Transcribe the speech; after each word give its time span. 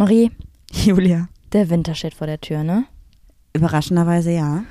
Marie, 0.00 0.30
Julia. 0.70 1.28
der 1.52 1.68
Winter 1.68 1.94
steht 1.94 2.14
vor 2.14 2.26
der 2.26 2.40
Tür, 2.40 2.64
ne? 2.64 2.86
Überraschenderweise 3.52 4.30
ja. 4.30 4.64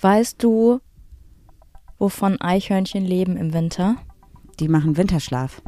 Weißt 0.00 0.42
du, 0.42 0.80
wovon 2.00 2.40
Eichhörnchen 2.40 3.04
leben 3.04 3.36
im 3.36 3.54
Winter? 3.54 3.94
Die 4.58 4.66
machen 4.66 4.96
Winterschlaf. 4.96 5.62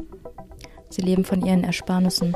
Sie 0.89 1.01
leben 1.01 1.23
von 1.23 1.45
ihren 1.45 1.63
Ersparnissen. 1.63 2.35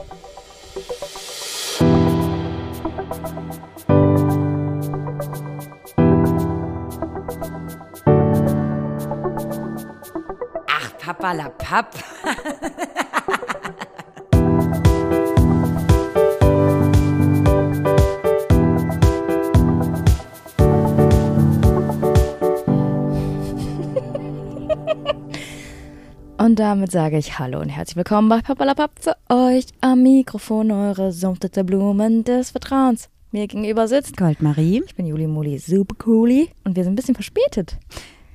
Ach, 10.66 10.98
Papa 10.98 11.34
la 11.34 11.50
Papp. 11.50 11.94
Und 26.60 26.66
damit 26.66 26.92
sage 26.92 27.18
ich 27.18 27.40
Hallo 27.40 27.62
und 27.62 27.70
herzlich 27.70 27.96
willkommen 27.96 28.28
bei 28.28 28.42
Papalapap 28.42 28.92
für 29.00 29.16
euch 29.30 29.68
am 29.80 30.04
Mikrofon 30.04 30.72
eure 30.72 31.14
sumpfte 31.14 31.64
Blumen 31.64 32.26
des 32.26 32.52
Vertrauens. 32.52 33.08
Mir 33.32 33.48
gegenüber 33.48 33.88
sitzt, 33.88 34.18
Goldmarie. 34.18 34.84
ich 34.86 34.94
bin 34.94 35.06
Juli 35.06 35.26
Muli 35.26 35.58
Super 35.58 35.96
Cooli 35.98 36.50
und 36.66 36.76
wir 36.76 36.84
sind 36.84 36.92
ein 36.92 36.96
bisschen 36.98 37.16
verspätet. 37.16 37.78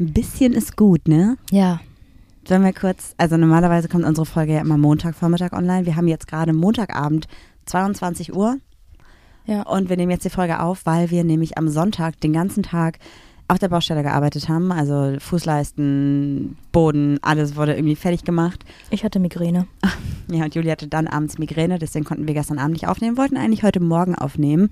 Ein 0.01 0.15
bisschen 0.15 0.55
ist 0.55 0.74
gut, 0.74 1.06
ne? 1.06 1.37
Ja, 1.51 1.80
Sollen 2.48 2.65
wir 2.65 2.73
kurz, 2.73 3.15
also 3.18 3.37
normalerweise 3.37 3.88
kommt 3.88 4.06
unsere 4.06 4.24
Folge 4.24 4.54
ja 4.54 4.62
immer 4.62 4.79
Montagvormittag 4.79 5.52
online. 5.52 5.84
Wir 5.84 5.96
haben 5.96 6.09
jetzt 6.09 6.27
gerade 6.27 6.54
Montagabend, 6.54 7.29
22 7.66 8.34
Uhr. 8.34 8.56
ja. 9.45 9.65
Und 9.65 9.91
wir 9.91 9.98
nehmen 9.98 10.12
jetzt 10.12 10.24
die 10.24 10.30
Folge 10.30 10.60
auf, 10.60 10.87
weil 10.87 11.10
wir 11.10 11.24
nämlich 11.24 11.59
am 11.59 11.68
Sonntag 11.68 12.18
den 12.23 12.32
ganzen 12.32 12.63
Tag 12.63 13.01
auf 13.48 13.59
der 13.59 13.68
Baustelle 13.68 14.02
gearbeitet 14.02 14.48
haben. 14.48 14.73
Also 14.73 15.16
Fußleisten, 15.18 16.56
Boden, 16.73 17.18
alles 17.23 17.56
wurde 17.56 17.74
irgendwie 17.74 17.96
fertig 17.96 18.24
gemacht. 18.24 18.64
Ich 18.90 19.04
hatte 19.04 19.18
Migräne. 19.20 19.66
Ja, 20.32 20.45
und 20.45 20.54
Juli 20.54 20.70
hatte 20.70 20.88
dann 20.88 21.06
abends 21.06 21.36
Migräne, 21.36 21.78
deswegen 21.78 22.06
konnten 22.06 22.26
wir 22.26 22.32
gestern 22.32 22.59
Abend 22.59 22.73
nicht 22.73 22.88
aufnehmen, 22.88 23.18
wollten 23.18 23.36
eigentlich 23.36 23.62
heute 23.62 23.78
Morgen 23.80 24.14
aufnehmen. 24.14 24.70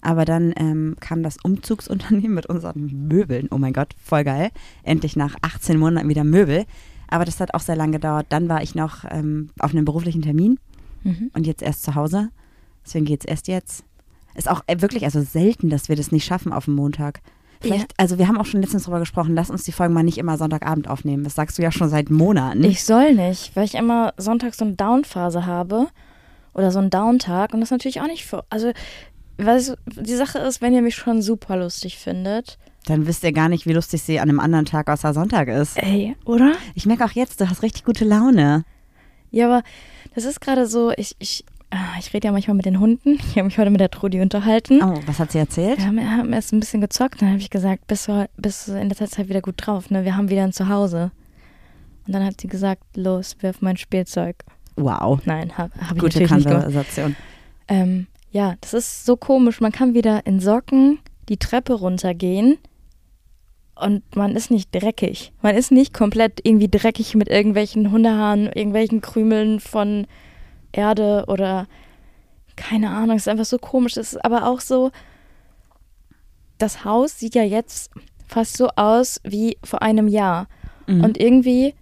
Aber 0.00 0.24
dann 0.24 0.52
ähm, 0.56 0.96
kam 0.98 1.22
das 1.22 1.36
Umzugsunternehmen 1.44 2.34
mit 2.34 2.46
unseren 2.46 3.06
Möbeln. 3.06 3.46
Oh 3.52 3.58
mein 3.58 3.72
Gott, 3.72 3.94
voll 4.02 4.24
geil. 4.24 4.50
Endlich 4.82 5.14
nach 5.14 5.36
18 5.42 5.78
Monaten 5.78 6.08
wieder 6.08 6.24
Möbel. 6.24 6.64
Aber 7.06 7.24
das 7.24 7.38
hat 7.38 7.54
auch 7.54 7.60
sehr 7.60 7.76
lange 7.76 7.92
gedauert. 7.92 8.26
Dann 8.30 8.48
war 8.48 8.62
ich 8.64 8.74
noch 8.74 9.04
ähm, 9.08 9.50
auf 9.60 9.70
einem 9.70 9.84
beruflichen 9.84 10.22
Termin 10.22 10.58
Mhm. 11.04 11.30
und 11.32 11.46
jetzt 11.46 11.62
erst 11.62 11.84
zu 11.84 11.94
Hause. 11.94 12.30
Deswegen 12.84 13.04
geht's 13.04 13.24
erst 13.24 13.46
jetzt. 13.46 13.84
Ist 14.34 14.50
auch 14.50 14.62
äh, 14.66 14.82
wirklich 14.82 15.04
also 15.04 15.22
selten, 15.22 15.70
dass 15.70 15.88
wir 15.88 15.94
das 15.94 16.10
nicht 16.10 16.24
schaffen 16.26 16.52
auf 16.52 16.64
dem 16.64 16.74
Montag. 16.74 17.20
Vielleicht, 17.60 17.92
also 17.98 18.16
wir 18.18 18.26
haben 18.26 18.38
auch 18.38 18.46
schon 18.46 18.62
letztens 18.62 18.84
drüber 18.84 19.00
gesprochen, 19.00 19.34
lass 19.34 19.50
uns 19.50 19.64
die 19.64 19.72
Folgen 19.72 19.92
mal 19.92 20.02
nicht 20.02 20.18
immer 20.18 20.38
Sonntagabend 20.38 20.88
aufnehmen. 20.88 21.24
Das 21.24 21.34
sagst 21.34 21.58
du 21.58 21.62
ja 21.62 21.70
schon 21.70 21.90
seit 21.90 22.08
Monaten. 22.10 22.64
Ich 22.64 22.84
soll 22.84 23.14
nicht, 23.14 23.54
weil 23.54 23.64
ich 23.64 23.74
immer 23.74 24.14
sonntags 24.16 24.56
so 24.56 24.64
eine 24.64 24.74
Down-Phase 24.74 25.44
habe 25.44 25.88
oder 26.54 26.70
so 26.70 26.78
einen 26.78 26.90
Downtag 26.90 27.52
und 27.52 27.60
das 27.60 27.70
natürlich 27.70 28.00
auch 28.00 28.06
nicht 28.06 28.24
für. 28.24 28.44
Also, 28.48 28.72
weißt 29.38 29.70
du, 29.70 30.02
die 30.02 30.14
Sache 30.14 30.38
ist, 30.38 30.62
wenn 30.62 30.72
ihr 30.72 30.82
mich 30.82 30.94
schon 30.96 31.20
super 31.22 31.56
lustig 31.56 31.98
findet, 31.98 32.58
Dann 32.86 33.06
wisst 33.06 33.22
ihr 33.24 33.32
gar 33.32 33.50
nicht, 33.50 33.66
wie 33.66 33.74
lustig 33.74 34.02
sie 34.02 34.20
an 34.20 34.30
einem 34.30 34.40
anderen 34.40 34.64
Tag 34.64 34.88
außer 34.88 35.12
Sonntag 35.12 35.48
ist. 35.48 35.76
ey, 35.76 36.16
oder? 36.24 36.54
Ich 36.74 36.86
merke 36.86 37.04
auch 37.04 37.12
jetzt, 37.12 37.40
du 37.42 37.48
hast 37.50 37.62
richtig 37.62 37.84
gute 37.84 38.06
Laune. 38.06 38.64
Ja, 39.30 39.46
aber 39.46 39.62
das 40.14 40.24
ist 40.24 40.40
gerade 40.40 40.66
so, 40.66 40.92
ich, 40.96 41.14
ich, 41.18 41.44
ich 41.98 42.12
rede 42.12 42.28
ja 42.28 42.32
manchmal 42.32 42.56
mit 42.56 42.66
den 42.66 42.80
Hunden. 42.80 43.14
Ich 43.14 43.36
habe 43.36 43.44
mich 43.44 43.58
heute 43.58 43.70
mit 43.70 43.80
der 43.80 43.90
Trudi 43.90 44.20
unterhalten. 44.20 44.82
Oh, 44.82 44.98
was 45.06 45.18
hat 45.18 45.32
sie 45.32 45.38
erzählt? 45.38 45.78
Wir 45.78 45.86
haben, 45.86 46.00
haben 46.00 46.32
erst 46.32 46.52
ein 46.52 46.60
bisschen 46.60 46.80
gezockt, 46.80 47.22
dann 47.22 47.28
habe 47.28 47.38
ich 47.38 47.50
gesagt, 47.50 47.86
bist 47.86 48.08
du, 48.08 48.28
bist 48.36 48.68
du 48.68 48.72
in 48.72 48.88
letzter 48.88 49.08
Zeit 49.08 49.28
wieder 49.28 49.40
gut 49.40 49.54
drauf, 49.58 49.90
ne? 49.90 50.04
Wir 50.04 50.16
haben 50.16 50.30
wieder 50.30 50.44
ein 50.44 50.52
Zuhause. 50.52 51.12
Und 52.06 52.14
dann 52.14 52.24
hat 52.24 52.40
sie 52.40 52.48
gesagt, 52.48 52.82
los, 52.96 53.36
wirf 53.40 53.60
mein 53.60 53.76
Spielzeug. 53.76 54.36
Wow. 54.76 55.20
Nein, 55.26 55.56
habe 55.56 55.72
hab 55.74 55.96
ich 55.96 56.02
Gute 56.02 56.18
natürlich 56.18 56.30
nicht 56.30 56.48
gemacht. 56.48 56.64
Konversation. 56.64 57.16
Ähm, 57.68 58.06
ja, 58.30 58.54
das 58.60 58.74
ist 58.74 59.04
so 59.04 59.16
komisch. 59.16 59.60
Man 59.60 59.72
kann 59.72 59.94
wieder 59.94 60.26
in 60.26 60.40
Socken 60.40 60.98
die 61.28 61.36
Treppe 61.36 61.74
runtergehen 61.74 62.58
und 63.76 64.16
man 64.16 64.34
ist 64.34 64.50
nicht 64.50 64.74
dreckig. 64.74 65.32
Man 65.42 65.54
ist 65.56 65.70
nicht 65.70 65.94
komplett 65.94 66.40
irgendwie 66.42 66.68
dreckig 66.68 67.14
mit 67.14 67.28
irgendwelchen 67.28 67.90
Hundehaaren, 67.92 68.46
irgendwelchen 68.46 69.00
Krümeln 69.00 69.60
von 69.60 70.06
Erde 70.72 71.24
oder 71.28 71.66
keine 72.56 72.90
Ahnung. 72.90 73.16
Es 73.16 73.22
ist 73.22 73.28
einfach 73.28 73.44
so 73.44 73.58
komisch. 73.58 73.96
Es 73.96 74.14
ist 74.14 74.24
aber 74.24 74.46
auch 74.46 74.60
so, 74.60 74.90
das 76.58 76.84
Haus 76.84 77.18
sieht 77.18 77.34
ja 77.34 77.42
jetzt 77.42 77.90
fast 78.26 78.56
so 78.56 78.68
aus 78.76 79.20
wie 79.24 79.58
vor 79.64 79.82
einem 79.82 80.08
Jahr. 80.08 80.48
Mhm. 80.86 81.04
Und 81.04 81.18
irgendwie 81.18 81.74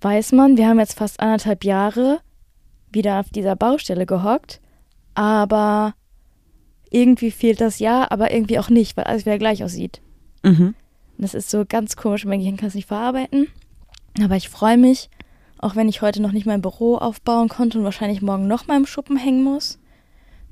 weiß 0.00 0.32
man, 0.32 0.56
wir 0.56 0.68
haben 0.68 0.78
jetzt 0.78 0.98
fast 0.98 1.20
anderthalb 1.20 1.64
Jahre 1.64 2.20
wieder 2.90 3.20
auf 3.20 3.30
dieser 3.30 3.56
Baustelle 3.56 4.06
gehockt, 4.06 4.60
aber 5.14 5.94
irgendwie 6.90 7.30
fehlt 7.30 7.60
das 7.60 7.78
Jahr, 7.78 8.12
aber 8.12 8.32
irgendwie 8.32 8.58
auch 8.58 8.70
nicht, 8.70 8.96
weil 8.96 9.04
alles 9.04 9.26
wieder 9.26 9.38
gleich 9.38 9.64
aussieht. 9.64 10.00
Mhm. 10.42 10.74
Das 11.18 11.34
ist 11.34 11.50
so 11.50 11.64
ganz 11.66 11.96
komisch, 11.96 12.24
mein 12.24 12.40
Gehirn 12.40 12.56
kann 12.56 12.68
es 12.68 12.74
nicht 12.74 12.88
verarbeiten. 12.88 13.48
Aber 14.22 14.36
ich 14.36 14.48
freue 14.48 14.76
mich, 14.76 15.10
auch 15.64 15.76
wenn 15.76 15.88
ich 15.88 16.02
heute 16.02 16.20
noch 16.20 16.32
nicht 16.32 16.44
mein 16.44 16.60
Büro 16.60 16.96
aufbauen 16.96 17.48
konnte 17.48 17.78
und 17.78 17.84
wahrscheinlich 17.84 18.20
morgen 18.20 18.46
noch 18.46 18.66
mal 18.66 18.76
im 18.76 18.84
Schuppen 18.84 19.16
hängen 19.16 19.42
muss. 19.42 19.78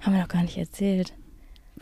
Haben 0.00 0.14
wir 0.14 0.22
noch 0.22 0.28
gar 0.28 0.42
nicht 0.42 0.56
erzählt. 0.56 1.12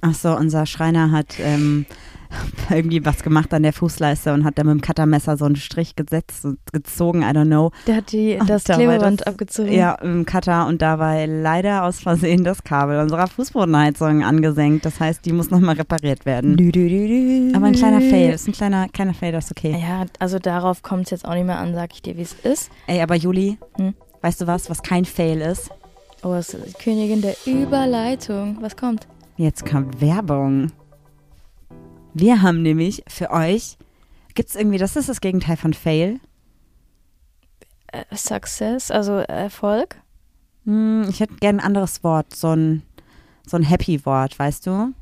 Ach 0.02 0.14
so, 0.14 0.34
unser 0.36 0.64
Schreiner 0.66 1.10
hat 1.10 1.38
ähm, 1.40 1.84
irgendwie 2.70 3.04
was 3.04 3.22
gemacht 3.22 3.52
an 3.52 3.64
der 3.64 3.72
Fußleiste 3.72 4.32
und 4.32 4.44
hat 4.44 4.56
da 4.56 4.64
mit 4.64 4.72
dem 4.72 4.80
Cuttermesser 4.80 5.36
so 5.36 5.44
einen 5.46 5.56
Strich 5.56 5.96
gesetzt 5.96 6.44
und 6.44 6.58
gezogen, 6.72 7.22
I 7.22 7.26
don't 7.26 7.46
know. 7.46 7.70
Der 7.86 7.96
hat 7.96 8.12
die, 8.12 8.38
Und 8.40 8.48
das 8.48 8.64
da 8.64 8.76
Klebeband 8.76 9.20
das- 9.20 9.26
abgezogen. 9.26 9.72
Ja, 9.72 9.94
im 9.96 10.24
Cutter 10.24 10.66
und 10.68 10.80
da 10.80 10.98
war 10.98 11.26
leider 11.26 11.82
aus 11.84 12.00
Versehen 12.00 12.44
das 12.44 12.62
Kabel 12.64 13.00
unserer 13.00 13.26
Fußbodenheizung 13.26 14.22
angesenkt. 14.24 14.84
Das 14.86 15.00
heißt, 15.00 15.24
die 15.26 15.32
muss 15.32 15.50
nochmal 15.50 15.74
repariert 15.74 16.24
werden. 16.24 16.56
Dü, 16.56 16.70
dü, 16.72 16.88
dü, 16.88 17.08
dü. 17.50 17.56
Aber 17.56 17.66
ein 17.66 17.74
kleiner 17.74 18.00
Fail, 18.00 18.30
ist 18.32 18.46
ein 18.48 18.52
kleiner, 18.52 18.88
kleiner 18.88 19.12
Fail, 19.12 19.32
das 19.32 19.46
ist 19.46 19.50
okay. 19.50 19.76
Ja, 19.78 20.06
also 20.18 20.38
darauf 20.38 20.82
kommt 20.82 21.04
es 21.06 21.10
jetzt 21.10 21.24
auch 21.26 21.34
nicht 21.34 21.46
mehr 21.46 21.58
an, 21.58 21.74
sag 21.74 21.92
ich 21.92 22.00
dir, 22.02 22.16
wie 22.16 22.22
es 22.22 22.32
ist. 22.44 22.70
Ey, 22.86 23.02
aber 23.02 23.16
Juli, 23.16 23.58
Hm? 23.76 23.92
weißt 24.22 24.40
du 24.40 24.46
was, 24.46 24.70
was 24.70 24.82
kein 24.82 25.04
Fail 25.04 25.40
ist? 25.40 25.70
Oh, 26.22 26.34
es 26.34 26.54
ist 26.54 26.64
die 26.78 26.82
Königin 26.84 27.22
der 27.22 27.34
Überleitung. 27.46 28.58
Was 28.60 28.76
kommt? 28.76 29.06
Jetzt 29.40 29.64
kommt 29.64 30.02
Werbung. 30.02 30.70
Wir 32.12 32.42
haben 32.42 32.60
nämlich 32.60 33.02
für 33.08 33.30
euch, 33.30 33.78
gibt's 34.34 34.54
irgendwie, 34.54 34.76
das 34.76 34.96
ist 34.96 35.08
das 35.08 35.22
Gegenteil 35.22 35.56
von 35.56 35.72
Fail. 35.72 36.20
Äh, 37.86 38.04
Success, 38.14 38.90
also 38.90 39.14
Erfolg. 39.14 39.96
Hm, 40.66 41.06
ich 41.08 41.20
hätte 41.20 41.36
gern 41.36 41.58
ein 41.58 41.64
anderes 41.64 42.04
Wort, 42.04 42.36
so 42.36 42.48
ein, 42.48 42.82
so 43.46 43.56
ein 43.56 43.62
Happy-Wort, 43.62 44.38
weißt 44.38 44.66
du? 44.66 44.92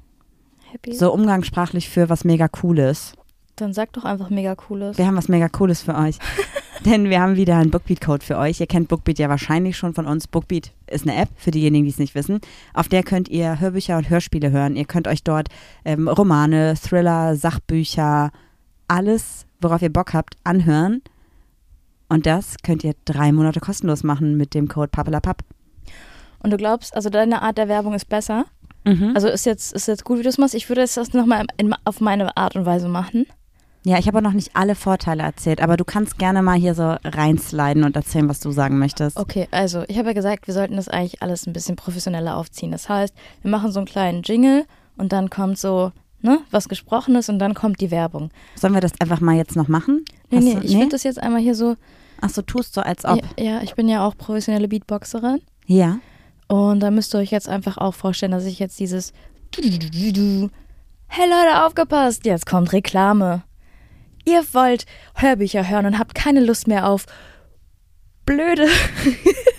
Happy. 0.71 0.95
So 0.95 1.13
umgangssprachlich 1.13 1.89
für 1.89 2.09
was 2.09 2.23
mega 2.23 2.47
Cooles. 2.47 3.15
Dann 3.61 3.73
sag 3.73 3.93
doch 3.93 4.05
einfach 4.05 4.31
mega 4.31 4.55
cooles. 4.55 4.99
Wir 4.99 5.07
haben 5.07 5.17
was 5.17 5.29
mega 5.29 5.49
Cooles 5.49 5.83
für 5.83 5.95
euch. 5.97 6.19
Denn 6.85 7.11
wir 7.11 7.21
haben 7.21 7.35
wieder 7.35 7.57
einen 7.57 7.71
Bookbeat-Code 7.71 8.25
für 8.25 8.39
euch. 8.39 8.61
Ihr 8.61 8.69
kennt 8.69 8.89
Bookbeat 8.89 9.19
ja 9.19 9.29
wahrscheinlich 9.29 9.77
schon 9.77 9.95
von 9.95 10.07
uns. 10.07 10.29
Bookbeat 10.29 10.73
ist 10.87 11.09
eine 11.09 11.21
App, 11.21 11.29
für 11.37 11.51
diejenigen, 11.51 11.85
die 11.85 11.91
es 11.91 11.99
nicht 11.99 12.15
wissen. 12.15 12.41
Auf 12.73 12.89
der 12.89 13.03
könnt 13.03 13.29
ihr 13.29 13.59
Hörbücher 13.59 13.97
und 13.97 14.09
Hörspiele 14.09 14.53
hören. 14.53 14.77
Ihr 14.77 14.85
könnt 14.85 15.09
euch 15.09 15.25
dort 15.25 15.49
ähm, 15.85 16.07
Romane, 16.07 16.75
Thriller, 16.77 17.35
Sachbücher, 17.35 18.31
alles, 18.87 19.47
worauf 19.61 19.83
ihr 19.83 19.93
Bock 19.93 20.15
habt, 20.15 20.37
anhören. 20.45 21.03
Und 22.09 22.27
das 22.27 22.57
könnt 22.63 22.85
ihr 22.85 22.95
drei 23.05 23.33
Monate 23.33 23.59
kostenlos 23.59 24.05
machen 24.05 24.37
mit 24.37 24.55
dem 24.55 24.69
Code 24.69 24.89
Papelapap. 24.89 25.43
Und 26.41 26.53
du 26.53 26.57
glaubst, 26.57 26.95
also 26.95 27.11
deine 27.11 27.43
Art 27.43 27.59
der 27.59 27.69
Werbung 27.69 27.95
ist 27.95 28.09
besser? 28.09 28.47
Mhm. 28.85 29.13
Also 29.15 29.29
ist 29.29 29.45
jetzt, 29.47 29.73
ist 29.73 29.89
jetzt 29.89 30.05
gut, 30.05 30.19
wie 30.19 30.23
du 30.23 30.29
es 30.29 30.39
machst. 30.39 30.55
Ich 30.55 30.69
würde 30.69 30.83
es 30.83 30.95
das 30.95 31.13
nochmal 31.13 31.45
auf 31.85 32.01
meine 32.01 32.37
Art 32.37 32.57
und 32.57 32.65
Weise 32.65 32.89
machen. 32.89 33.27
Ja, 33.89 33.99
ich 33.99 34.07
habe 34.07 34.19
auch 34.19 34.23
noch 34.23 34.33
nicht 34.35 34.51
alle 34.55 34.75
Vorteile 34.75 35.23
erzählt, 35.23 35.63
aber 35.63 35.79
du 35.79 35.85
kannst 35.85 36.19
gerne 36.19 36.43
mal 36.43 36.59
hier 36.59 36.75
so 36.75 36.97
reinsliden 37.05 37.85
und 37.85 37.97
erzählen, 37.97 38.29
was 38.29 38.39
du 38.41 38.51
sagen 38.51 38.79
möchtest. 38.79 39.17
Okay, 39.17 39.49
also 39.51 39.85
ich 39.89 39.97
habe 39.97 40.09
ja 40.09 40.13
gesagt, 40.13 40.47
wir 40.47 40.53
sollten 40.53 40.77
das 40.77 40.89
eigentlich 40.89 41.23
alles 41.23 41.47
ein 41.47 41.55
bisschen 41.55 41.75
professioneller 41.77 42.37
aufziehen. 42.37 42.71
Das 42.71 42.89
heißt, 42.91 43.15
wir 43.41 43.51
machen 43.51 43.73
so 43.73 43.79
einen 43.81 43.87
kleinen 43.87 44.23
Jingle 44.23 44.67
und 44.99 45.13
dann 45.13 45.31
kommt 45.31 45.59
so, 45.59 45.93
ne, 46.21 46.41
was 46.51 46.69
Gesprochenes 46.69 47.31
und 47.31 47.39
dann 47.39 47.55
kommt 47.55 47.81
die 47.81 47.91
Werbung. 47.91 48.31
Sollen 48.57 48.75
wir 48.75 48.83
das 48.83 48.93
einfach 49.01 49.21
mal 49.23 49.37
jetzt 49.37 49.57
noch 49.57 49.69
machen? 49.69 50.05
Nee, 50.31 50.37
Hast 50.37 50.45
nee, 50.45 50.55
du- 50.57 50.61
ich 50.67 50.75
würde 50.77 50.89
das 50.91 51.05
jetzt 51.05 51.23
einmal 51.23 51.41
hier 51.41 51.55
so, 51.55 51.77
Ach 52.21 52.29
so, 52.29 52.43
tust 52.43 52.75
so, 52.75 52.83
als 52.83 53.07
ob. 53.07 53.23
ja, 53.39 53.45
ja, 53.53 53.63
ich 53.63 53.75
bin 53.75 53.89
ja 53.89 54.05
auch 54.07 54.15
professionelle 54.19 54.69
Beatboxerin 54.69 55.41
Ja. 55.67 55.99
und 56.49 56.81
da 56.81 56.91
müsst 56.91 57.15
ihr 57.15 57.21
euch 57.21 57.31
jetzt 57.31 57.49
einfach 57.49 57.79
auch 57.79 57.95
vorstellen, 57.95 58.33
dass 58.33 58.45
ich 58.45 58.59
jetzt 58.59 58.79
dieses 58.81 59.15
Hey 61.11 61.27
Leute, 61.27 61.65
aufgepasst, 61.65 62.27
jetzt 62.27 62.45
kommt 62.45 62.73
Reklame. 62.75 63.45
Ihr 64.29 64.45
wollt 64.53 64.85
Hörbücher 65.15 65.67
hören 65.71 65.87
und 65.87 65.99
habt 65.99 66.15
keine 66.15 66.41
Lust 66.41 66.69
mehr 66.69 66.87
auf 66.87 67.07
blöde 68.27 68.67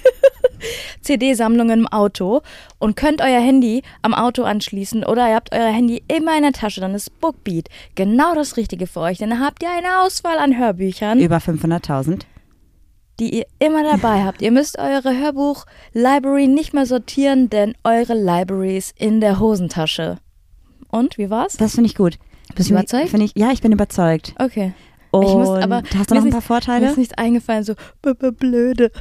CD-Sammlungen 1.01 1.79
im 1.79 1.87
Auto 1.87 2.41
und 2.77 2.95
könnt 2.95 3.21
euer 3.21 3.39
Handy 3.41 3.81
am 4.03 4.13
Auto 4.13 4.43
anschließen 4.43 5.03
oder 5.03 5.27
ihr 5.27 5.35
habt 5.35 5.53
euer 5.55 5.71
Handy 5.71 6.03
immer 6.07 6.35
in 6.37 6.43
der 6.43 6.51
Tasche, 6.51 6.81
dann 6.81 6.93
ist 6.93 7.19
Bookbeat 7.19 7.67
genau 7.95 8.35
das 8.35 8.57
Richtige 8.57 8.85
für 8.85 8.99
euch. 8.99 9.17
Denn 9.17 9.31
dann 9.31 9.43
habt 9.43 9.63
ihr 9.63 9.71
eine 9.71 10.01
Auswahl 10.01 10.37
an 10.37 10.55
Hörbüchern, 10.55 11.19
Über 11.19 11.37
500.000. 11.37 12.21
die 13.19 13.39
ihr 13.39 13.45
immer 13.57 13.83
dabei 13.83 14.23
habt. 14.25 14.43
Ihr 14.43 14.51
müsst 14.51 14.77
eure 14.77 15.17
Hörbuch-Library 15.17 16.45
nicht 16.45 16.75
mehr 16.75 16.85
sortieren, 16.85 17.49
denn 17.49 17.73
eure 17.83 18.13
Library 18.13 18.77
ist 18.77 18.99
in 18.99 19.19
der 19.19 19.39
Hosentasche. 19.39 20.17
Und, 20.91 21.17
wie 21.17 21.31
war's? 21.31 21.57
Das 21.57 21.73
finde 21.73 21.89
ich 21.89 21.95
gut. 21.95 22.19
Bist 22.55 22.69
du 22.69 22.73
überzeugt? 22.73 23.13
Ich, 23.13 23.33
ja, 23.35 23.51
ich 23.51 23.61
bin 23.61 23.71
überzeugt. 23.71 24.33
Okay. 24.39 24.73
Und 25.11 25.23
Ich 25.27 25.33
muss 25.33 25.49
aber- 25.49 25.83
hast 25.97 26.11
du 26.11 26.15
mir 26.15 26.19
noch 26.21 26.25
ein 26.27 26.31
paar 26.31 26.39
Mir 26.39 26.41
Vorteile? 26.41 26.87
ist 26.89 26.97
nichts 26.97 27.17
eingefallen, 27.17 27.63
so 27.63 27.73
blöde. 28.37 28.91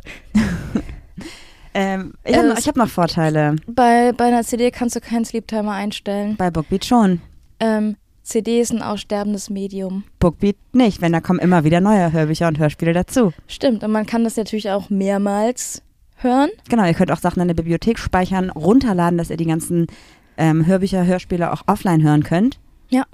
Ähm, 1.74 2.14
ich 2.24 2.36
habe 2.36 2.48
Äh, 2.48 2.54
hab 2.54 2.76
noch 2.76 2.88
Vorteile. 2.88 3.56
Bei, 3.66 4.12
bei 4.12 4.24
einer 4.24 4.42
CD 4.42 4.70
kannst 4.70 4.96
du 4.96 5.00
keinen 5.00 5.24
Sleep 5.24 5.46
Timer 5.46 5.72
einstellen. 5.72 6.36
Bei 6.36 6.50
Bookbeat 6.50 6.84
schon. 6.84 7.20
Ähm, 7.60 7.96
CD 8.22 8.60
ist 8.60 8.72
ein 8.72 8.82
aussterbendes 8.82 9.50
Medium. 9.50 10.04
Bookbeat 10.18 10.56
nicht, 10.72 11.00
wenn 11.00 11.12
da 11.12 11.20
kommen 11.20 11.38
immer 11.40 11.64
wieder 11.64 11.80
neue 11.80 12.10
Hörbücher 12.12 12.48
und 12.48 12.58
Hörspiele 12.58 12.92
dazu. 12.94 13.32
Stimmt, 13.46 13.84
und 13.84 13.90
man 13.92 14.06
kann 14.06 14.24
das 14.24 14.36
natürlich 14.36 14.70
auch 14.70 14.90
mehrmals 14.90 15.82
hören. 16.16 16.50
Genau, 16.68 16.84
ihr 16.84 16.94
könnt 16.94 17.12
auch 17.12 17.20
Sachen 17.20 17.40
in 17.42 17.48
der 17.48 17.54
Bibliothek 17.54 17.98
speichern, 17.98 18.50
runterladen, 18.50 19.18
dass 19.18 19.30
ihr 19.30 19.36
die 19.36 19.46
ganzen 19.46 19.86
ähm, 20.36 20.66
Hörbücher, 20.66 21.04
Hörspiele 21.04 21.52
auch 21.52 21.62
offline 21.66 22.02
hören 22.02 22.22
könnt. 22.24 22.58
Ja. 22.90 23.04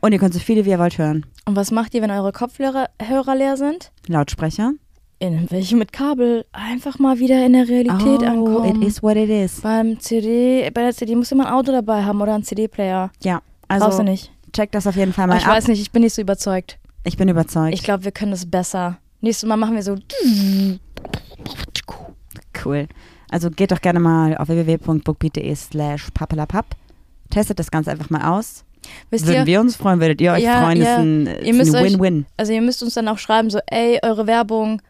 Und 0.00 0.12
ihr 0.12 0.18
könnt 0.18 0.34
so 0.34 0.40
viele 0.40 0.64
wie 0.64 0.70
ihr 0.70 0.78
wollt 0.78 0.98
hören. 0.98 1.26
Und 1.46 1.56
was 1.56 1.70
macht 1.70 1.94
ihr, 1.94 2.02
wenn 2.02 2.10
eure 2.10 2.32
Kopfhörer 2.32 2.88
Hörer 3.00 3.34
leer 3.34 3.56
sind? 3.56 3.90
Lautsprecher. 4.06 4.72
In 5.18 5.50
welche 5.50 5.76
mit 5.76 5.92
Kabel 5.92 6.44
einfach 6.52 6.98
mal 6.98 7.18
wieder 7.18 7.44
in 7.46 7.54
der 7.54 7.66
Realität 7.68 8.20
oh, 8.20 8.26
ankommen. 8.26 8.82
it 8.82 8.86
is 8.88 9.02
what 9.02 9.16
it 9.16 9.30
is. 9.30 9.62
Beim 9.62 9.98
CD, 9.98 10.70
bei 10.74 10.82
der 10.82 10.92
CD 10.92 11.14
musst 11.16 11.30
du 11.30 11.36
immer 11.36 11.46
ein 11.46 11.52
Auto 11.54 11.72
dabei 11.72 12.04
haben 12.04 12.20
oder 12.20 12.34
einen 12.34 12.44
CD-Player. 12.44 13.10
Ja, 13.22 13.40
Brauchst 13.68 13.80
du 13.80 13.86
also 13.86 14.02
nicht. 14.02 14.30
checkt 14.52 14.74
das 14.74 14.86
auf 14.86 14.94
jeden 14.96 15.14
Fall 15.14 15.24
Aber 15.24 15.34
mal 15.34 15.38
ich 15.40 15.46
ab. 15.46 15.56
weiß 15.56 15.68
nicht, 15.68 15.80
ich 15.80 15.90
bin 15.90 16.02
nicht 16.02 16.12
so 16.14 16.20
überzeugt. 16.20 16.78
Ich 17.04 17.16
bin 17.16 17.28
überzeugt. 17.28 17.72
Ich 17.72 17.82
glaube, 17.82 18.04
wir 18.04 18.12
können 18.12 18.32
das 18.32 18.44
besser. 18.44 18.98
Nächstes 19.22 19.48
Mal 19.48 19.56
machen 19.56 19.74
wir 19.76 19.82
so. 19.82 19.96
Cool. 22.62 22.86
Also 23.30 23.50
geht 23.50 23.72
doch 23.72 23.80
gerne 23.80 24.00
mal 24.00 24.36
auf 24.36 24.48
www.bookbeat.de 24.48 25.54
slash 25.54 26.08
pappelapapp. 26.12 26.66
Testet 27.30 27.58
das 27.58 27.70
Ganze 27.70 27.90
einfach 27.90 28.10
mal 28.10 28.22
aus. 28.36 28.64
Wisst 29.10 29.26
Würden 29.26 29.40
ihr, 29.40 29.46
wir 29.46 29.60
uns 29.60 29.76
freuen, 29.76 30.00
würdet 30.00 30.20
ihr 30.20 30.32
euch 30.32 30.42
Ja, 30.44 30.62
freuen. 30.62 30.82
ja. 30.82 30.94
Ist 30.96 30.98
ein, 31.00 31.26
Win-Win. 31.84 32.26
also 32.36 32.52
ihr 32.52 32.62
müsst 32.62 32.82
uns 32.82 32.94
dann 32.94 33.08
auch 33.08 33.18
schreiben, 33.18 33.50
so, 33.50 33.58
ey, 33.66 33.98
eure 34.02 34.26
Werbung 34.26 34.82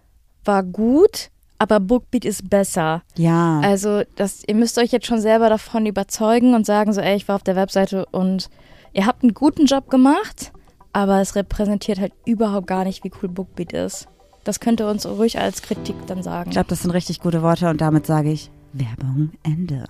war 0.45 0.63
gut, 0.63 1.31
aber 1.59 1.81
Bookbeat 1.81 2.25
ist 2.25 2.49
besser. 2.51 3.03
Ja. 3.17 3.61
Also 3.61 4.03
das, 4.17 4.43
ihr 4.47 4.55
müsst 4.55 4.79
euch 4.79 4.93
jetzt 4.93 5.07
schon 5.07 5.21
selber 5.21 5.49
davon 5.49 5.87
überzeugen 5.87 6.55
und 6.55 6.67
sagen 6.67 6.93
so, 6.93 7.01
ey, 7.01 7.17
ich 7.17 7.27
war 7.29 7.37
auf 7.37 7.43
der 7.43 7.57
Webseite 7.57 8.07
und 8.07 8.49
ihr 8.93 9.07
habt 9.07 9.23
einen 9.23 9.35
guten 9.35 9.67
Job 9.67 9.91
gemacht, 9.91 10.53
aber 10.93 11.21
es 11.21 11.35
repräsentiert 11.35 11.99
halt 12.01 12.13
überhaupt 12.25 12.67
gar 12.67 12.85
nicht, 12.85 13.05
wie 13.05 13.11
cool 13.23 13.29
Bookbeat 13.29 13.73
ist. 13.73 14.09
Das 14.45 14.61
könnt 14.61 14.81
ihr 14.81 14.89
uns 14.89 15.05
ruhig 15.07 15.39
als 15.41 15.61
Kritik 15.63 15.97
dann 16.07 16.23
sagen. 16.23 16.51
ich 16.51 16.55
glaube, 16.55 16.69
das 16.69 16.83
sind 16.83 16.93
richtig 16.93 17.21
gute 17.21 17.43
Worte 17.43 17.69
und 17.69 17.81
damit 17.81 18.07
sage 18.07 18.31
ich 18.31 18.51
Werbung 18.73 19.33
Ende. 19.43 19.85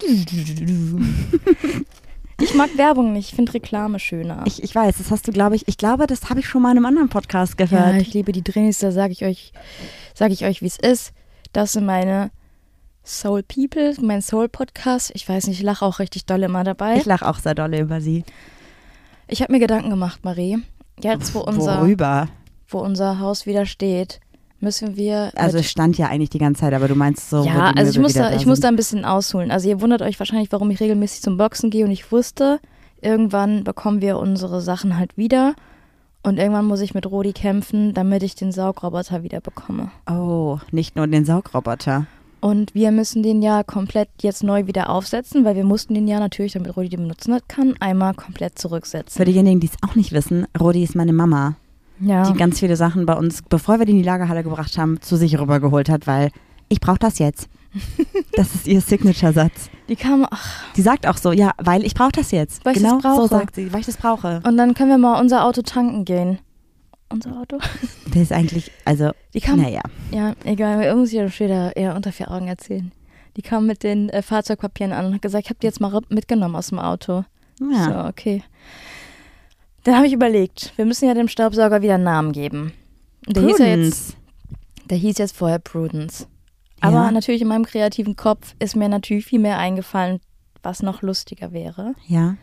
Ich 2.40 2.54
mag 2.54 2.76
Werbung 2.76 3.12
nicht, 3.12 3.30
ich 3.30 3.34
finde 3.34 3.54
Reklame 3.54 3.98
schöner. 3.98 4.44
Ich, 4.46 4.62
ich 4.62 4.72
weiß, 4.72 4.98
das 4.98 5.10
hast 5.10 5.26
du, 5.26 5.32
glaube 5.32 5.56
ich, 5.56 5.66
ich 5.66 5.76
glaube, 5.76 6.06
das 6.06 6.30
habe 6.30 6.38
ich 6.38 6.48
schon 6.48 6.62
mal 6.62 6.70
in 6.70 6.76
einem 6.76 6.86
anderen 6.86 7.08
Podcast 7.08 7.58
ja, 7.58 7.66
gehört. 7.66 8.00
ich 8.00 8.14
liebe 8.14 8.30
die 8.30 8.44
Drinis, 8.44 8.78
da 8.78 8.92
sage 8.92 9.12
ich 9.12 9.24
euch, 9.24 9.52
sage 10.14 10.32
ich 10.32 10.44
euch, 10.44 10.62
wie 10.62 10.66
es 10.66 10.78
ist. 10.78 11.12
Das 11.52 11.72
sind 11.72 11.84
meine 11.84 12.30
Soul 13.04 13.42
People, 13.42 13.94
mein 14.00 14.22
Soul 14.22 14.48
Podcast. 14.48 15.10
Ich 15.14 15.28
weiß 15.28 15.48
nicht, 15.48 15.58
ich 15.58 15.64
lache 15.64 15.84
auch 15.84 15.98
richtig 15.98 16.26
doll 16.26 16.42
immer 16.44 16.62
dabei. 16.62 16.96
Ich 16.96 17.06
lache 17.06 17.26
auch 17.26 17.38
sehr 17.38 17.54
dolle 17.54 17.80
über 17.80 18.00
sie. 18.00 18.24
Ich 19.26 19.42
habe 19.42 19.52
mir 19.52 19.58
Gedanken 19.58 19.90
gemacht, 19.90 20.20
Marie. 20.24 20.58
Jetzt, 21.00 21.34
wo 21.34 21.40
unser, 21.40 21.80
Worüber? 21.80 22.28
wo 22.68 22.78
unser 22.78 23.18
Haus 23.18 23.46
wieder 23.46 23.66
steht, 23.66 24.20
müssen 24.60 24.96
wir. 24.96 25.32
Also 25.36 25.58
es 25.58 25.70
stand 25.70 25.98
ja 25.98 26.08
eigentlich 26.08 26.30
die 26.30 26.38
ganze 26.38 26.62
Zeit, 26.62 26.74
aber 26.74 26.88
du 26.88 26.94
meinst 26.94 27.30
so, 27.30 27.44
ja, 27.44 27.72
also 27.76 27.90
ich 27.90 27.98
muss, 27.98 28.14
da, 28.14 28.32
ich 28.34 28.46
muss 28.46 28.60
da 28.60 28.68
ein 28.68 28.76
bisschen 28.76 29.04
ausholen. 29.04 29.50
Also 29.50 29.68
ihr 29.68 29.80
wundert 29.80 30.02
euch 30.02 30.18
wahrscheinlich, 30.18 30.52
warum 30.52 30.70
ich 30.70 30.80
regelmäßig 30.80 31.22
zum 31.22 31.36
Boxen 31.36 31.70
gehe 31.70 31.84
und 31.84 31.90
ich 31.90 32.10
wusste, 32.10 32.60
irgendwann 33.00 33.64
bekommen 33.64 34.00
wir 34.00 34.18
unsere 34.18 34.60
Sachen 34.60 34.98
halt 34.98 35.16
wieder. 35.16 35.54
Und 36.22 36.38
irgendwann 36.38 36.66
muss 36.66 36.80
ich 36.80 36.94
mit 36.94 37.06
Rodi 37.06 37.32
kämpfen, 37.32 37.94
damit 37.94 38.22
ich 38.22 38.34
den 38.34 38.52
Saugroboter 38.52 39.22
wieder 39.22 39.40
bekomme. 39.40 39.92
Oh, 40.10 40.58
nicht 40.72 40.96
nur 40.96 41.06
den 41.06 41.24
Saugroboter. 41.24 42.06
Und 42.40 42.74
wir 42.74 42.92
müssen 42.92 43.22
den 43.22 43.42
ja 43.42 43.62
komplett 43.62 44.08
jetzt 44.20 44.44
neu 44.44 44.66
wieder 44.66 44.90
aufsetzen, 44.90 45.44
weil 45.44 45.56
wir 45.56 45.64
mussten 45.64 45.94
den 45.94 46.06
ja 46.06 46.20
natürlich, 46.20 46.52
damit 46.52 46.76
Rodi 46.76 46.88
den 46.88 47.00
benutzen 47.00 47.36
kann, 47.48 47.74
einmal 47.80 48.14
komplett 48.14 48.58
zurücksetzen. 48.58 49.16
Für 49.16 49.24
diejenigen, 49.24 49.60
die 49.60 49.68
es 49.68 49.88
auch 49.88 49.94
nicht 49.94 50.12
wissen, 50.12 50.46
Rodi 50.58 50.82
ist 50.82 50.94
meine 50.94 51.12
Mama, 51.12 51.56
Ja. 52.00 52.30
die 52.30 52.36
ganz 52.38 52.60
viele 52.60 52.76
Sachen 52.76 53.06
bei 53.06 53.14
uns, 53.14 53.42
bevor 53.48 53.78
wir 53.78 53.86
die 53.86 53.92
in 53.92 53.98
die 53.98 54.04
Lagerhalle 54.04 54.42
gebracht 54.44 54.78
haben, 54.78 55.00
zu 55.00 55.16
sich 55.16 55.38
rübergeholt 55.38 55.88
hat, 55.88 56.06
weil 56.06 56.30
ich 56.68 56.80
brauche 56.80 56.98
das 56.98 57.18
jetzt. 57.18 57.48
Das 58.32 58.54
ist 58.54 58.66
ihr 58.68 58.80
Signature-Satz. 58.80 59.68
Die 59.88 59.96
kam, 59.96 60.24
ach, 60.30 60.72
Die 60.74 60.82
sagt 60.82 61.06
auch 61.08 61.16
so, 61.16 61.32
ja, 61.32 61.52
weil 61.58 61.84
ich 61.84 61.94
brauche 61.94 62.12
das 62.12 62.30
jetzt. 62.30 62.64
Weil 62.64 62.76
ich 62.76 62.82
genau 62.82 62.94
das 62.94 63.02
brauche. 63.02 63.22
so 63.22 63.26
sagt 63.26 63.56
sie, 63.56 63.72
weil 63.72 63.80
ich 63.80 63.86
das 63.86 63.96
brauche. 63.96 64.40
und 64.44 64.56
dann 64.56 64.74
können 64.74 64.90
wir 64.90 64.98
mal 64.98 65.20
unser 65.20 65.44
Auto 65.44 65.62
tanken 65.62 66.04
gehen. 66.04 66.38
Unser 67.10 67.36
Auto? 67.36 67.58
Das 68.06 68.16
ist 68.22 68.32
eigentlich, 68.32 68.70
also, 68.84 69.10
Die 69.34 69.40
kam, 69.40 69.60
naja. 69.60 69.80
ja, 70.12 70.34
egal, 70.44 70.80
wir 70.80 70.94
muss 70.94 71.12
ich 71.12 71.34
später 71.34 71.76
eher 71.76 71.94
unter 71.96 72.12
vier 72.12 72.30
Augen 72.30 72.46
erzählen. 72.48 72.92
Die 73.36 73.42
kam 73.42 73.66
mit 73.66 73.82
den 73.82 74.08
äh, 74.08 74.22
Fahrzeugpapieren 74.22 74.92
an 74.92 75.06
und 75.06 75.14
hat 75.14 75.22
gesagt, 75.22 75.44
ich 75.44 75.50
habe 75.50 75.58
die 75.60 75.66
jetzt 75.66 75.80
mal 75.80 76.00
mitgenommen 76.08 76.54
aus 76.56 76.68
dem 76.68 76.78
Auto. 76.78 77.24
Ja. 77.60 77.84
So, 77.84 78.08
okay. 78.08 78.42
Dann 79.88 79.96
habe 79.96 80.06
ich 80.06 80.12
überlegt, 80.12 80.74
wir 80.76 80.84
müssen 80.84 81.06
ja 81.08 81.14
dem 81.14 81.28
Staubsauger 81.28 81.80
wieder 81.80 81.94
einen 81.94 82.04
Namen 82.04 82.32
geben. 82.32 82.72
Der 83.26 83.42
hieß 83.42 83.56
ja 83.58 83.64
jetzt, 83.68 83.78
Prudence. 83.78 84.16
der 84.90 84.98
hieß 84.98 85.16
jetzt 85.16 85.34
vorher 85.34 85.58
Prudence. 85.58 86.28
Aber 86.82 87.04
Ja. 87.06 87.10
natürlich 87.10 87.40
in 87.40 87.48
meinem 87.48 87.64
kreativen 87.64 88.14
Kopf 88.14 88.54
ist 88.58 88.76
mir 88.76 88.90
natürlich 88.90 89.24
viel 89.24 89.38
mehr 89.38 89.56
eingefallen, 89.56 90.20
was 90.62 90.82
noch 90.82 91.00
lustiger 91.00 91.52
wäre. 91.52 91.94
Ja, 92.06 92.36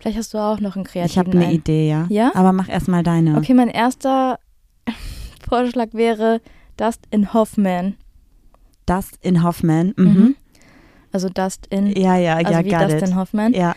Vielleicht 0.00 0.18
hast 0.18 0.34
du 0.34 0.38
auch 0.38 0.58
noch 0.58 0.74
einen 0.74 0.84
kreativen. 0.84 1.10
ich 1.12 1.18
habe 1.18 1.30
eine 1.30 1.46
ein- 1.46 1.54
Idee, 1.54 1.88
ja. 1.88 2.06
Ja? 2.08 2.32
Aber 2.34 2.52
mach 2.52 2.68
erstmal 2.68 3.04
deine. 3.04 3.36
Okay, 3.38 3.54
mein 3.54 3.68
erster 3.68 4.40
Vorschlag 5.48 5.90
wäre 5.92 6.40
Dust 6.76 7.02
in 7.12 7.32
Hoffman. 7.32 7.94
Dust 8.86 9.16
in 9.22 9.44
Hoffman. 9.44 9.94
Mhm. 9.96 10.04
Mhm. 10.06 10.36
Also 11.12 11.28
Dust 11.28 11.68
in, 11.70 11.86
Ja, 11.96 12.16
ja, 12.16 12.34
also 12.34 12.50
ja, 12.52 12.64
wie 12.64 12.70
Dustin 12.70 13.10
it. 13.10 13.14
Hoffman. 13.14 13.52
Ja. 13.52 13.76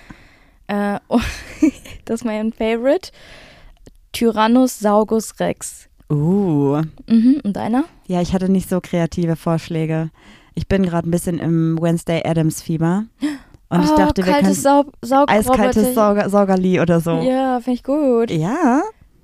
Äh, 0.68 1.00
und 1.08 1.24
das 2.06 2.22
ist 2.22 2.26
mein 2.26 2.52
Favorite. 2.54 3.12
Tyrannosaurus 4.12 5.40
Rex. 5.40 5.90
Uh. 6.12 6.82
Mhm. 7.08 7.42
Und 7.44 7.54
deiner? 7.56 7.86
Ja, 8.08 8.22
ich 8.22 8.34
hatte 8.34 8.50
nicht 8.50 8.70
so 8.70 8.80
kreative 8.82 9.36
Vorschläge. 9.36 10.12
Ich 10.54 10.68
bin 10.68 10.84
gerade 10.84 11.08
ein 11.08 11.12
bisschen 11.12 11.40
im 11.40 11.82
Wednesday 11.82 12.22
Adams 12.24 12.62
Fieber. 12.62 13.06
Und 13.70 13.84
ich 13.84 13.90
oh, 13.90 13.98
dachte, 13.98 14.24
wir 14.24 14.34
kaltes 14.34 14.64
können 14.64 14.92
Sau 15.02 15.26
eiskaltes. 15.28 15.96
Sauger 15.96 16.30
Saugerli 16.30 16.80
oder 16.80 17.00
so. 17.00 17.22
Ja, 17.22 17.60
finde 17.60 17.76
ich 17.78 17.84
gut. 17.84 18.30
Ja. 18.30 18.82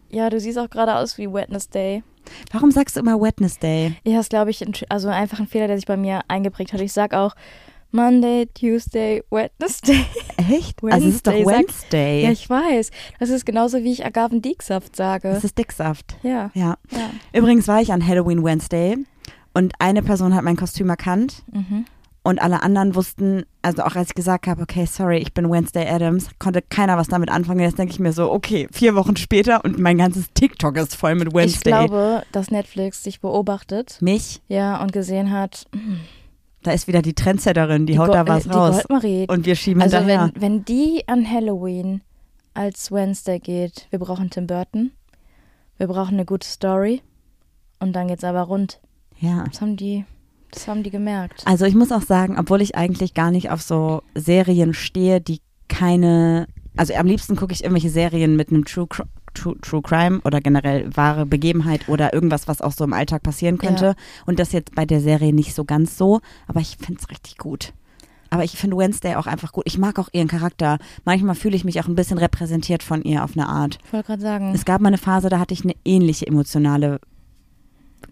Ja, 0.09 0.29
du 0.31 0.39
siehst 0.39 0.57
auch 0.57 0.69
gerade 0.71 0.95
aus 0.95 1.19
wie 1.19 1.31
Wednesday. 1.31 2.03
Warum 2.51 2.71
sagst 2.71 2.95
du 2.95 3.01
immer 3.01 3.21
Wednesday? 3.21 3.95
Ja, 4.03 4.17
das 4.17 4.29
glaube 4.29 4.49
ich, 4.49 4.65
ein- 4.65 4.73
also 4.89 5.09
einfach 5.09 5.39
ein 5.39 5.45
Fehler, 5.47 5.67
der 5.67 5.75
sich 5.77 5.85
bei 5.85 5.97
mir 5.97 6.21
eingeprägt 6.27 6.73
hat. 6.73 6.81
Ich 6.81 6.93
sag 6.93 7.13
auch 7.13 7.35
Monday, 7.91 8.45
Tuesday, 8.53 9.23
Wednesday. 9.31 10.05
Echt? 10.37 10.83
also 10.83 11.07
es 11.07 11.15
ist 11.15 11.27
doch 11.27 11.33
Wednesday, 11.33 11.45
sag- 11.45 11.59
Wednesday. 11.59 12.23
Ja, 12.23 12.31
ich 12.31 12.49
weiß. 12.49 12.91
Das 13.19 13.29
ist 13.29 13.45
genauso, 13.45 13.83
wie 13.83 13.91
ich 13.91 14.05
Agavendicksaft 14.05 14.95
sage. 14.95 15.29
das 15.29 15.43
ist 15.43 15.57
Dicksaft. 15.57 16.15
Ja, 16.23 16.51
Ja. 16.53 16.75
ja. 16.91 17.09
Übrigens 17.33 17.67
war 17.67 17.81
ich 17.81 17.91
an 17.91 18.05
Halloween 18.05 18.43
Wednesday 18.43 18.97
und 19.53 19.73
eine 19.79 20.03
Person 20.03 20.35
hat 20.35 20.43
mein 20.43 20.55
Kostüm 20.55 20.89
erkannt 20.89 21.43
Mhm. 21.51 21.85
und 22.23 22.39
alle 22.41 22.61
anderen 22.61 22.93
wussten, 22.93 23.43
also 23.63 23.81
auch 23.83 23.95
als 23.95 24.09
ich 24.09 24.13
gesagt 24.15 24.45
habe, 24.45 24.61
okay, 24.61 24.85
sorry, 24.85 25.17
ich 25.17 25.33
bin 25.33 25.49
Wednesday 25.49 25.87
Adams, 25.87 26.29
konnte 26.37 26.61
keiner 26.61 26.95
was 26.97 27.07
damit 27.07 27.29
anfangen. 27.31 27.59
Jetzt 27.61 27.79
denke 27.79 27.91
ich 27.93 27.99
mir 27.99 28.13
so, 28.13 28.31
okay, 28.31 28.67
vier 28.71 28.93
Wochen 28.93 29.15
später 29.15 29.65
und 29.65 29.79
mein 29.79 29.97
ganzes 29.97 30.31
TikTok 30.33 30.77
ist 30.77 30.95
voll 30.95 31.15
mit 31.15 31.29
Ich 31.29 31.33
Wednesday. 31.33 31.71
glaube, 31.71 32.23
dass 32.31 32.51
Netflix 32.51 33.01
dich 33.01 33.19
beobachtet. 33.19 33.97
Mich, 34.01 34.41
Ja, 34.47 34.79
und 34.81 34.91
gesehen 34.91 35.31
hat, 35.31 35.65
da 36.63 36.71
ist 36.71 36.87
wieder 36.87 37.01
die 37.01 37.13
Trendsetterin, 37.13 37.85
die, 37.85 37.97
haut 37.97 38.07
Go- 38.07 38.13
da 38.13 38.27
was 38.27 38.45
äh, 38.45 38.51
raus. 38.51 38.81
Die 38.81 38.87
Goldmarie. 38.87 39.25
Und 39.29 39.45
wir 39.45 39.55
schieben 39.55 39.81
Also 39.81 39.97
hinterher. 39.97 40.31
wenn, 40.35 40.41
wenn 40.41 40.65
die 40.65 41.03
an 41.07 41.29
Halloween 41.29 42.01
als 42.53 42.91
Wednesday 42.91 43.39
geht, 43.39 43.87
wir 43.91 43.99
brauchen 43.99 44.29
Tim 44.29 44.47
Burton, 44.47 44.91
wir 45.77 45.87
brauchen 45.87 46.15
eine 46.15 46.25
gute 46.25 46.47
Story 46.47 47.01
und 47.79 47.93
dann 47.93 48.07
geht's 48.09 48.23
aber 48.23 48.41
rund. 48.41 48.79
ja. 49.19 49.45
Das 49.45 49.61
haben 49.61 49.77
die, 49.77 50.03
das 50.51 50.67
haben 50.67 50.83
die 50.83 50.89
gemerkt. 50.89 51.43
Also 51.45 51.65
ich 51.65 51.75
muss 51.75 51.91
auch 51.91 52.01
sagen, 52.01 52.37
obwohl 52.37 52.61
ich 52.61 52.75
eigentlich 52.75 53.13
gar 53.13 53.31
nicht 53.31 53.49
auf 53.51 53.61
so 53.61 54.01
Serien 54.15 54.73
stehe, 54.73 55.21
die 55.21 55.39
keine, 55.69 56.47
also 56.75 56.93
am 56.95 57.05
liebsten 57.05 57.35
gucke 57.37 57.53
ich 57.53 57.63
irgendwelche 57.63 57.89
Serien 57.91 58.35
mit 58.35 58.49
einem 58.49 58.65
True 58.65 58.87
True, 59.33 59.55
True 59.61 59.81
Crime 59.81 60.19
oder 60.23 60.41
generell 60.41 60.89
wahre 60.95 61.25
Begebenheit 61.25 61.87
oder 61.89 62.13
irgendwas, 62.13 62.47
was 62.47 62.61
auch 62.61 62.71
so 62.71 62.83
im 62.83 62.93
Alltag 62.93 63.23
passieren 63.23 63.57
könnte. 63.57 63.85
Ja. 63.85 63.95
Und 64.25 64.39
das 64.39 64.51
jetzt 64.51 64.75
bei 64.75 64.85
der 64.85 65.01
Serie 65.01 65.33
nicht 65.33 65.53
so 65.55 65.65
ganz 65.65 65.97
so, 65.97 66.19
aber 66.47 66.59
ich 66.61 66.77
finde 66.77 66.99
es 67.01 67.09
richtig 67.09 67.37
gut. 67.37 67.73
Aber 68.31 68.43
ich 68.43 68.51
finde 68.51 68.77
Wednesday 68.77 69.15
auch 69.15 69.25
einfach 69.25 69.51
gut. 69.51 69.63
Ich 69.65 69.79
mag 69.79 69.97
auch 69.97 70.09
ihren 70.11 70.27
Charakter. 70.27 70.77
Manchmal 71.03 71.33
fühle 71.33 71.55
ich 71.55 71.65
mich 71.65 71.79
auch 71.81 71.87
ein 71.87 71.95
bisschen 71.95 72.19
repräsentiert 72.19 72.83
von 72.83 73.01
ihr 73.01 73.23
auf 73.23 73.31
eine 73.35 73.47
Art. 73.47 73.79
Ich 73.85 73.91
wollte 73.93 74.05
gerade 74.07 74.21
sagen. 74.21 74.51
Es 74.53 74.65
gab 74.65 74.81
mal 74.81 74.89
eine 74.89 74.99
Phase, 74.99 75.29
da 75.29 75.39
hatte 75.39 75.55
ich 75.55 75.63
eine 75.63 75.73
ähnliche 75.83 76.27
emotionale 76.27 76.99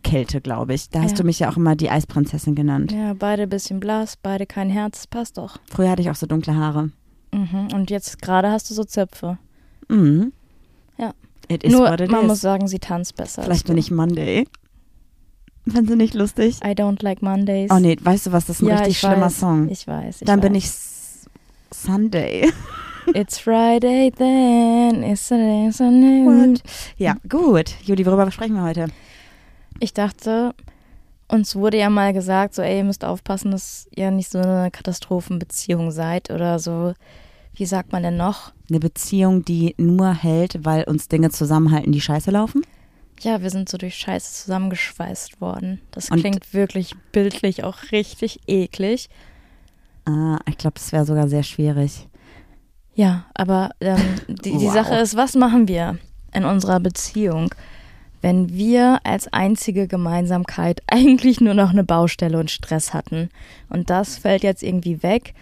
Kälte, 0.04 0.42
glaube 0.42 0.74
ich. 0.74 0.90
Da 0.90 1.02
hast 1.02 1.12
Ja. 1.12 1.18
du 1.18 1.24
mich 1.24 1.40
ja 1.40 1.50
auch 1.52 1.58
immer 1.58 1.76
die 1.76 1.90
Eisprinzessin 1.90 2.56
genannt. 2.56 2.92
Ja, 2.92 3.14
beide 3.14 3.44
ein 3.44 3.50
bisschen 3.50 3.80
blass, 3.80 4.18
beide 4.18 4.46
kein 4.46 4.70
Herz, 4.70 5.06
passt 5.08 5.38
doch. 5.38 5.60
Früher 5.70 5.90
hatte 5.92 6.02
ich 6.02 6.10
auch 6.10 6.16
so 6.16 6.26
dunkle 6.26 6.56
Haare. 6.56 6.90
Mhm. 7.32 7.70
Und 7.74 7.90
jetzt 7.92 8.22
gerade 8.22 8.50
hast 8.52 8.70
du 8.70 8.74
so 8.74 8.84
Zöpfe. 8.84 9.38
Mhm. 9.88 10.34
Ja. 10.98 11.14
It 11.50 11.64
is 11.64 11.72
Nur, 11.72 11.90
what 11.90 12.02
it 12.02 12.12
man 12.12 12.24
is. 12.24 12.28
muss 12.28 12.42
sagen, 12.42 12.68
sie 12.68 12.80
tanzt 12.80 13.16
besser. 13.16 13.44
Vielleicht 13.44 13.68
bin 13.68 13.78
ich 13.78 13.90
Monday. 13.92 14.48
Findest 15.64 15.90
du 15.90 15.96
nicht 15.96 16.14
lustig? 16.14 16.60
I 16.64 16.70
don't 16.72 17.04
like 17.04 17.22
Mondays. 17.22 17.70
Oh 17.72 17.80
nee, 17.80 17.98
weißt 18.02 18.28
du 18.28 18.32
was, 18.32 18.46
das 18.46 18.58
ist 18.58 18.62
ein 18.64 18.70
ja, 18.70 18.76
richtig 18.76 18.92
ich 18.92 19.00
schlimmer 19.00 19.26
weiß, 19.28 19.40
Song. 19.40 19.70
Ich 19.70 19.86
weiß. 19.88 20.22
Ich 20.22 20.26
Dann 20.26 20.40
bin 20.40 20.54
weiß. 20.54 20.58
ich 20.64 20.66
S- 20.66 21.26
Sunday. 21.72 22.50
It's 23.14 23.40
Friday 23.40 24.12
then, 24.12 25.02
it's 25.04 25.26
Saturday, 25.28 25.72
Sunday. 25.72 26.26
What? 26.26 26.62
Ja, 26.98 27.16
gut. 27.30 27.74
Juli, 27.84 28.06
worüber 28.06 28.30
sprechen 28.32 28.56
wir 28.56 28.64
heute? 28.64 28.88
Ich 29.80 29.94
dachte, 29.94 30.54
uns 31.30 31.56
wurde 31.56 31.78
ja 31.78 31.90
mal 31.90 32.12
gesagt, 32.12 32.56
so, 32.56 32.62
ey, 32.62 32.80
ihr 32.80 32.84
müsst 32.84 33.06
aufpassen, 33.06 33.52
dass 33.52 33.88
ihr 33.96 34.12
nicht 34.12 34.30
so 34.30 34.40
eine 34.40 34.72
Katastrophenbeziehung 34.72 35.92
seid 35.92 36.32
oder 36.32 36.60
so. 36.60 36.94
Wie 37.58 37.66
sagt 37.66 37.92
man 37.92 38.04
denn 38.04 38.18
noch? 38.18 38.54
Eine 38.70 38.80
Beziehung, 38.80 39.44
die 39.44 39.74
nur 39.78 40.14
hält, 40.14 40.64
weil 40.64 40.84
uns 40.84 41.08
Dinge 41.10 41.32
zusammenhalten, 41.32 41.92
die 41.92 42.02
scheiße 42.02 42.32
laufen? 42.32 42.62
Ja, 43.20 43.42
wir 43.42 43.50
sind 43.50 43.68
so 43.68 43.78
durch 43.80 43.96
Scheiße 43.96 44.44
zusammengeschweißt 44.44 45.42
worden. 45.42 45.82
Das 45.92 46.10
Und- 46.12 46.20
klingt 46.20 46.54
wirklich 46.54 46.94
bildlich 47.12 47.64
auch 47.64 47.92
richtig 47.92 48.40
eklig. 48.48 49.10
Ah, 50.06 50.40
ich 50.48 50.58
glaube, 50.58 50.76
das 50.76 50.92
wäre 50.92 51.04
sogar 51.06 51.28
sehr 51.28 51.44
schwierig. 51.44 52.08
Ja, 52.94 53.26
aber 53.34 53.72
ähm, 53.82 53.98
die, 54.28 54.52
die 54.58 54.66
Wow. 54.68 54.74
Sache 54.74 54.96
ist, 54.96 55.16
was 55.18 55.36
machen 55.36 55.68
wir 55.68 55.98
in 56.34 56.46
unserer 56.46 56.80
Beziehung, 56.80 57.50
wenn 58.22 58.54
wir 58.54 59.00
als 59.04 59.28
einzige 59.34 59.88
Gemeinsamkeit 59.88 60.82
eigentlich 60.88 61.42
nur 61.42 61.54
noch 61.56 61.72
eine 61.72 61.84
Baustelle 61.84 62.40
und 62.40 62.52
Stress 62.52 62.94
hatten? 62.94 63.30
Und 63.70 63.90
das 63.90 64.18
fällt 64.18 64.44
jetzt 64.44 64.62
irgendwie 64.64 65.02
weg. 65.02 65.34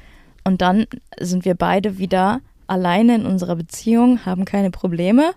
Und 0.45 0.61
dann 0.61 0.85
sind 1.19 1.43
wir 1.45 1.55
beide 1.55 1.97
wieder 1.97 2.39
alleine 2.67 3.15
in 3.15 3.25
unserer 3.25 3.55
Beziehung, 3.55 4.25
haben 4.25 4.45
keine 4.45 4.71
Probleme. 4.71 5.31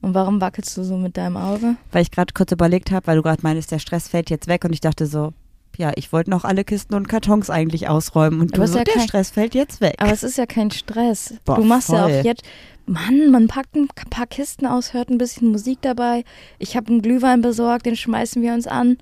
Und 0.00 0.14
warum 0.14 0.40
wackelst 0.40 0.76
du 0.76 0.84
so 0.84 0.96
mit 0.96 1.16
deinem 1.16 1.36
Auge? 1.36 1.76
Weil 1.92 2.02
ich 2.02 2.10
gerade 2.10 2.32
kurz 2.32 2.52
überlegt 2.52 2.90
habe, 2.90 3.06
weil 3.06 3.16
du 3.16 3.22
gerade 3.22 3.42
meintest, 3.42 3.72
der 3.72 3.78
Stress 3.78 4.08
fällt 4.08 4.30
jetzt 4.30 4.46
weg 4.46 4.64
und 4.64 4.72
ich 4.72 4.80
dachte 4.80 5.06
so, 5.06 5.32
ja, 5.76 5.92
ich 5.96 6.12
wollte 6.12 6.30
noch 6.30 6.44
alle 6.44 6.64
Kisten 6.64 6.94
und 6.94 7.08
Kartons 7.08 7.50
eigentlich 7.50 7.88
ausräumen 7.88 8.40
und 8.40 8.54
Aber 8.54 8.64
du 8.66 8.72
so, 8.72 8.78
ja 8.78 8.84
der 8.84 8.94
kein- 8.94 9.08
Stress 9.08 9.30
fällt 9.30 9.54
jetzt 9.54 9.80
weg. 9.80 9.94
Aber 9.98 10.12
es 10.12 10.22
ist 10.22 10.38
ja 10.38 10.46
kein 10.46 10.70
Stress. 10.70 11.34
Boah, 11.44 11.56
du 11.56 11.64
machst 11.64 11.88
ja 11.90 12.02
voll. 12.04 12.20
auch 12.20 12.24
jetzt, 12.24 12.42
Mann, 12.86 13.30
man 13.30 13.48
packt 13.48 13.74
ein 13.76 13.88
paar 14.10 14.26
Kisten 14.26 14.66
aus, 14.66 14.92
hört 14.94 15.10
ein 15.10 15.18
bisschen 15.18 15.50
Musik 15.50 15.78
dabei. 15.82 16.24
Ich 16.58 16.76
habe 16.76 16.88
einen 16.88 17.02
Glühwein 17.02 17.42
besorgt, 17.42 17.86
den 17.86 17.96
schmeißen 17.96 18.40
wir 18.40 18.54
uns 18.54 18.66
an. 18.66 18.98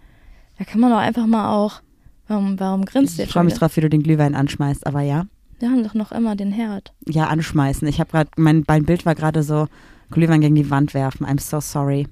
Da 0.59 0.65
kann 0.65 0.81
man 0.81 0.91
doch 0.91 0.99
einfach 0.99 1.27
mal 1.27 1.53
auch. 1.55 1.83
Warum, 2.29 2.59
warum 2.59 2.85
grinst 2.85 3.19
ihr 3.19 3.25
ich 3.25 3.31
freue 3.31 3.45
mich 3.45 3.55
drauf, 3.55 3.77
wie 3.77 3.83
du 3.83 3.89
den 3.89 4.03
Glühwein 4.03 4.35
anschmeißt, 4.35 4.87
aber 4.87 5.01
ja. 5.03 5.27
Wir 5.59 5.71
haben 5.71 5.83
doch 5.83 5.95
noch 5.95 6.13
immer 6.13 6.37
den 6.37 6.53
Herd. 6.53 6.93
Ja, 7.07 7.29
anschmeißen. 7.29 7.89
Ich 7.89 7.99
habe 8.01 8.11
gerade, 8.11 8.31
mein, 8.37 8.65
mein 8.67 8.85
Bild 8.85 9.07
war 9.07 9.15
gerade 9.15 9.43
so, 9.43 9.69
Glühwein 10.11 10.41
gegen 10.41 10.55
die 10.55 10.71
Wand 10.71 10.95
werfen. 10.95 11.27
I'm 11.27 11.41
so 11.41 11.61
sorry. 11.61 12.07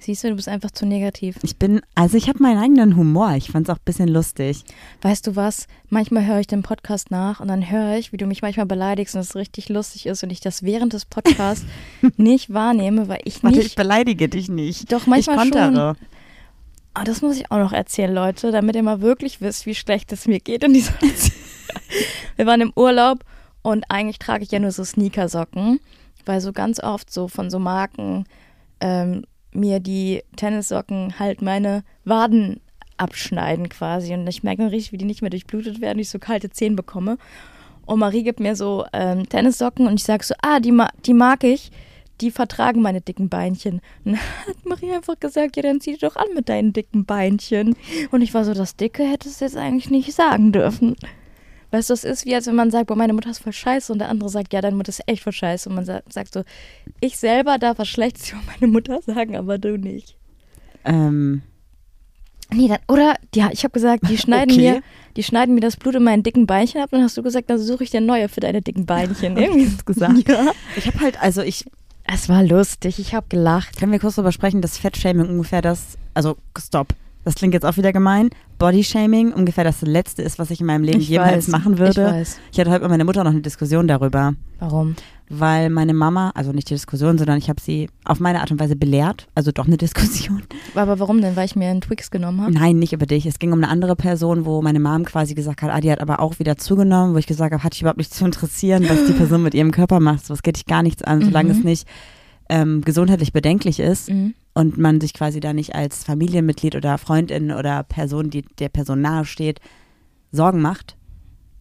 Siehst 0.00 0.24
du, 0.24 0.30
du 0.30 0.34
bist 0.36 0.48
einfach 0.48 0.72
zu 0.72 0.84
negativ. 0.84 1.36
Ich 1.42 1.58
bin, 1.58 1.80
also 1.94 2.16
ich 2.16 2.28
habe 2.28 2.42
meinen 2.42 2.60
eigenen 2.60 2.96
Humor. 2.96 3.34
Ich 3.36 3.50
fand 3.52 3.68
es 3.68 3.72
auch 3.72 3.78
ein 3.78 3.84
bisschen 3.84 4.08
lustig. 4.08 4.64
Weißt 5.00 5.26
du 5.28 5.36
was? 5.36 5.68
Manchmal 5.90 6.26
höre 6.26 6.40
ich 6.40 6.48
den 6.48 6.62
Podcast 6.64 7.12
nach 7.12 7.38
und 7.38 7.46
dann 7.46 7.70
höre 7.70 7.96
ich, 7.98 8.12
wie 8.12 8.16
du 8.16 8.26
mich 8.26 8.42
manchmal 8.42 8.66
beleidigst 8.66 9.14
und 9.14 9.20
es 9.20 9.36
richtig 9.36 9.68
lustig 9.68 10.06
ist 10.06 10.24
und 10.24 10.30
ich 10.30 10.40
das 10.40 10.64
während 10.64 10.92
des 10.92 11.04
Podcasts 11.04 11.64
nicht 12.16 12.52
wahrnehme, 12.52 13.06
weil 13.06 13.20
ich 13.24 13.44
Warte, 13.44 13.58
nicht. 13.58 13.66
ich 13.68 13.74
beleidige 13.76 14.28
dich 14.28 14.48
nicht. 14.48 14.90
Doch, 14.90 15.06
manchmal 15.06 15.46
ich 15.46 15.54
schon. 15.54 15.76
Ah, 16.94 17.04
das 17.04 17.22
muss 17.22 17.36
ich 17.36 17.50
auch 17.50 17.58
noch 17.58 17.72
erzählen, 17.72 18.12
Leute, 18.12 18.50
damit 18.50 18.74
ihr 18.76 18.82
mal 18.82 19.00
wirklich 19.00 19.40
wisst, 19.40 19.66
wie 19.66 19.74
schlecht 19.74 20.12
es 20.12 20.26
mir 20.26 20.40
geht 20.40 20.64
in 20.64 20.74
dieser 20.74 20.92
Beziehung. 21.00 21.41
Wir 22.36 22.46
waren 22.46 22.60
im 22.60 22.72
Urlaub 22.76 23.24
und 23.62 23.84
eigentlich 23.88 24.18
trage 24.18 24.44
ich 24.44 24.50
ja 24.50 24.58
nur 24.58 24.72
so 24.72 24.84
Sneakersocken, 24.84 25.80
weil 26.24 26.40
so 26.40 26.52
ganz 26.52 26.82
oft 26.82 27.12
so 27.12 27.28
von 27.28 27.50
so 27.50 27.58
Marken 27.58 28.24
ähm, 28.80 29.24
mir 29.52 29.80
die 29.80 30.22
Tennissocken 30.36 31.18
halt 31.18 31.42
meine 31.42 31.84
Waden 32.04 32.60
abschneiden 32.96 33.68
quasi 33.68 34.14
und 34.14 34.26
ich 34.26 34.42
merke 34.42 34.62
dann 34.62 34.70
richtig, 34.70 34.92
wie 34.92 34.98
die 34.98 35.04
nicht 35.04 35.22
mehr 35.22 35.30
durchblutet 35.30 35.80
werden, 35.80 35.98
ich 35.98 36.10
so 36.10 36.18
kalte 36.18 36.50
Zehen 36.50 36.76
bekomme. 36.76 37.18
Und 37.84 37.98
Marie 37.98 38.22
gibt 38.22 38.40
mir 38.40 38.54
so 38.54 38.84
ähm, 38.92 39.28
Tennissocken 39.28 39.86
und 39.86 39.94
ich 39.94 40.04
sage 40.04 40.24
so, 40.24 40.34
ah, 40.42 40.60
die, 40.60 40.72
ma 40.72 40.88
die 41.04 41.14
mag 41.14 41.42
ich, 41.42 41.72
die 42.20 42.30
vertragen 42.30 42.80
meine 42.80 43.00
dicken 43.00 43.28
Beinchen. 43.28 43.80
Und 44.04 44.12
dann 44.12 44.20
hat 44.46 44.64
Marie 44.64 44.92
einfach 44.92 45.18
gesagt, 45.18 45.56
ja, 45.56 45.62
dann 45.62 45.80
zieh 45.80 45.94
die 45.94 45.98
doch 45.98 46.16
an 46.16 46.28
mit 46.34 46.48
deinen 46.48 46.72
dicken 46.72 47.04
Beinchen. 47.04 47.74
Und 48.10 48.22
ich 48.22 48.32
war 48.34 48.44
so, 48.44 48.54
das 48.54 48.76
Dicke 48.76 49.02
hättest 49.02 49.40
du 49.40 49.44
jetzt 49.44 49.56
eigentlich 49.56 49.90
nicht 49.90 50.12
sagen 50.12 50.52
dürfen. 50.52 50.96
Weißt 51.72 51.90
du, 51.90 51.94
es 51.94 52.04
ist 52.04 52.24
wie, 52.26 52.34
als 52.34 52.46
wenn 52.46 52.54
man 52.54 52.70
sagt, 52.70 52.86
boah, 52.86 52.96
meine 52.96 53.12
Mutter 53.14 53.30
ist 53.30 53.42
voll 53.42 53.52
scheiße 53.52 53.92
und 53.92 53.98
der 53.98 54.08
andere 54.10 54.28
sagt, 54.28 54.52
ja, 54.52 54.60
deine 54.60 54.76
Mutter 54.76 54.90
ist 54.90 55.02
echt 55.06 55.22
voll 55.22 55.32
scheiße. 55.32 55.68
Und 55.68 55.74
man 55.74 55.84
sa 55.84 56.02
sagt 56.08 56.32
so, 56.34 56.44
ich 57.00 57.16
selber 57.16 57.58
darf 57.58 57.78
was 57.78 57.88
Schlechtes 57.88 58.30
über 58.30 58.40
meine 58.46 58.70
Mutter 58.70 59.00
sagen, 59.02 59.36
aber 59.36 59.58
du 59.58 59.76
nicht. 59.78 60.16
Ähm, 60.84 61.42
Nee, 62.54 62.68
dann, 62.68 62.80
oder, 62.88 63.16
ja, 63.34 63.48
ich 63.50 63.64
habe 63.64 63.72
gesagt, 63.72 64.08
die 64.10 64.18
schneiden 64.18 64.52
Okay. 64.52 64.72
mir, 64.72 64.82
die 65.16 65.22
schneiden 65.22 65.54
mir 65.54 65.62
das 65.62 65.76
Blut 65.76 65.94
in 65.94 66.02
meinen 66.04 66.22
dicken 66.22 66.46
Beinchen 66.46 66.82
ab. 66.82 66.92
Und 66.92 66.98
dann 66.98 67.04
hast 67.04 67.16
du 67.16 67.22
gesagt, 67.22 67.48
dann 67.48 67.58
suche 67.58 67.84
ich 67.84 67.90
dir 67.90 68.02
neue 68.02 68.28
für 68.28 68.40
deine 68.40 68.60
dicken 68.60 68.84
Beinchen. 68.86 69.36
Irgendwie 69.38 69.74
du 69.74 69.84
gesagt? 69.84 70.14
Ja. 70.28 70.52
ich 70.76 70.86
habe 70.86 71.00
halt, 71.00 71.22
also 71.22 71.40
ich, 71.40 71.64
Es 72.04 72.28
war 72.28 72.42
lustig, 72.42 72.98
ich 72.98 73.14
habe 73.14 73.26
gelacht. 73.30 73.78
können 73.78 73.92
wir 73.92 73.98
kurz 73.98 74.16
darüber 74.16 74.32
sprechen, 74.32 74.60
dass 74.60 74.76
Fettshaming 74.76 75.28
ungefähr 75.30 75.62
das, 75.62 75.96
also 76.12 76.36
stopp. 76.58 76.88
Das 77.24 77.34
klingt 77.36 77.54
jetzt 77.54 77.64
auch 77.64 77.76
wieder 77.76 77.92
gemein. 77.92 78.30
Bodyshaming 78.58 79.32
ungefähr 79.32 79.64
das 79.64 79.82
Letzte 79.82 80.22
ist, 80.22 80.38
was 80.38 80.50
ich 80.50 80.60
in 80.60 80.66
meinem 80.66 80.82
Leben 80.84 81.00
Ich 81.00 81.08
jemals 81.08 81.46
weiß, 81.46 81.48
machen 81.48 81.78
würde. 81.78 81.90
Ich 82.02 82.12
weiß. 82.12 82.38
Ich 82.52 82.60
hatte 82.60 82.70
heute 82.70 82.80
mit 82.82 82.90
meiner 82.90 83.04
Mutter 83.04 83.22
noch 83.24 83.30
eine 83.30 83.40
Diskussion 83.42 83.86
darüber, 83.88 84.34
Warum? 84.58 84.94
weil 85.28 85.70
meine 85.70 85.94
Mama, 85.94 86.30
also 86.34 86.52
nicht 86.52 86.68
die 86.70 86.74
Diskussion, 86.74 87.18
sondern 87.18 87.38
ich 87.38 87.48
habe 87.48 87.60
sie 87.60 87.88
auf 88.04 88.20
meine 88.20 88.40
Art 88.40 88.50
und 88.50 88.60
Weise 88.60 88.76
belehrt, 88.76 89.28
also 89.34 89.50
doch 89.52 89.66
eine 89.66 89.76
Diskussion. 89.78 90.42
Aber 90.74 90.98
warum 90.98 91.20
denn? 91.20 91.34
Weil 91.36 91.46
ich 91.46 91.56
mir 91.56 91.68
einen 91.70 91.80
Twix 91.80 92.10
genommen 92.10 92.40
habe? 92.40 92.52
Nein, 92.52 92.78
nicht 92.78 92.92
über 92.92 93.06
dich. 93.06 93.24
Es 93.26 93.38
ging 93.38 93.52
um 93.52 93.58
eine 93.58 93.68
andere 93.68 93.96
Person, 93.96 94.44
wo 94.44 94.60
meine 94.62 94.80
Mom 94.80 95.04
quasi 95.04 95.34
gesagt 95.34 95.62
hat, 95.62 95.70
ah, 95.72 95.80
die 95.80 95.90
hat 95.90 96.00
aber 96.00 96.20
auch 96.20 96.38
wieder 96.38 96.56
zugenommen, 96.56 97.14
wo 97.14 97.18
ich 97.18 97.26
gesagt 97.26 97.52
habe, 97.52 97.62
hat 97.64 97.72
dich 97.74 97.80
überhaupt 97.82 97.98
nicht 97.98 98.12
zu 98.14 98.24
interessieren, 98.24 98.84
was 98.88 99.06
die 99.06 99.12
Person 99.12 99.42
mit 99.44 99.54
ihrem 99.54 99.70
Körper 99.70 100.00
macht. 100.00 100.26
So, 100.26 100.34
es 100.34 100.42
geht 100.42 100.56
dich 100.56 100.66
gar 100.66 100.82
nichts 100.82 101.02
an, 101.02 101.22
solange 101.22 101.52
Mhm. 101.52 101.58
es 101.58 101.64
nicht 101.64 101.88
ähm, 102.48 102.82
gesundheitlich 102.82 103.32
bedenklich 103.32 103.80
ist 103.80 104.10
Mhm. 104.10 104.34
Und 104.54 104.78
man 104.78 105.00
sich 105.00 105.14
quasi 105.14 105.40
da 105.40 105.52
nicht 105.52 105.74
als 105.74 106.04
Familienmitglied 106.04 106.76
oder 106.76 106.98
Freundin 106.98 107.52
oder 107.52 107.82
Person, 107.82 108.30
die 108.30 108.42
der 108.58 108.68
Person 108.68 109.00
nahe 109.00 109.24
steht, 109.24 109.60
Sorgen 110.30 110.60
macht, 110.60 110.96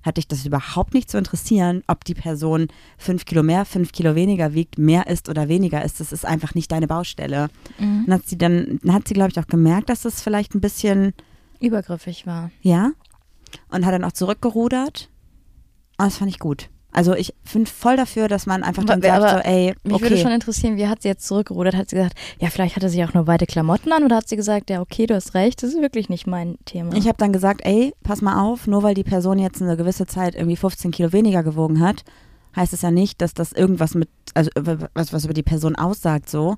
hat 0.04 0.18
dich 0.18 0.28
das 0.28 0.46
überhaupt 0.46 0.94
nicht 0.94 1.10
zu 1.10 1.18
interessieren, 1.18 1.84
ob 1.88 2.04
die 2.06 2.16
Person 2.16 2.68
fünf 2.98 3.26
Kilo 3.26 3.44
mehr, 3.44 3.66
fünf 3.66 3.92
Kilo 3.92 4.16
weniger 4.16 4.54
wiegt, 4.54 4.78
mehr 4.78 5.08
ist 5.08 5.30
oder 5.30 5.48
weniger 5.48 5.84
ist. 5.84 6.00
Das 6.00 6.12
ist 6.12 6.26
einfach 6.26 6.56
nicht 6.56 6.72
deine 6.72 6.88
Baustelle. 6.88 7.50
Mhm. 7.78 8.06
Und 8.06 8.14
hat 8.14 8.26
sie 8.26 8.38
dann, 8.38 8.80
dann 8.84 8.94
hat 8.94 9.08
sie, 9.08 9.14
glaube 9.14 9.32
ich, 9.32 9.40
auch 9.40 9.48
gemerkt, 9.48 9.90
dass 9.90 10.02
das 10.02 10.22
vielleicht 10.22 10.56
ein 10.56 10.62
bisschen, 10.62 11.14
Übergriffig 11.60 12.26
war. 12.26 12.52
ja, 12.62 12.92
und 13.70 13.86
hat 13.86 13.94
dann 13.94 14.04
auch 14.04 14.14
zurückgerudert. 14.14 15.10
Und 15.98 16.06
das 16.08 16.18
fand 16.18 16.32
ich 16.32 16.40
gut. 16.40 16.70
Also 16.94 17.14
ich 17.16 17.34
bin 17.54 17.66
voll 17.66 17.96
dafür, 17.96 18.28
dass 18.28 18.46
man 18.46 18.64
einfach 18.64 18.84
dann 18.84 19.00
Aber- 19.04 19.08
sagt, 19.22 19.34
aber 19.34 19.44
so, 19.44 19.50
ey, 19.50 19.74
Mich 19.84 20.02
würde 20.02 20.18
schon 20.18 20.26
okay, 20.28 20.36
interessieren, 20.36 20.78
wie 20.78 20.88
hat 20.88 21.02
sie 21.02 21.08
jetzt 21.08 21.26
zurückgerudert? 21.26 21.76
Hat 21.76 21.90
sie 21.90 21.96
gesagt, 21.96 22.18
ja, 22.40 22.50
vielleicht 22.50 22.76
hatte 22.76 22.90
sie 22.90 23.04
auch 23.04 23.14
nur 23.14 23.28
weite 23.28 23.46
Klamotten 23.46 23.92
an 23.94 24.04
oder 24.04 24.18
hat 24.18 24.28
sie 24.28 24.36
gesagt, 24.36 24.70
ja, 24.70 24.82
okay, 24.82 25.06
du 25.06 25.16
hast 25.16 25.34
recht, 25.34 25.64
das 25.64 25.70
ist 25.74 25.82
wirklich 25.82 26.10
nicht 26.10 26.28
mein 26.28 26.58
Thema. 26.66 26.94
ich 26.96 27.08
habe 27.08 27.18
dann 27.18 27.32
gesagt, 27.32 27.62
ey, 27.64 27.94
pass 28.04 28.22
mal 28.22 28.42
auf, 28.42 28.68
nur 28.68 28.84
weil 28.84 28.94
die 28.94 29.04
Person 29.04 29.40
jetzt 29.40 29.62
eine 29.62 29.78
gewisse 29.78 30.06
Zeit 30.06 30.36
irgendwie 30.36 30.58
15 30.58 30.92
Kilo 30.92 31.14
weniger 31.14 31.44
gewogen 31.44 31.80
hat, 31.80 32.04
heißt 32.56 32.74
es 32.74 32.82
ja 32.82 32.92
nicht, 32.92 33.22
dass 33.22 33.34
das 33.34 33.54
irgendwas 33.54 33.96
mit, 33.96 34.10
also 34.34 34.50
was, 34.94 35.14
was 35.14 35.24
über 35.24 35.34
die 35.34 35.44
Person 35.44 35.76
aussagt 35.78 36.30
so. 36.30 36.56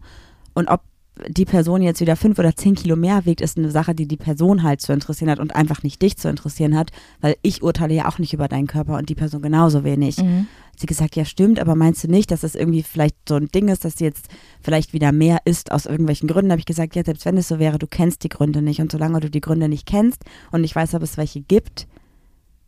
Und 0.56 0.68
ob 0.68 0.82
die 1.27 1.46
Person 1.46 1.84
jetzt 1.84 2.01
wieder 2.01 2.15
fünf 2.15 2.39
oder 2.39 2.55
zehn 2.55 2.74
Kilo 2.74 2.96
mehr 2.96 3.25
wiegt, 3.25 3.41
ist 3.41 3.58
eine 3.58 3.70
Sache, 3.70 3.93
die 3.93 4.08
die 4.08 4.17
Person 4.17 4.63
halt 4.63 4.82
zu 4.82 4.93
interessieren 4.93 5.29
hat 5.29 5.39
und 5.39 5.55
einfach 5.55 5.84
nicht 5.84 6.01
dich 6.01 6.17
zu 6.17 6.27
interessieren 6.27 6.75
hat, 6.75 6.91
weil 7.22 7.36
ich 7.43 7.62
urteile 7.62 7.93
ja 7.93 8.08
auch 8.08 8.17
nicht 8.17 8.34
über 8.34 8.48
deinen 8.48 8.67
Körper 8.67 8.98
und 8.98 9.10
die 9.10 9.15
Person 9.15 9.41
genauso 9.41 9.84
wenig. 9.84 10.17
Mhm. 10.17 10.48
Sie 10.75 10.88
gesagt, 10.88 11.15
ja 11.15 11.24
stimmt, 11.24 11.60
aber 11.60 11.75
meinst 11.75 12.03
du 12.03 12.08
nicht, 12.08 12.32
dass 12.32 12.41
das 12.41 12.55
irgendwie 12.55 12.82
vielleicht 12.82 13.15
so 13.29 13.36
ein 13.36 13.48
Ding 13.50 13.67
ist, 13.67 13.86
dass 13.86 13.98
sie 13.98 14.05
jetzt 14.05 14.27
vielleicht 14.60 14.93
wieder 14.93 15.12
mehr 15.12 15.38
isst 15.46 15.72
aus 15.72 15.86
irgendwelchen 15.86 16.27
Gründen? 16.27 16.51
Habe 16.51 16.60
ich 16.60 16.65
gesagt, 16.65 16.96
ja, 16.96 17.03
selbst 17.03 17.25
wenn 17.25 17.38
es 17.38 17.48
so 17.48 17.60
wäre, 17.60 17.77
du 17.77 17.86
kennst 17.86 18.24
die 18.24 18.29
Gründe 18.29 18.63
nicht 18.63 18.82
und 18.82 18.91
solange 18.91 19.20
du 19.20 19.29
die 19.29 19.41
Gründe 19.41 19.70
nicht 19.70 19.86
kennst 19.86 20.24
und 20.51 20.62
nicht 20.62 20.75
weißt, 20.75 20.96
ob 20.96 21.03
es 21.03 21.17
welche 21.17 21.41
gibt, 21.41 21.88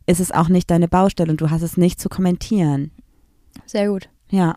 ist 0.06 0.20
es 0.20 0.30
auch 0.30 0.48
nicht 0.48 0.70
deine 0.70 0.86
Baustelle 0.86 1.32
und 1.32 1.40
du 1.40 1.50
hast 1.50 1.62
es 1.62 1.76
nicht 1.76 2.00
zu 2.00 2.08
kommentieren. 2.08 2.92
Sehr 3.66 3.88
gut. 3.88 4.08
Ja, 4.30 4.54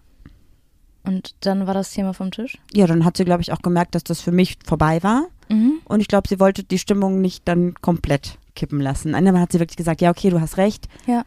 Und 1.10 1.34
dann 1.40 1.66
war 1.66 1.74
das 1.74 1.90
Thema 1.90 2.14
vom 2.14 2.30
Tisch? 2.30 2.60
Ja, 2.72 2.86
dann 2.86 3.04
hat 3.04 3.18
sie, 3.18 3.26
glaube 3.26 3.42
ich, 3.42 3.52
auch 3.52 3.64
gemerkt, 3.64 3.96
dass 3.96 4.04
das 4.04 4.22
für 4.22 4.32
mich 4.32 4.60
vorbei 4.64 5.02
war. 5.02 5.24
Mhm. 5.50 5.80
Und 5.86 6.02
ich 6.02 6.08
glaube, 6.08 6.28
sie 6.28 6.40
wollte 6.40 6.64
die 6.64 6.78
Stimmung 6.78 7.20
nicht 7.20 7.48
dann 7.48 7.74
komplett 7.82 8.38
kippen 8.56 8.80
lassen. 8.80 9.16
Einmal 9.16 9.42
hat 9.42 9.52
sie 9.52 9.60
wirklich 9.60 9.76
gesagt, 9.78 10.02
ja, 10.02 10.12
okay, 10.12 10.30
du 10.30 10.40
hast 10.40 10.58
recht. 10.58 10.88
Ja. 11.08 11.24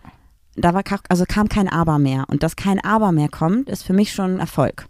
Da 0.55 0.73
war, 0.73 0.85
also 1.09 1.25
kam 1.27 1.49
kein 1.49 1.69
Aber 1.69 1.99
mehr. 1.99 2.27
Und 2.29 2.45
dass 2.45 2.55
kein 2.55 2.79
Aber 2.85 3.11
mehr 3.11 3.29
kommt, 3.29 3.69
ist 3.69 3.83
für 3.83 3.93
mich 3.93 4.13
schon 4.13 4.35
ein 4.35 4.41
Erfolg 4.41 4.87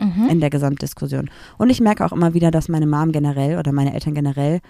Mhm. 0.00 0.28
in 0.28 0.40
der 0.40 0.50
Gesamtdiskussion. 0.50 1.30
Und 1.56 1.70
ich 1.70 1.80
merke 1.80 2.04
auch 2.04 2.10
immer 2.10 2.34
wieder, 2.34 2.50
dass 2.50 2.68
meine 2.68 2.88
Mom 2.88 3.12
generell 3.12 3.60
oder 3.60 3.70
meine 3.70 3.94
Eltern 3.94 4.14
generell 4.14 4.60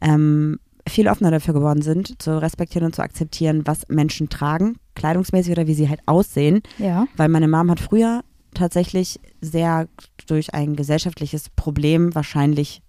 ähm, 0.00 0.60
viel 0.86 1.08
offener 1.08 1.32
dafür 1.32 1.52
geworden 1.54 1.82
sind, 1.82 2.22
zu 2.22 2.40
respektieren 2.40 2.86
und 2.86 2.94
zu 2.94 3.02
akzeptieren, 3.02 3.62
was 3.66 3.88
Menschen 3.88 4.28
tragen, 4.28 4.76
kleidungsmäßig 4.94 5.50
oder 5.50 5.66
wie 5.66 5.74
sie 5.74 5.88
halt 5.88 6.00
aussehen. 6.06 6.62
Ja. 6.78 7.08
Weil 7.16 7.28
meine 7.28 7.48
Mom 7.48 7.68
hat 7.72 7.80
früher 7.80 8.22
tatsächlich 8.54 9.20
sehr 9.40 9.88
durch 10.26 10.54
ein 10.54 10.76
gesellschaftliches 10.76 11.50
Problem 11.50 12.14
wahrscheinlich 12.14 12.82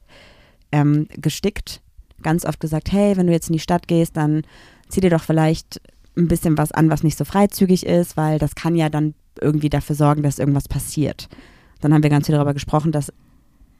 ähm, 0.71 1.07
gestickt. 1.09 1.81
Ganz 2.21 2.45
oft 2.45 2.59
gesagt, 2.59 2.91
hey, 2.91 3.15
wenn 3.17 3.27
du 3.27 3.33
jetzt 3.33 3.49
in 3.49 3.53
die 3.53 3.59
Stadt 3.59 3.87
gehst, 3.87 4.17
dann 4.17 4.43
zieh 4.89 5.01
dir 5.01 5.09
doch 5.09 5.23
vielleicht 5.23 5.81
ein 6.17 6.27
bisschen 6.27 6.57
was 6.57 6.71
an, 6.71 6.89
was 6.89 7.03
nicht 7.03 7.17
so 7.17 7.25
freizügig 7.25 7.85
ist, 7.85 8.17
weil 8.17 8.39
das 8.39 8.55
kann 8.55 8.75
ja 8.75 8.89
dann 8.89 9.13
irgendwie 9.39 9.69
dafür 9.69 9.95
sorgen, 9.95 10.23
dass 10.23 10.39
irgendwas 10.39 10.67
passiert. 10.67 11.29
Dann 11.81 11.93
haben 11.93 12.03
wir 12.03 12.09
ganz 12.09 12.25
viel 12.25 12.35
darüber 12.35 12.53
gesprochen, 12.53 12.91
dass 12.91 13.13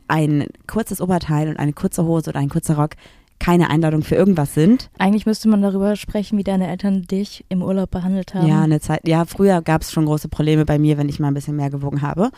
ein 0.08 0.48
kurzes 0.68 1.02
Oberteil 1.02 1.50
und 1.50 1.58
eine 1.58 1.74
kurze 1.74 2.06
Hose 2.06 2.30
oder 2.30 2.40
ein 2.40 2.50
kurzer 2.50 2.76
Rock 2.76 2.92
keine 3.40 3.70
Einladung 3.70 4.04
für 4.04 4.16
irgendwas 4.16 4.54
sind. 4.54 4.90
Eigentlich 4.98 5.26
müsste 5.26 5.50
man 5.50 5.62
darüber 5.62 5.96
sprechen, 5.96 6.38
wie 6.38 6.44
deine 6.44 6.68
Eltern 6.68 7.04
dich 7.04 7.46
im 7.50 7.62
Urlaub 7.62 7.90
behandelt 7.90 8.34
haben. 8.34 8.48
Ja, 8.48 8.62
eine 8.62 8.80
Zeit, 8.82 9.08
ja, 9.08 9.26
früher 9.26 9.62
gab 9.62 9.82
es 9.82 9.92
schon 9.92 10.06
große 10.06 10.28
Probleme 10.28 10.66
bei 10.66 10.78
mir, 10.78 10.98
wenn 10.98 11.10
ich 11.10 11.20
mal 11.20 11.30
ein 11.30 11.34
bisschen 11.34 11.56
mehr 11.56 11.70
gewogen 11.70 12.02
habe. 12.02 12.32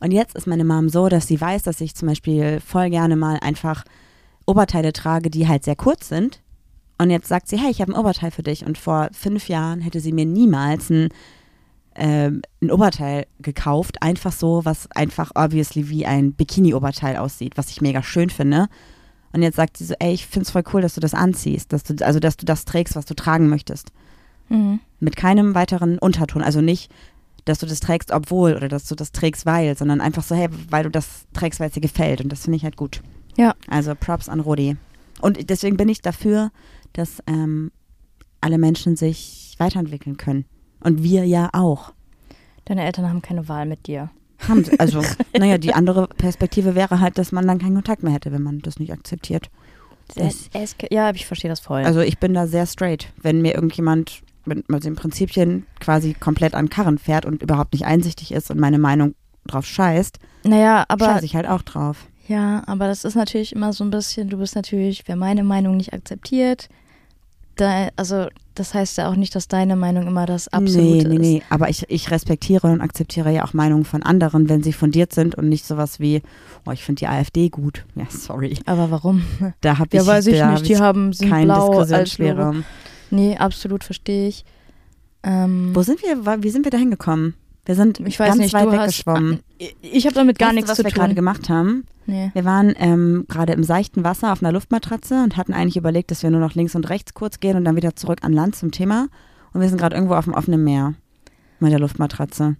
Und 0.00 0.12
jetzt 0.12 0.34
ist 0.34 0.46
meine 0.46 0.64
Mom 0.64 0.88
so, 0.88 1.08
dass 1.08 1.26
sie 1.26 1.40
weiß, 1.40 1.62
dass 1.62 1.80
ich 1.80 1.94
zum 1.94 2.08
Beispiel 2.08 2.60
voll 2.60 2.90
gerne 2.90 3.16
mal 3.16 3.38
einfach 3.40 3.84
Oberteile 4.46 4.92
trage, 4.92 5.30
die 5.30 5.48
halt 5.48 5.64
sehr 5.64 5.76
kurz 5.76 6.08
sind. 6.08 6.40
Und 6.98 7.10
jetzt 7.10 7.28
sagt 7.28 7.48
sie, 7.48 7.58
hey, 7.58 7.70
ich 7.70 7.80
habe 7.80 7.92
ein 7.92 7.98
Oberteil 7.98 8.30
für 8.30 8.42
dich. 8.42 8.66
Und 8.66 8.78
vor 8.78 9.08
fünf 9.12 9.48
Jahren 9.48 9.80
hätte 9.80 10.00
sie 10.00 10.12
mir 10.12 10.26
niemals 10.26 10.90
ein, 10.90 11.08
ähm, 11.94 12.42
ein 12.60 12.70
Oberteil 12.70 13.26
gekauft. 13.40 14.02
Einfach 14.02 14.32
so, 14.32 14.64
was 14.64 14.90
einfach 14.92 15.32
obviously 15.34 15.88
wie 15.88 16.06
ein 16.06 16.32
Bikini-Oberteil 16.32 17.16
aussieht, 17.16 17.56
was 17.56 17.70
ich 17.70 17.80
mega 17.80 18.02
schön 18.02 18.30
finde. 18.30 18.68
Und 19.32 19.42
jetzt 19.42 19.56
sagt 19.56 19.76
sie 19.76 19.84
so, 19.84 19.94
ey, 19.98 20.12
ich 20.12 20.26
finde 20.26 20.44
es 20.44 20.50
voll 20.50 20.64
cool, 20.72 20.80
dass 20.82 20.94
du 20.94 21.00
das 21.00 21.14
anziehst, 21.14 21.72
dass 21.72 21.82
du, 21.82 21.94
also 22.04 22.18
dass 22.18 22.36
du 22.36 22.46
das 22.46 22.64
trägst, 22.64 22.96
was 22.96 23.04
du 23.04 23.14
tragen 23.14 23.48
möchtest 23.48 23.92
Mhm. 24.50 24.80
mit 24.98 25.14
keinem 25.16 25.54
weiteren 25.54 25.98
Unterton. 25.98 26.40
Also 26.42 26.62
nicht, 26.62 26.90
dass 27.44 27.58
du 27.58 27.66
das 27.66 27.80
trägst, 27.80 28.10
obwohl 28.12 28.54
oder 28.54 28.68
dass 28.68 28.86
du 28.86 28.94
das 28.94 29.12
trägst, 29.12 29.44
weil, 29.44 29.76
sondern 29.76 30.00
einfach 30.00 30.22
so, 30.22 30.34
hey, 30.34 30.48
weil 30.70 30.84
du 30.84 30.90
das 30.90 31.26
trägst, 31.34 31.60
weil 31.60 31.68
es 31.68 31.74
dir 31.74 31.82
gefällt. 31.82 32.22
Und 32.22 32.30
das 32.32 32.44
finde 32.44 32.56
ich 32.56 32.64
halt 32.64 32.76
gut. 32.76 33.02
Ja. 33.36 33.54
Also 33.68 33.94
Props 33.94 34.28
an 34.30 34.40
Rodi. 34.40 34.76
Und 35.20 35.50
deswegen 35.50 35.76
bin 35.76 35.88
ich 35.90 36.00
dafür, 36.00 36.50
dass 36.94 37.22
ähm, 37.26 37.70
alle 38.40 38.56
Menschen 38.56 38.96
sich 38.96 39.54
weiterentwickeln 39.58 40.16
können. 40.16 40.46
Und 40.80 41.02
wir 41.02 41.26
ja 41.26 41.50
auch. 41.52 41.92
Deine 42.64 42.84
Eltern 42.84 43.08
haben 43.08 43.20
keine 43.22 43.48
Wahl 43.48 43.66
mit 43.66 43.86
dir. 43.86 44.10
Haben 44.46 44.64
sie. 44.64 44.78
Also, 44.78 45.02
naja, 45.38 45.58
die 45.58 45.74
andere 45.74 46.06
Perspektive 46.06 46.74
wäre 46.74 47.00
halt, 47.00 47.18
dass 47.18 47.32
man 47.32 47.46
dann 47.46 47.58
keinen 47.58 47.74
Kontakt 47.74 48.02
mehr 48.02 48.12
hätte, 48.12 48.32
wenn 48.32 48.42
man 48.42 48.60
das 48.60 48.78
nicht 48.78 48.92
akzeptiert. 48.92 49.50
Es, 50.14 50.48
es, 50.54 50.74
ja, 50.90 51.10
ich 51.10 51.26
verstehe 51.26 51.50
das 51.50 51.60
voll. 51.60 51.84
Also 51.84 52.00
ich 52.00 52.18
bin 52.18 52.32
da 52.32 52.46
sehr 52.46 52.66
straight. 52.66 53.12
Wenn 53.20 53.42
mir 53.42 53.54
irgendjemand 53.54 54.22
mit, 54.46 54.68
mit 54.68 54.84
den 54.84 54.94
Prinzipien 54.94 55.66
quasi 55.80 56.14
komplett 56.14 56.54
an 56.54 56.70
Karren 56.70 56.98
fährt 56.98 57.26
und 57.26 57.42
überhaupt 57.42 57.74
nicht 57.74 57.84
einsichtig 57.84 58.32
ist 58.32 58.50
und 58.50 58.58
meine 58.58 58.78
Meinung 58.78 59.14
drauf 59.46 59.66
scheißt, 59.66 60.18
naja, 60.44 60.84
aber 60.88 61.06
scheiße 61.06 61.24
ich 61.24 61.36
halt 61.36 61.46
auch 61.46 61.62
drauf. 61.62 62.06
ja, 62.26 62.62
aber 62.66 62.86
das 62.86 63.04
ist 63.04 63.14
natürlich 63.14 63.54
immer 63.54 63.72
so 63.72 63.84
ein 63.84 63.90
bisschen, 63.90 64.28
du 64.28 64.38
bist 64.38 64.54
natürlich, 64.54 65.02
wer 65.06 65.16
meine 65.16 65.42
Meinung 65.42 65.76
nicht 65.76 65.92
akzeptiert, 65.92 66.68
da, 67.60 67.88
also 67.96 68.28
das 68.54 68.74
heißt 68.74 68.98
ja 68.98 69.08
auch 69.10 69.14
nicht, 69.14 69.34
dass 69.34 69.48
deine 69.48 69.76
Meinung 69.76 70.06
immer 70.06 70.26
das 70.26 70.48
Absolute 70.48 70.80
nee, 70.80 71.04
nee, 71.04 71.14
ist. 71.14 71.20
nee. 71.20 71.42
Aber 71.50 71.68
ich, 71.68 71.84
ich 71.88 72.10
respektiere 72.10 72.68
und 72.68 72.80
akzeptiere 72.80 73.32
ja 73.32 73.44
auch 73.44 73.52
Meinungen 73.52 73.84
von 73.84 74.02
anderen, 74.02 74.48
wenn 74.48 74.62
sie 74.62 74.72
fundiert 74.72 75.12
sind 75.12 75.34
und 75.34 75.48
nicht 75.48 75.64
sowas 75.64 76.00
wie, 76.00 76.22
oh, 76.66 76.72
ich 76.72 76.82
finde 76.82 77.00
die 77.00 77.06
AfD 77.06 77.48
gut. 77.48 77.84
Ja, 77.94 78.06
sorry. 78.08 78.58
Aber 78.66 78.90
warum? 78.90 79.22
Da 79.60 79.78
habe 79.78 79.90
Ja, 79.92 80.02
ich, 80.02 80.06
weiß 80.06 80.26
ich 80.26 80.38
da 80.38 80.52
nicht. 80.52 80.68
Die 80.68 80.78
haben 80.78 81.12
sind 81.12 81.28
keinen 81.28 81.46
blau. 81.46 81.70
Diskussionsspielraum. 81.70 82.64
Nee, 83.10 83.36
absolut 83.36 83.84
verstehe 83.84 84.28
ich. 84.28 84.44
Ähm, 85.22 85.70
Wo 85.74 85.82
sind 85.82 86.02
wir, 86.02 86.42
wie 86.42 86.50
sind 86.50 86.64
wir 86.64 86.70
da 86.70 86.78
hingekommen? 86.78 87.34
Wir 87.68 87.74
sind 87.74 88.00
ich 88.00 88.18
weiß 88.18 88.28
ganz 88.28 88.38
nicht, 88.40 88.54
weit 88.54 88.64
du 88.64 88.72
hast, 88.72 88.80
weggeschwommen. 88.80 89.40
Ich, 89.58 89.76
ich 89.82 90.06
habe 90.06 90.14
damit 90.14 90.38
gar 90.38 90.46
Weißt 90.46 90.52
du, 90.52 90.56
nichts 90.56 90.70
was 90.70 90.78
zu 90.78 90.84
wir 90.84 90.90
gerade 90.90 91.08
tun. 91.10 91.16
gemacht 91.16 91.50
haben? 91.50 91.84
Nee. 92.06 92.30
Wir 92.32 92.46
waren 92.46 92.72
ähm, 92.78 93.26
gerade 93.28 93.52
im 93.52 93.62
seichten 93.62 94.04
Wasser 94.04 94.32
auf 94.32 94.42
einer 94.42 94.52
Luftmatratze 94.52 95.22
und 95.22 95.36
hatten 95.36 95.52
eigentlich 95.52 95.76
überlegt, 95.76 96.10
dass 96.10 96.22
wir 96.22 96.30
nur 96.30 96.40
noch 96.40 96.54
links 96.54 96.74
und 96.74 96.88
rechts 96.88 97.12
kurz 97.12 97.40
gehen 97.40 97.58
und 97.58 97.66
dann 97.66 97.76
wieder 97.76 97.94
zurück 97.94 98.20
an 98.22 98.32
Land 98.32 98.56
zum 98.56 98.70
Thema. 98.70 99.08
Und 99.52 99.60
wir 99.60 99.68
sind 99.68 99.76
gerade 99.78 99.94
irgendwo 99.94 100.14
auf 100.14 100.24
dem 100.24 100.32
offenen 100.32 100.64
Meer 100.64 100.94
mit 101.60 101.70
der 101.70 101.78
Luftmatratze. 101.78 102.56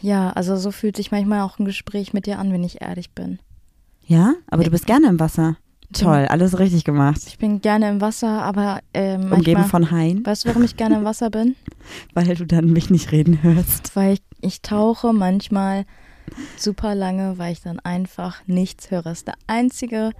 Ja, 0.00 0.30
also 0.30 0.56
so 0.56 0.70
fühlt 0.70 0.96
sich 0.96 1.10
manchmal 1.10 1.42
auch 1.42 1.58
ein 1.58 1.66
Gespräch 1.66 2.14
mit 2.14 2.24
dir 2.24 2.38
an, 2.38 2.50
wenn 2.50 2.64
ich 2.64 2.80
ehrlich 2.80 3.10
bin. 3.10 3.40
Ja, 4.06 4.32
aber 4.46 4.64
du 4.64 4.70
bist 4.70 4.86
gerne 4.86 5.08
im 5.08 5.20
Wasser. 5.20 5.58
Toll, 5.92 6.26
alles 6.28 6.58
richtig 6.58 6.84
gemacht. 6.84 7.20
Ich 7.26 7.38
bin 7.38 7.60
gerne 7.60 7.88
im 7.90 8.00
Wasser, 8.00 8.42
aber 8.42 8.80
Umgeben 8.94 9.28
manchmal, 9.28 9.64
von 9.64 9.90
Haien, 9.90 10.24
weißt 10.26 10.44
du, 10.44 10.48
warum 10.48 10.62
ich 10.64 10.76
gerne 10.76 10.96
im 10.96 11.04
Wasser 11.04 11.30
bin? 11.30 11.56
weil 12.14 12.34
du 12.34 12.46
dann 12.46 12.72
mich 12.72 12.90
nicht 12.90 13.12
reden 13.12 13.42
hörst. 13.42 13.94
Weil 13.96 14.14
ich, 14.14 14.22
ich 14.40 14.62
tauche 14.62 15.12
manchmal 15.12 15.84
super 16.56 16.94
lange, 16.94 17.38
weil 17.38 17.52
ich 17.52 17.60
dann 17.62 17.78
einfach 17.80 18.40
nichts 18.46 18.90
höre. 18.90 19.02
Das 19.02 19.18
ist 19.18 19.26
der 19.28 19.34
einzige 19.46 20.10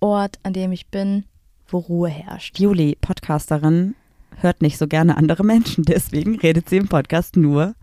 Ort, 0.00 0.38
an 0.42 0.52
dem 0.52 0.72
ich 0.72 0.88
bin, 0.88 1.24
wo 1.68 1.78
Ruhe 1.78 2.08
herrscht. 2.08 2.58
Juli, 2.58 2.96
Podcasterin, 3.00 3.94
hört 4.40 4.62
nicht 4.62 4.78
so 4.78 4.86
gerne 4.86 5.16
andere 5.16 5.44
Menschen, 5.44 5.84
deswegen 5.84 6.38
redet 6.38 6.68
sie 6.68 6.78
im 6.78 6.88
Podcast 6.88 7.36
nur 7.36 7.74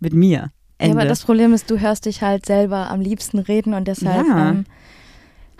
mit 0.00 0.14
mir. 0.14 0.38
Ja, 0.38 0.50
Ende. 0.78 0.96
aber 0.96 1.08
das 1.08 1.22
Problem 1.24 1.52
ist, 1.52 1.70
du 1.70 1.78
hörst 1.78 2.06
dich 2.06 2.22
halt 2.22 2.46
selber 2.46 2.88
am 2.90 3.00
liebsten 3.02 3.38
reden 3.38 3.74
und 3.74 3.86
deshalb 3.86 4.26
Ja. 4.26 4.50
ähm, 4.50 4.64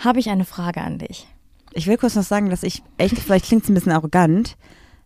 habe 0.00 0.18
ich 0.18 0.30
eine 0.30 0.44
Frage 0.44 0.80
an 0.80 0.98
dich. 0.98 1.26
Ich 1.72 1.86
will 1.86 1.96
kurz 1.96 2.16
noch 2.16 2.24
sagen, 2.24 2.50
dass 2.50 2.62
ich 2.62 2.82
echt, 2.98 3.18
vielleicht 3.18 3.46
klingt 3.46 3.62
es 3.62 3.68
ein 3.68 3.74
bisschen 3.74 3.92
arrogant, 3.92 4.56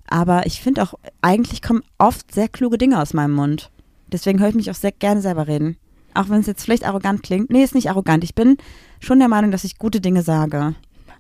aber 0.07 0.47
ich 0.47 0.63
finde 0.63 0.83
auch, 0.83 0.95
eigentlich 1.21 1.61
kommen 1.63 1.83
oft 1.99 2.33
sehr 2.33 2.49
kluge 2.49 2.79
Dinge 2.79 3.01
aus 3.01 3.13
meinem 3.13 3.35
Mund. 3.35 3.71
Deswegen 4.09 4.41
höre 4.41 4.49
ich 4.49 4.55
mich 4.55 4.71
auch 4.71 4.75
sehr 4.75 4.93
gerne 4.93 5.21
selber 5.21 5.47
reden. 5.47 5.77
Auch 6.15 6.29
wenn 6.29 6.41
es 6.41 6.47
jetzt 6.47 6.65
vielleicht 6.65 6.87
arrogant 6.87 7.23
klingt. 7.23 7.51
Nee, 7.51 7.65
ist 7.65 7.75
nicht 7.75 7.91
arrogant. 7.91 8.23
Ich 8.23 8.35
bin 8.35 8.57
schon 9.01 9.19
der 9.19 9.29
Meinung, 9.29 9.51
dass 9.51 9.65
ich 9.65 9.79
gute 9.79 10.01
Dinge 10.01 10.23
sage. 10.23 10.75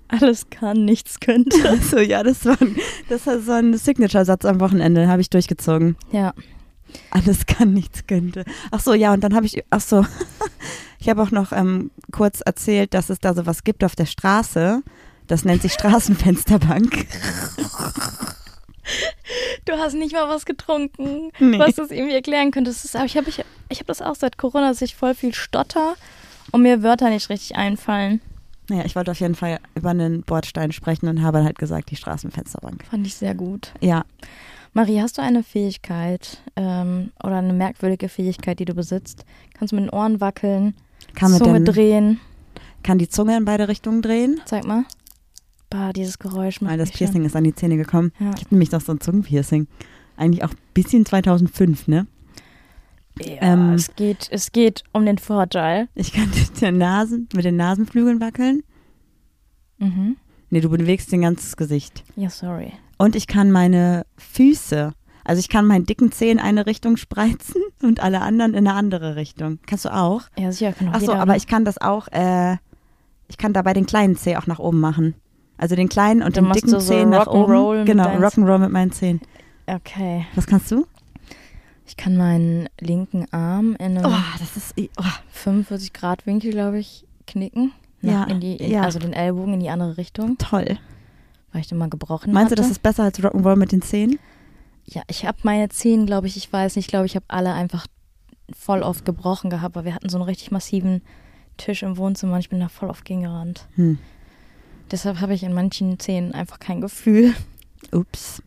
Alles 0.08 0.48
kann, 0.50 0.84
nichts 0.84 1.18
könnte. 1.20 1.56
Also 1.68 1.98
ja, 1.98 2.22
das 2.22 2.44
war, 2.44 2.56
das 3.08 3.26
war 3.26 3.40
so 3.40 3.52
ein 3.52 3.76
Signature-Satz 3.76 4.44
am 4.44 4.60
Wochenende, 4.60 5.08
habe 5.08 5.20
ich 5.20 5.30
durchgezogen. 5.30 5.96
Ja, 6.12 6.32
Alles 7.10 7.46
kann, 7.46 7.72
nichts 7.72 8.06
könnte. 8.06 8.44
Ach 8.70 8.80
so, 8.80 8.94
ja, 8.94 9.12
und 9.12 9.24
dann 9.24 9.34
habe 9.34 9.46
ich, 9.46 9.64
ach 9.70 9.80
so, 9.80 10.04
ich 11.04 11.10
habe 11.10 11.22
auch 11.22 11.30
noch 11.30 11.52
ähm, 11.52 11.90
kurz 12.12 12.40
erzählt, 12.40 12.94
dass 12.94 13.10
es 13.10 13.18
da 13.18 13.34
sowas 13.34 13.62
gibt 13.62 13.84
auf 13.84 13.94
der 13.94 14.06
Straße. 14.06 14.80
Das 15.26 15.44
nennt 15.44 15.60
sich 15.60 15.74
Straßenfensterbank. 15.74 17.06
du 19.66 19.72
hast 19.74 19.92
nicht 19.94 20.14
mal 20.14 20.28
was 20.30 20.46
getrunken, 20.46 21.30
Nee. 21.38 21.58
was 21.58 21.74
das 21.74 21.90
irgendwie 21.90 22.14
erklären 22.14 22.50
könntest. 22.52 22.96
Aber 22.96 23.04
ich 23.04 23.18
habe 23.18 23.28
ich, 23.28 23.44
ich 23.68 23.80
hab 23.80 23.86
das 23.86 24.00
auch 24.00 24.14
seit 24.14 24.38
Corona, 24.38 24.68
dass 24.68 24.80
ich 24.80 24.96
voll 24.96 25.14
viel 25.14 25.34
stotter 25.34 25.94
und 26.52 26.62
mir 26.62 26.82
Wörter 26.82 27.10
nicht 27.10 27.28
richtig 27.28 27.54
einfallen. 27.56 28.22
Naja, 28.70 28.84
ich 28.86 28.96
wollte 28.96 29.10
auf 29.10 29.20
jeden 29.20 29.34
Fall 29.34 29.60
über 29.74 29.90
einen 29.90 30.22
Bordstein 30.22 30.72
sprechen 30.72 31.06
und 31.08 31.22
habe 31.22 31.44
halt 31.44 31.58
gesagt, 31.58 31.90
die 31.90 31.96
Straßenfensterbank. 31.96 32.86
Fand 32.90 33.06
ich 33.06 33.14
sehr 33.14 33.34
gut. 33.34 33.74
Ja, 33.80 34.06
Marie, 34.72 35.02
hast 35.02 35.18
du 35.18 35.22
eine 35.22 35.42
Fähigkeit 35.42 36.38
ähm, 36.56 37.12
oder 37.22 37.36
eine 37.36 37.52
merkwürdige 37.52 38.08
Fähigkeit, 38.08 38.58
die 38.58 38.64
du 38.64 38.72
besitzt? 38.74 39.26
Kannst 39.52 39.72
du 39.72 39.76
mit 39.76 39.84
den 39.84 39.90
Ohren 39.90 40.20
wackeln, 40.22 40.74
kann, 41.14 41.30
mit 41.32 41.38
Zunge 41.42 41.60
den, 41.60 41.64
drehen? 41.64 42.20
kann 42.82 42.98
die 42.98 43.08
Zunge 43.08 43.36
in 43.36 43.44
beide 43.44 43.68
Richtungen 43.68 44.02
drehen, 44.02 44.40
Zeig 44.44 44.64
mal. 44.66 44.84
Bah, 45.70 45.92
dieses 45.92 46.18
Geräusch 46.18 46.60
macht 46.60 46.72
weil 46.72 46.78
das 46.78 46.88
mich 46.90 46.98
schon- 46.98 47.06
Piercing 47.06 47.24
ist 47.24 47.34
an 47.36 47.44
die 47.44 47.54
Zähne 47.54 47.76
gekommen. 47.76 48.12
Ja. 48.20 48.30
Ich 48.34 48.42
hatte 48.42 48.54
nämlich 48.54 48.70
noch 48.70 48.80
so 48.80 48.92
ein 48.92 49.00
Zungenpiercing. 49.00 49.66
Eigentlich 50.16 50.44
auch 50.44 50.50
ein 50.50 50.56
bisschen 50.74 51.04
2005, 51.04 51.88
ne? 51.88 52.06
Ja, 53.20 53.36
Ähm, 53.42 53.72
es, 53.74 53.94
geht, 53.96 54.28
es 54.30 54.52
geht 54.52 54.84
um 54.92 55.04
den 55.06 55.18
Vorteil. 55.18 55.88
Ich 55.94 56.12
kann 56.12 56.28
mit, 56.30 56.60
der 56.60 56.72
Nasen, 56.72 57.28
mit 57.34 57.44
den 57.44 57.56
Nasenflügeln 57.56 58.20
wackeln. 58.20 58.62
Mhm. 59.78 60.16
Nee, 60.50 60.60
du 60.60 60.68
bewegst 60.68 61.12
dein 61.12 61.22
ganzes 61.22 61.56
Gesicht. 61.56 62.04
Ja, 62.16 62.30
sorry. 62.30 62.72
Und 62.98 63.16
ich 63.16 63.26
kann 63.26 63.50
meine 63.50 64.06
Füße, 64.16 64.92
also 65.24 65.40
ich 65.40 65.48
kann 65.48 65.66
meinen 65.66 65.86
dicken 65.86 66.12
Zeh 66.12 66.30
in 66.30 66.38
eine 66.38 66.66
Richtung 66.66 66.96
spreizen 66.96 67.62
und 67.82 68.00
alle 68.00 68.20
anderen 68.20 68.54
in 68.54 68.66
eine 68.66 68.76
andere 68.76 69.16
Richtung. 69.16 69.58
Kannst 69.66 69.84
du 69.84 69.94
auch? 69.94 70.22
Ja, 70.38 70.52
sicher, 70.52 70.72
kann 70.72 70.88
auch 70.88 70.94
Ach 70.94 71.00
so, 71.00 71.06
jeder, 71.12 71.20
aber 71.20 71.32
ne? 71.32 71.36
ich 71.38 71.46
kann 71.46 71.64
das 71.64 71.80
auch, 71.80 72.08
äh, 72.08 72.56
ich 73.28 73.36
kann 73.38 73.52
dabei 73.52 73.72
den 73.72 73.86
kleinen 73.86 74.16
Zeh 74.16 74.36
auch 74.36 74.46
nach 74.46 74.58
oben 74.58 74.80
machen. 74.80 75.14
Also 75.56 75.76
den 75.76 75.88
kleinen 75.88 76.22
und 76.22 76.36
Dann 76.36 76.44
den 76.44 76.52
dicken 76.52 76.70
du 76.72 76.80
so 76.80 76.86
Zeh 76.92 77.04
nach 77.04 77.26
Rock'n'Roll 77.26 77.80
oben. 77.80 77.84
Genau, 77.84 78.08
Rock'n'Roll 78.08 78.58
mit 78.58 78.70
meinen 78.70 78.92
Zehen. 78.92 79.20
Okay. 79.66 80.26
Was 80.34 80.46
kannst 80.46 80.70
du? 80.70 80.86
Ich 81.86 81.96
kann 81.96 82.16
meinen 82.16 82.68
linken 82.80 83.26
Arm 83.32 83.76
in 83.78 83.98
einem 83.98 84.06
Oh, 84.06 84.38
das 84.38 84.56
ist. 84.56 84.74
Oh. 84.98 85.02
45 85.32 85.92
Grad 85.92 86.26
Winkel, 86.26 86.50
glaube 86.50 86.78
ich, 86.78 87.06
knicken. 87.26 87.72
Ja, 88.02 88.24
in 88.24 88.40
die, 88.40 88.56
in, 88.56 88.70
ja. 88.70 88.82
Also 88.82 88.98
den 88.98 89.12
Ellbogen 89.12 89.54
in 89.54 89.60
die 89.60 89.70
andere 89.70 89.96
Richtung, 89.96 90.36
Toll. 90.38 90.78
weil 91.52 91.60
ich 91.60 91.68
den 91.68 91.78
mal 91.78 91.88
gebrochen 91.88 92.32
Meinst 92.32 92.50
du, 92.50 92.52
hatte. 92.52 92.62
das 92.62 92.70
ist 92.70 92.82
besser 92.82 93.04
als 93.04 93.18
Rock'n'Roll 93.20 93.56
mit 93.56 93.72
den 93.72 93.80
Zehen? 93.80 94.18
Ja, 94.86 95.02
ich 95.08 95.24
habe 95.24 95.38
meine 95.42 95.68
Zehen, 95.68 96.06
glaube 96.06 96.26
ich, 96.26 96.36
ich 96.36 96.52
weiß 96.52 96.76
nicht, 96.76 96.86
ich 96.86 96.90
glaube, 96.90 97.06
ich 97.06 97.16
habe 97.16 97.24
alle 97.28 97.52
einfach 97.52 97.86
voll 98.54 98.82
oft 98.82 99.04
gebrochen 99.04 99.50
gehabt, 99.50 99.74
weil 99.76 99.84
wir 99.84 99.94
hatten 99.94 100.08
so 100.08 100.18
einen 100.18 100.26
richtig 100.26 100.50
massiven 100.50 101.02
Tisch 101.56 101.82
im 101.82 101.96
Wohnzimmer 101.96 102.34
und 102.34 102.40
ich 102.40 102.50
bin 102.50 102.60
da 102.60 102.68
voll 102.68 102.90
oft 102.90 103.04
gegengerannt. 103.04 103.66
Hm. 103.76 103.98
Deshalb 104.90 105.20
habe 105.20 105.34
ich 105.34 105.42
in 105.42 105.54
manchen 105.54 105.98
Zähnen 105.98 106.32
einfach 106.32 106.58
kein 106.58 106.80
Gefühl. 106.80 107.34
Ups. 107.92 108.42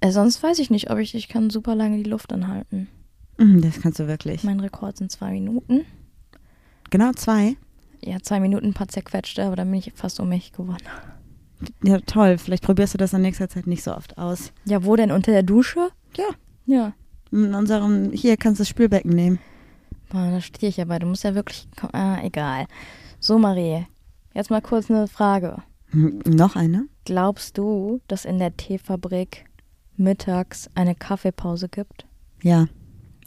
Äh, 0.00 0.10
sonst 0.10 0.42
weiß 0.42 0.58
ich 0.58 0.70
nicht, 0.70 0.90
ob 0.90 0.98
ich, 0.98 1.14
ich 1.14 1.28
kann 1.28 1.50
super 1.50 1.74
lange 1.74 1.96
die 2.02 2.08
Luft 2.08 2.32
anhalten. 2.32 2.88
Mhm, 3.38 3.60
Das 3.62 3.80
kannst 3.80 3.98
du 3.98 4.06
wirklich. 4.06 4.44
Mein 4.44 4.60
Rekord 4.60 4.96
sind 4.96 5.10
zwei 5.10 5.32
Minuten. 5.32 5.84
Genau 6.90 7.12
zwei. 7.12 7.56
Ja, 8.02 8.20
zwei 8.20 8.38
Minuten, 8.38 8.66
ein 8.66 8.74
paar 8.74 8.88
zerquetschte, 8.88 9.44
aber 9.44 9.56
dann 9.56 9.70
bin 9.70 9.78
ich 9.80 9.92
fast 9.94 10.20
ohnmächtig 10.20 10.52
geworden. 10.52 10.84
Ja, 11.82 11.98
toll. 12.00 12.38
Vielleicht 12.38 12.64
probierst 12.64 12.94
du 12.94 12.98
das 12.98 13.12
in 13.12 13.22
nächster 13.22 13.48
Zeit 13.48 13.66
nicht 13.66 13.82
so 13.82 13.94
oft 13.94 14.18
aus. 14.18 14.52
Ja, 14.64 14.84
wo 14.84 14.96
denn? 14.96 15.10
Unter 15.10 15.32
der 15.32 15.42
Dusche? 15.42 15.88
Ja. 16.16 16.24
Ja. 16.66 16.92
In 17.30 17.54
unserem, 17.54 18.10
hier 18.12 18.36
kannst 18.36 18.58
du 18.60 18.62
das 18.62 18.68
Spülbecken 18.68 19.10
nehmen. 19.12 19.38
Boah, 20.10 20.30
da 20.30 20.40
stehe 20.40 20.68
ich 20.70 20.80
aber. 20.80 20.98
Du 20.98 21.06
musst 21.06 21.24
ja 21.24 21.34
wirklich. 21.34 21.66
Ah, 21.92 22.18
egal. 22.22 22.66
So, 23.20 23.38
Marie. 23.38 23.86
Jetzt 24.34 24.50
mal 24.50 24.60
kurz 24.62 24.90
eine 24.90 25.08
Frage. 25.08 25.62
Hm, 25.90 26.20
Noch 26.26 26.56
eine? 26.56 26.86
Glaubst 27.04 27.56
du, 27.58 28.00
dass 28.08 28.24
in 28.24 28.38
der 28.38 28.56
Teefabrik 28.56 29.44
mittags 29.96 30.68
eine 30.74 30.94
Kaffeepause 30.94 31.68
gibt? 31.68 32.06
Ja. 32.42 32.66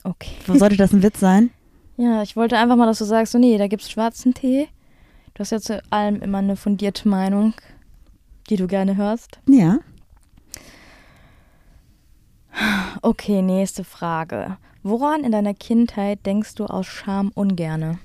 Okay. 0.04 0.36
Sollte 0.58 0.78
das 0.78 0.94
ein 0.94 1.04
Witz 1.04 1.20
sein? 1.20 1.50
Ja, 2.00 2.22
ich 2.22 2.36
wollte 2.36 2.60
einfach 2.60 2.76
mal, 2.76 2.86
dass 2.86 3.00
du 3.00 3.06
sagst, 3.06 3.32
so 3.32 3.40
nee, 3.40 3.58
da 3.58 3.66
gibt's 3.66 3.90
schwarzen 3.90 4.36
Tee. 4.36 4.68
Du 5.34 5.40
hast 5.40 5.50
ja 5.50 5.60
zu 5.60 5.82
allem 5.90 6.22
immer 6.22 6.38
eine 6.38 6.56
fundierte 6.56 7.10
Meinung, 7.10 7.56
die 8.50 8.56
du 8.56 8.68
gerne 8.68 8.96
hörst. 8.96 9.40
Ja. 9.48 9.80
Okay, 13.02 13.42
nächste 13.42 13.84
Frage. 13.84 14.58
Woran 14.84 15.24
in 15.24 15.32
deiner 15.32 15.54
Kindheit 15.54 16.26
denkst 16.26 16.56
du 16.56 16.66
aus 16.66 16.88
Scham 16.88 17.32
ungerne? 17.36 18.00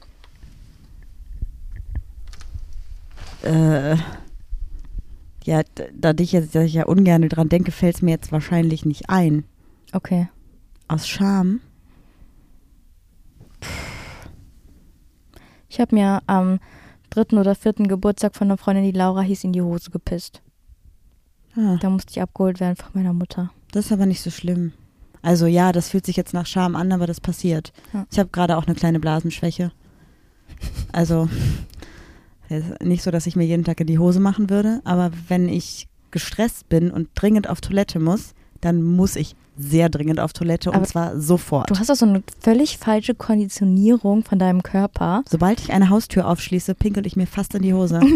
Äh, 3.42 3.96
ja, 5.44 5.62
da 5.94 6.12
ich 6.18 6.32
jetzt 6.32 6.54
dass 6.54 6.64
ich 6.64 6.74
ja 6.74 6.86
ungern 6.86 7.28
dran 7.28 7.48
denke, 7.48 7.72
fällt 7.72 7.96
es 7.96 8.02
mir 8.02 8.12
jetzt 8.12 8.32
wahrscheinlich 8.32 8.84
nicht 8.84 9.10
ein. 9.10 9.44
Okay. 9.92 10.28
Aus 10.88 11.08
Scham? 11.08 11.60
Ich 15.68 15.80
habe 15.80 15.94
mir 15.94 16.22
am 16.26 16.60
dritten 17.14 17.38
oder 17.38 17.54
vierten 17.54 17.88
Geburtstag 17.88 18.34
von 18.34 18.48
einer 18.48 18.58
Freundin, 18.58 18.84
die 18.84 18.92
Laura 18.98 19.20
hieß, 19.20 19.44
in 19.44 19.52
die 19.52 19.62
Hose 19.62 19.90
gepisst. 19.90 20.42
Ah, 21.56 21.76
Da 21.80 21.90
musste 21.90 22.10
ich 22.12 22.22
abgeholt 22.22 22.60
werden 22.60 22.76
von 22.76 22.90
meiner 22.94 23.12
Mutter. 23.12 23.50
das 23.72 23.86
ist 23.86 23.92
aber 23.92 24.06
nicht 24.06 24.22
so 24.22 24.30
schlimm. 24.30 24.72
Also 25.22 25.46
ja, 25.46 25.70
das 25.72 25.90
fühlt 25.90 26.04
sich 26.06 26.16
jetzt 26.16 26.34
nach 26.34 26.46
Scham 26.46 26.74
an, 26.74 26.90
aber 26.92 27.06
das 27.06 27.20
passiert. 27.20 27.72
Ja. 27.92 28.06
Ich 28.10 28.18
habe 28.18 28.30
gerade 28.30 28.56
auch 28.56 28.66
eine 28.66 28.74
kleine 28.74 28.98
Blasenschwäche. 29.00 29.70
Also 30.92 31.28
nicht 32.82 33.02
so, 33.02 33.10
dass 33.10 33.26
ich 33.26 33.36
mir 33.36 33.44
jeden 33.46 33.64
Tag 33.64 33.80
in 33.80 33.86
die 33.86 33.98
Hose 33.98 34.20
machen 34.20 34.50
würde, 34.50 34.80
aber 34.84 35.10
wenn 35.28 35.48
ich 35.48 35.88
gestresst 36.10 36.68
bin 36.68 36.90
und 36.90 37.08
dringend 37.14 37.48
auf 37.48 37.60
Toilette 37.62 37.98
muss, 37.98 38.34
dann 38.60 38.82
muss 38.82 39.16
ich 39.16 39.34
sehr 39.56 39.88
dringend 39.88 40.18
auf 40.18 40.32
Toilette 40.32 40.70
und 40.70 40.76
Aber 40.76 40.86
zwar 40.86 41.20
sofort. 41.20 41.70
Du 41.70 41.78
hast 41.78 41.90
doch 41.90 41.94
so 41.94 42.06
eine 42.06 42.22
völlig 42.40 42.78
falsche 42.78 43.14
Konditionierung 43.14 44.24
von 44.24 44.38
deinem 44.38 44.62
Körper. 44.62 45.22
Sobald 45.28 45.60
ich 45.60 45.72
eine 45.72 45.90
Haustür 45.90 46.26
aufschließe, 46.26 46.74
pinkel 46.74 47.06
ich 47.06 47.16
mir 47.16 47.26
fast 47.26 47.54
in 47.54 47.62
die 47.62 47.74
Hose. 47.74 48.00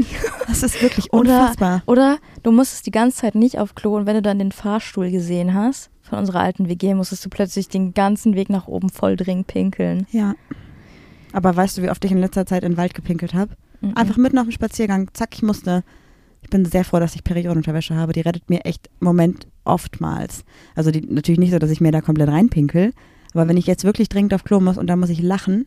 Das 0.49 0.63
ist 0.63 0.81
wirklich 0.81 1.13
Oder- 1.13 1.41
unfassbar. 1.41 1.83
Oder 1.87 2.19
du 2.45 2.53
musstest 2.53 2.87
die 2.87 2.93
ganze 2.93 3.19
Zeit 3.19 3.35
nicht 3.35 3.59
auf 3.59 3.75
Klo 3.75 3.97
und 3.97 4.07
wenn 4.07 4.15
du 4.15 4.23
dann 4.23 4.39
den 4.39 4.53
Fahrstuhl 4.53 5.11
gesehen 5.11 5.55
hast 5.55 5.91
von 6.03 6.19
unserer 6.21 6.41
alten 6.41 6.69
WG, 6.69 6.95
musstest 6.95 7.25
du 7.25 7.29
plötzlich 7.29 7.69
den 7.69 7.93
ganzen 7.95 8.35
Weg 8.37 8.49
nach 8.49 8.69
oben 8.69 8.89
voll 8.89 9.17
dringend 9.17 9.49
pinkeln. 9.49 10.07
Ja. 10.13 10.35
Aber 11.33 11.55
weißt 11.55 11.77
du, 11.79 11.83
wie 11.83 11.91
oft 11.91 12.05
ich 12.05 12.13
in 12.13 12.19
letzter 12.19 12.47
Zeit 12.47 12.63
in 12.63 12.73
den 12.73 12.79
Wald 12.79 12.95
gepinkelt 12.95 13.35
habe? 13.35 13.55
Mhm. 13.81 13.97
Einfach 13.97 14.17
mitten 14.17 14.39
auf 14.39 14.47
dem 14.47 14.53
Spaziergang. 14.53 15.11
Zack, 15.13 15.31
ich 15.35 15.43
musste. 15.43 15.83
Ich 16.47 16.51
bin 16.51 16.65
sehr 16.65 16.85
froh, 16.85 17.01
dass 17.01 17.17
ich 17.17 17.25
Periodenunterwäsche 17.25 17.97
habe. 17.97 18.13
Die 18.13 18.21
rettet 18.21 18.49
mir 18.49 18.65
echt 18.65 18.89
im 19.01 19.07
Moment 19.07 19.49
oftmals. 19.65 20.45
Also 20.77 20.93
die, 20.93 21.01
natürlich 21.01 21.41
nicht 21.41 21.51
so, 21.51 21.59
dass 21.59 21.73
ich 21.73 21.81
mir 21.81 21.91
da 21.91 22.01
komplett 22.01 22.29
reinpinkel. 22.29 22.93
Aber 23.35 23.49
wenn 23.49 23.57
ich 23.57 23.67
jetzt 23.67 23.83
wirklich 23.83 24.09
dringend 24.09 24.33
auf 24.33 24.45
Klo 24.45 24.61
muss 24.61 24.79
und 24.79 24.87
da 24.87 24.95
muss 24.95 25.11
ich 25.11 25.21
lachen, 25.21 25.67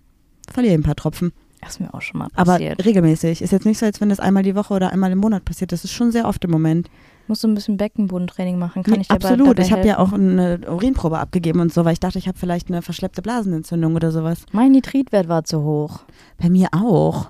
verliere 0.49 0.73
ich 0.75 0.79
ein 0.79 0.83
paar 0.83 0.95
Tropfen. 0.95 1.33
Das 1.59 1.71
ist 1.71 1.79
mir 1.81 1.93
auch 1.93 2.01
schon 2.01 2.19
mal 2.19 2.29
Aber 2.33 2.53
passiert. 2.53 2.85
regelmäßig. 2.85 3.41
Ist 3.41 3.51
jetzt 3.51 3.65
nicht 3.65 3.77
so, 3.77 3.85
als 3.85 3.99
wenn 3.99 4.07
das 4.07 4.21
einmal 4.21 4.43
die 4.43 4.55
Woche 4.55 4.73
oder 4.73 4.93
einmal 4.93 5.11
im 5.11 5.17
Monat 5.17 5.43
passiert. 5.43 5.73
Das 5.73 5.83
ist 5.83 5.91
schon 5.91 6.13
sehr 6.13 6.25
oft 6.29 6.45
im 6.45 6.51
Moment. 6.51 6.89
Musst 7.27 7.43
du 7.43 7.49
ein 7.49 7.55
bisschen 7.55 7.75
Beckenbodentraining 7.75 8.57
machen? 8.57 8.83
Kann 8.83 8.93
Nee, 8.93 9.01
ich 9.01 9.09
dir 9.09 9.15
Absolut. 9.15 9.59
Ich 9.59 9.73
habe 9.73 9.85
ja 9.85 9.99
auch 9.99 10.13
eine 10.13 10.61
Urinprobe 10.65 11.19
abgegeben 11.19 11.59
und 11.59 11.73
so, 11.73 11.83
weil 11.83 11.91
ich 11.91 11.99
dachte, 11.99 12.17
ich 12.17 12.29
habe 12.29 12.37
vielleicht 12.39 12.69
eine 12.69 12.81
verschleppte 12.81 13.21
Blasenentzündung 13.21 13.95
oder 13.95 14.13
sowas. 14.13 14.45
Mein 14.53 14.71
Nitritwert 14.71 15.27
war 15.27 15.43
zu 15.43 15.61
hoch. 15.61 15.99
Bei 16.37 16.49
mir 16.49 16.69
auch. 16.71 17.29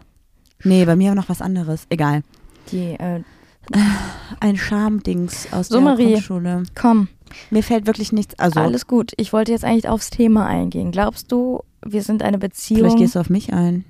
Nee, 0.63 0.85
bei 0.85 0.95
mir 0.95 1.15
noch 1.15 1.29
was 1.29 1.41
anderes. 1.41 1.87
Egal. 1.89 2.21
Die, 2.71 2.91
äh, 2.99 3.23
Ein 4.39 4.57
Schamdings 4.57 5.51
aus 5.51 5.67
So, 5.67 5.75
der 5.75 5.83
Marie. 5.83 6.13
Grundschule. 6.13 6.63
komm, 6.75 7.07
Mir 7.49 7.63
fällt 7.63 7.85
wirklich 7.87 8.11
nichts. 8.11 8.37
Also, 8.39 8.59
alles 8.59 8.87
gut. 8.87 9.11
Ich 9.17 9.33
wollte 9.33 9.51
jetzt 9.51 9.65
eigentlich 9.65 9.89
aufs 9.89 10.09
Thema 10.09 10.45
eingehen. 10.47 10.91
Glaubst 10.91 11.31
du, 11.31 11.63
wir 11.85 12.01
sind 12.03 12.23
eine 12.23 12.37
Beziehung, 12.37 12.79
vielleicht 12.81 12.97
gehst 12.97 13.15
du 13.15 13.19
auf 13.19 13.29
mich 13.29 13.53
ein. 13.53 13.85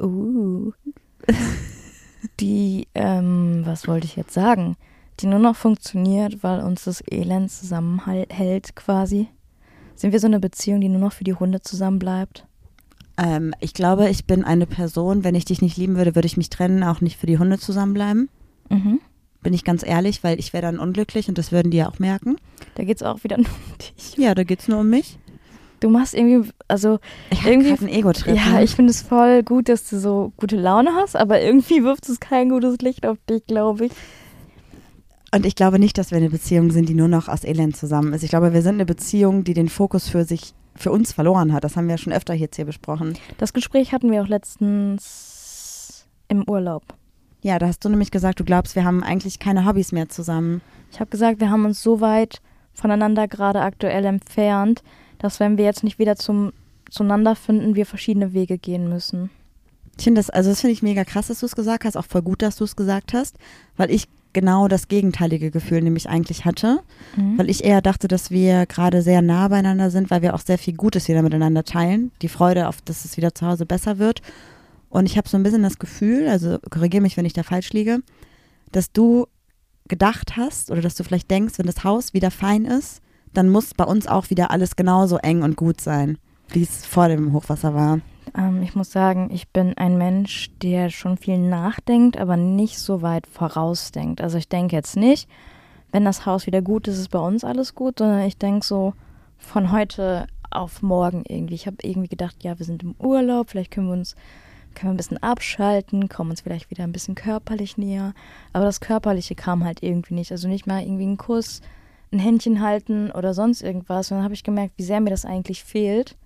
uh, 0.00 0.72
die, 2.40 2.86
ähm, 2.94 3.62
was 3.64 3.88
wollte 3.88 4.06
ich 4.06 4.16
jetzt 4.16 4.34
sagen? 4.34 4.76
Die 5.20 5.26
nur 5.26 5.38
noch 5.38 5.56
funktioniert, 5.56 6.42
weil 6.42 6.60
uns 6.60 6.84
das 6.84 7.02
Elend 7.10 7.50
zusammenhält 7.50 8.74
quasi. 8.76 9.28
Sind 9.94 10.12
wir 10.12 10.20
so 10.20 10.26
eine 10.26 10.40
Beziehung, 10.40 10.80
die 10.80 10.88
nur 10.88 11.00
noch 11.00 11.12
für 11.12 11.24
die 11.24 11.34
Hunde 11.34 11.60
zusammenbleibt? 11.60 12.46
Ähm, 13.18 13.54
ich 13.60 13.74
glaube, 13.74 14.08
ich 14.08 14.24
bin 14.26 14.42
eine 14.44 14.66
Person, 14.66 15.22
wenn 15.22 15.34
ich 15.34 15.44
dich 15.44 15.60
nicht 15.60 15.76
lieben 15.76 15.96
würde, 15.96 16.14
würde 16.14 16.26
ich 16.26 16.36
mich 16.38 16.48
trennen, 16.50 16.82
auch 16.82 17.00
nicht 17.02 17.18
für 17.18 17.26
die 17.26 17.38
Hunde 17.38 17.58
zusammenbleiben. 17.58 18.30
Mhm. 18.72 19.00
Bin 19.42 19.54
ich 19.54 19.64
ganz 19.64 19.84
ehrlich, 19.84 20.22
weil 20.22 20.38
ich 20.38 20.52
wäre 20.52 20.62
dann 20.62 20.78
unglücklich 20.78 21.28
und 21.28 21.36
das 21.36 21.50
würden 21.50 21.70
die 21.72 21.78
ja 21.78 21.88
auch 21.88 21.98
merken. 21.98 22.36
Da 22.76 22.84
geht 22.84 22.96
es 22.96 23.02
auch 23.02 23.24
wieder 23.24 23.36
nur 23.38 23.46
um 23.46 23.78
dich. 23.78 24.16
Ja, 24.16 24.34
da 24.34 24.44
geht's 24.44 24.68
nur 24.68 24.78
um 24.80 24.88
mich. 24.90 25.18
Du 25.80 25.88
machst 25.90 26.14
irgendwie, 26.14 26.48
also 26.68 27.00
Ich 27.30 27.40
habe 27.40 27.50
Irgendwie- 27.50 27.70
einen 27.72 27.88
Ego-Trip. 27.88 28.36
Ja, 28.36 28.50
ne? 28.52 28.62
ich 28.62 28.70
finde 28.76 28.92
es 28.92 29.02
voll 29.02 29.42
gut, 29.42 29.68
dass 29.68 29.88
du 29.90 29.98
so 29.98 30.32
gute 30.36 30.54
Laune 30.56 30.90
hast, 30.94 31.16
aber 31.16 31.40
irgendwie 31.40 31.82
wirft 31.82 32.08
es 32.08 32.20
kein 32.20 32.50
gutes 32.50 32.78
Licht 32.78 33.04
auf 33.04 33.18
dich, 33.28 33.44
glaube 33.46 33.86
ich. 33.86 33.92
Und 35.34 35.44
ich 35.44 35.56
glaube 35.56 35.80
nicht, 35.80 35.98
dass 35.98 36.10
wir 36.12 36.18
eine 36.18 36.30
Beziehung 36.30 36.70
sind, 36.70 36.88
die 36.88 36.94
nur 36.94 37.08
noch 37.08 37.26
aus 37.26 37.42
Elend 37.42 37.76
zusammen 37.76 38.12
ist. 38.12 38.22
Ich 38.22 38.30
glaube, 38.30 38.52
wir 38.52 38.62
sind 38.62 38.74
eine 38.74 38.86
Beziehung, 38.86 39.42
die 39.44 39.54
den 39.54 39.68
Fokus 39.68 40.08
für 40.08 40.24
sich, 40.24 40.52
für 40.76 40.92
uns 40.92 41.12
verloren 41.12 41.52
hat. 41.52 41.64
Das 41.64 41.74
haben 41.76 41.88
wir 41.88 41.98
schon 41.98 42.12
öfter 42.12 42.34
jetzt 42.34 42.54
hier 42.56 42.66
besprochen. 42.66 43.14
Das 43.38 43.52
Gespräch 43.52 43.92
hatten 43.92 44.12
wir 44.12 44.22
auch 44.22 44.28
letztens 44.28 46.06
im 46.28 46.48
Urlaub. 46.48 46.84
Ja, 47.42 47.58
da 47.58 47.66
hast 47.66 47.84
du 47.84 47.88
nämlich 47.88 48.10
gesagt, 48.10 48.40
du 48.40 48.44
glaubst, 48.44 48.76
wir 48.76 48.84
haben 48.84 49.02
eigentlich 49.02 49.38
keine 49.38 49.66
Hobbys 49.66 49.92
mehr 49.92 50.08
zusammen. 50.08 50.60
Ich 50.92 51.00
habe 51.00 51.10
gesagt, 51.10 51.40
wir 51.40 51.50
haben 51.50 51.64
uns 51.64 51.82
so 51.82 52.00
weit 52.00 52.40
voneinander 52.72 53.26
gerade 53.28 53.60
aktuell 53.60 54.04
entfernt, 54.04 54.82
dass 55.18 55.40
wenn 55.40 55.58
wir 55.58 55.64
jetzt 55.64 55.84
nicht 55.84 55.98
wieder 55.98 56.16
zum 56.16 56.52
zueinander 56.90 57.34
finden, 57.34 57.74
wir 57.74 57.86
verschiedene 57.86 58.32
Wege 58.32 58.58
gehen 58.58 58.88
müssen. 58.88 59.30
Ich 59.98 60.04
finde 60.04 60.20
das, 60.20 60.30
also 60.30 60.50
das 60.50 60.60
finde 60.60 60.72
ich 60.72 60.82
mega 60.82 61.04
krass, 61.04 61.26
dass 61.28 61.40
du 61.40 61.46
es 61.46 61.56
gesagt 61.56 61.84
hast, 61.84 61.96
auch 61.96 62.04
voll 62.04 62.22
gut, 62.22 62.42
dass 62.42 62.56
du 62.56 62.64
es 62.64 62.76
gesagt 62.76 63.12
hast, 63.12 63.36
weil 63.76 63.90
ich 63.90 64.08
genau 64.32 64.68
das 64.68 64.88
gegenteilige 64.88 65.50
Gefühl 65.50 65.82
nämlich 65.82 66.08
eigentlich 66.08 66.44
hatte, 66.46 66.80
Mhm. 67.16 67.38
weil 67.38 67.50
ich 67.50 67.64
eher 67.64 67.82
dachte, 67.82 68.08
dass 68.08 68.30
wir 68.30 68.64
gerade 68.66 69.02
sehr 69.02 69.20
nah 69.20 69.48
beieinander 69.48 69.90
sind, 69.90 70.10
weil 70.10 70.22
wir 70.22 70.34
auch 70.34 70.40
sehr 70.40 70.56
viel 70.58 70.74
Gutes 70.74 71.08
wieder 71.08 71.20
miteinander 71.22 71.64
teilen, 71.64 72.10
die 72.22 72.28
Freude 72.28 72.68
auf, 72.68 72.80
dass 72.82 73.04
es 73.04 73.16
wieder 73.18 73.34
zu 73.34 73.46
Hause 73.46 73.66
besser 73.66 73.98
wird. 73.98 74.22
Und 74.92 75.06
ich 75.06 75.16
habe 75.16 75.26
so 75.26 75.38
ein 75.38 75.42
bisschen 75.42 75.62
das 75.62 75.78
Gefühl, 75.78 76.28
also 76.28 76.58
korrigiere 76.70 77.00
mich, 77.00 77.16
wenn 77.16 77.24
ich 77.24 77.32
da 77.32 77.42
falsch 77.42 77.72
liege, 77.72 78.00
dass 78.72 78.92
du 78.92 79.26
gedacht 79.88 80.36
hast 80.36 80.70
oder 80.70 80.82
dass 80.82 80.96
du 80.96 81.02
vielleicht 81.02 81.30
denkst, 81.30 81.54
wenn 81.56 81.64
das 81.64 81.82
Haus 81.82 82.12
wieder 82.12 82.30
fein 82.30 82.66
ist, 82.66 83.00
dann 83.32 83.48
muss 83.48 83.72
bei 83.72 83.84
uns 83.84 84.06
auch 84.06 84.28
wieder 84.28 84.50
alles 84.50 84.76
genauso 84.76 85.16
eng 85.16 85.42
und 85.42 85.56
gut 85.56 85.80
sein, 85.80 86.18
wie 86.50 86.62
es 86.62 86.84
vor 86.84 87.08
dem 87.08 87.32
Hochwasser 87.32 87.72
war. 87.72 88.00
Ähm, 88.36 88.62
ich 88.62 88.74
muss 88.74 88.92
sagen, 88.92 89.30
ich 89.32 89.48
bin 89.48 89.78
ein 89.78 89.96
Mensch, 89.96 90.50
der 90.60 90.90
schon 90.90 91.16
viel 91.16 91.38
nachdenkt, 91.38 92.18
aber 92.18 92.36
nicht 92.36 92.78
so 92.78 93.00
weit 93.00 93.26
vorausdenkt. 93.26 94.20
Also 94.20 94.36
ich 94.36 94.50
denke 94.50 94.76
jetzt 94.76 94.96
nicht, 94.96 95.26
wenn 95.90 96.04
das 96.04 96.26
Haus 96.26 96.46
wieder 96.46 96.60
gut 96.60 96.86
ist, 96.86 96.98
ist 96.98 97.10
bei 97.10 97.18
uns 97.18 97.44
alles 97.44 97.74
gut, 97.74 98.00
sondern 98.00 98.20
ich 98.26 98.36
denke 98.36 98.66
so 98.66 98.92
von 99.38 99.72
heute 99.72 100.26
auf 100.50 100.82
morgen 100.82 101.24
irgendwie. 101.26 101.54
Ich 101.54 101.66
habe 101.66 101.78
irgendwie 101.82 102.08
gedacht, 102.08 102.44
ja, 102.44 102.58
wir 102.58 102.66
sind 102.66 102.82
im 102.82 102.94
Urlaub, 102.98 103.48
vielleicht 103.48 103.70
können 103.70 103.86
wir 103.86 103.94
uns 103.94 104.16
können 104.74 104.90
wir 104.90 104.94
ein 104.94 104.96
bisschen 104.98 105.22
abschalten, 105.22 106.08
kommen 106.08 106.30
uns 106.30 106.40
vielleicht 106.42 106.70
wieder 106.70 106.84
ein 106.84 106.92
bisschen 106.92 107.14
körperlich 107.14 107.76
näher. 107.76 108.14
Aber 108.52 108.64
das 108.64 108.80
Körperliche 108.80 109.34
kam 109.34 109.64
halt 109.64 109.82
irgendwie 109.82 110.14
nicht. 110.14 110.32
Also 110.32 110.48
nicht 110.48 110.66
mal 110.66 110.82
irgendwie 110.82 111.06
ein 111.06 111.16
Kuss, 111.16 111.60
ein 112.12 112.18
Händchen 112.18 112.60
halten 112.60 113.10
oder 113.10 113.34
sonst 113.34 113.62
irgendwas. 113.62 114.10
Und 114.10 114.18
dann 114.18 114.24
habe 114.24 114.34
ich 114.34 114.44
gemerkt, 114.44 114.74
wie 114.76 114.82
sehr 114.82 115.00
mir 115.00 115.10
das 115.10 115.24
eigentlich 115.24 115.64
fehlt. 115.64 116.16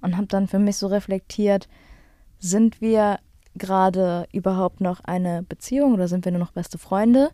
Und 0.00 0.16
habe 0.16 0.26
dann 0.26 0.48
für 0.48 0.58
mich 0.58 0.76
so 0.76 0.86
reflektiert, 0.86 1.68
sind 2.38 2.80
wir 2.80 3.18
gerade 3.54 4.26
überhaupt 4.32 4.80
noch 4.80 5.00
eine 5.00 5.42
Beziehung 5.42 5.94
oder 5.94 6.08
sind 6.08 6.24
wir 6.24 6.32
nur 6.32 6.40
noch 6.40 6.52
beste 6.52 6.78
Freunde? 6.78 7.30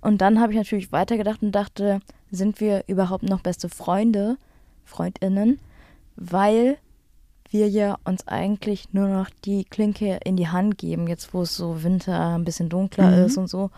Und 0.00 0.20
dann 0.20 0.40
habe 0.40 0.52
ich 0.52 0.58
natürlich 0.58 0.92
weitergedacht 0.92 1.42
und 1.42 1.52
dachte, 1.52 2.00
sind 2.30 2.60
wir 2.60 2.84
überhaupt 2.88 3.24
noch 3.24 3.40
beste 3.40 3.68
Freunde, 3.68 4.36
Freundinnen, 4.84 5.58
weil 6.16 6.78
wir 7.54 7.68
ja 7.68 7.96
uns 8.04 8.26
eigentlich 8.26 8.92
nur 8.92 9.06
noch 9.06 9.30
die 9.44 9.64
Klinke 9.64 10.18
in 10.24 10.36
die 10.36 10.48
Hand 10.48 10.76
geben, 10.76 11.06
jetzt 11.06 11.32
wo 11.32 11.42
es 11.42 11.56
so 11.56 11.84
Winter 11.84 12.34
ein 12.34 12.44
bisschen 12.44 12.68
dunkler 12.68 13.12
mhm. 13.12 13.24
ist 13.24 13.38
und 13.38 13.46
so. 13.46 13.70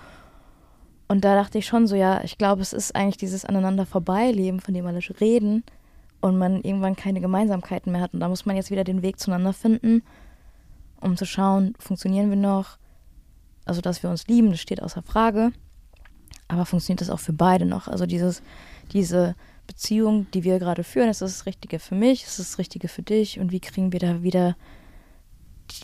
Und 1.08 1.24
da 1.24 1.34
dachte 1.34 1.58
ich 1.58 1.66
schon 1.66 1.86
so, 1.86 1.94
ja, 1.94 2.24
ich 2.24 2.38
glaube, 2.38 2.62
es 2.62 2.72
ist 2.72 2.96
eigentlich 2.96 3.18
dieses 3.18 3.44
aneinander 3.44 3.84
vorbeileben, 3.84 4.60
von 4.60 4.72
dem 4.72 4.86
alle 4.86 5.00
reden 5.20 5.62
und 6.22 6.38
man 6.38 6.62
irgendwann 6.62 6.96
keine 6.96 7.20
Gemeinsamkeiten 7.20 7.92
mehr 7.92 8.00
hat. 8.00 8.14
Und 8.14 8.20
da 8.20 8.28
muss 8.28 8.46
man 8.46 8.56
jetzt 8.56 8.70
wieder 8.70 8.82
den 8.82 9.02
Weg 9.02 9.20
zueinander 9.20 9.52
finden, 9.52 10.02
um 11.02 11.18
zu 11.18 11.26
schauen, 11.26 11.74
funktionieren 11.78 12.30
wir 12.30 12.38
noch? 12.38 12.78
Also, 13.66 13.82
dass 13.82 14.02
wir 14.02 14.08
uns 14.08 14.26
lieben, 14.26 14.50
das 14.50 14.60
steht 14.60 14.82
außer 14.82 15.02
Frage. 15.02 15.52
Aber 16.48 16.64
funktioniert 16.64 17.02
das 17.02 17.10
auch 17.10 17.20
für 17.20 17.34
beide 17.34 17.66
noch? 17.66 17.88
Also 17.88 18.06
dieses, 18.06 18.40
diese 18.92 19.34
Beziehung, 19.66 20.26
die 20.32 20.44
wir 20.44 20.58
gerade 20.58 20.84
führen, 20.84 21.08
ist 21.08 21.22
das 21.22 21.38
das 21.38 21.46
Richtige 21.46 21.78
für 21.78 21.94
mich, 21.94 22.24
ist 22.24 22.38
das 22.38 22.50
das 22.50 22.58
Richtige 22.58 22.88
für 22.88 23.02
dich 23.02 23.38
und 23.38 23.52
wie 23.52 23.60
kriegen 23.60 23.92
wir 23.92 24.00
da 24.00 24.22
wieder 24.22 24.56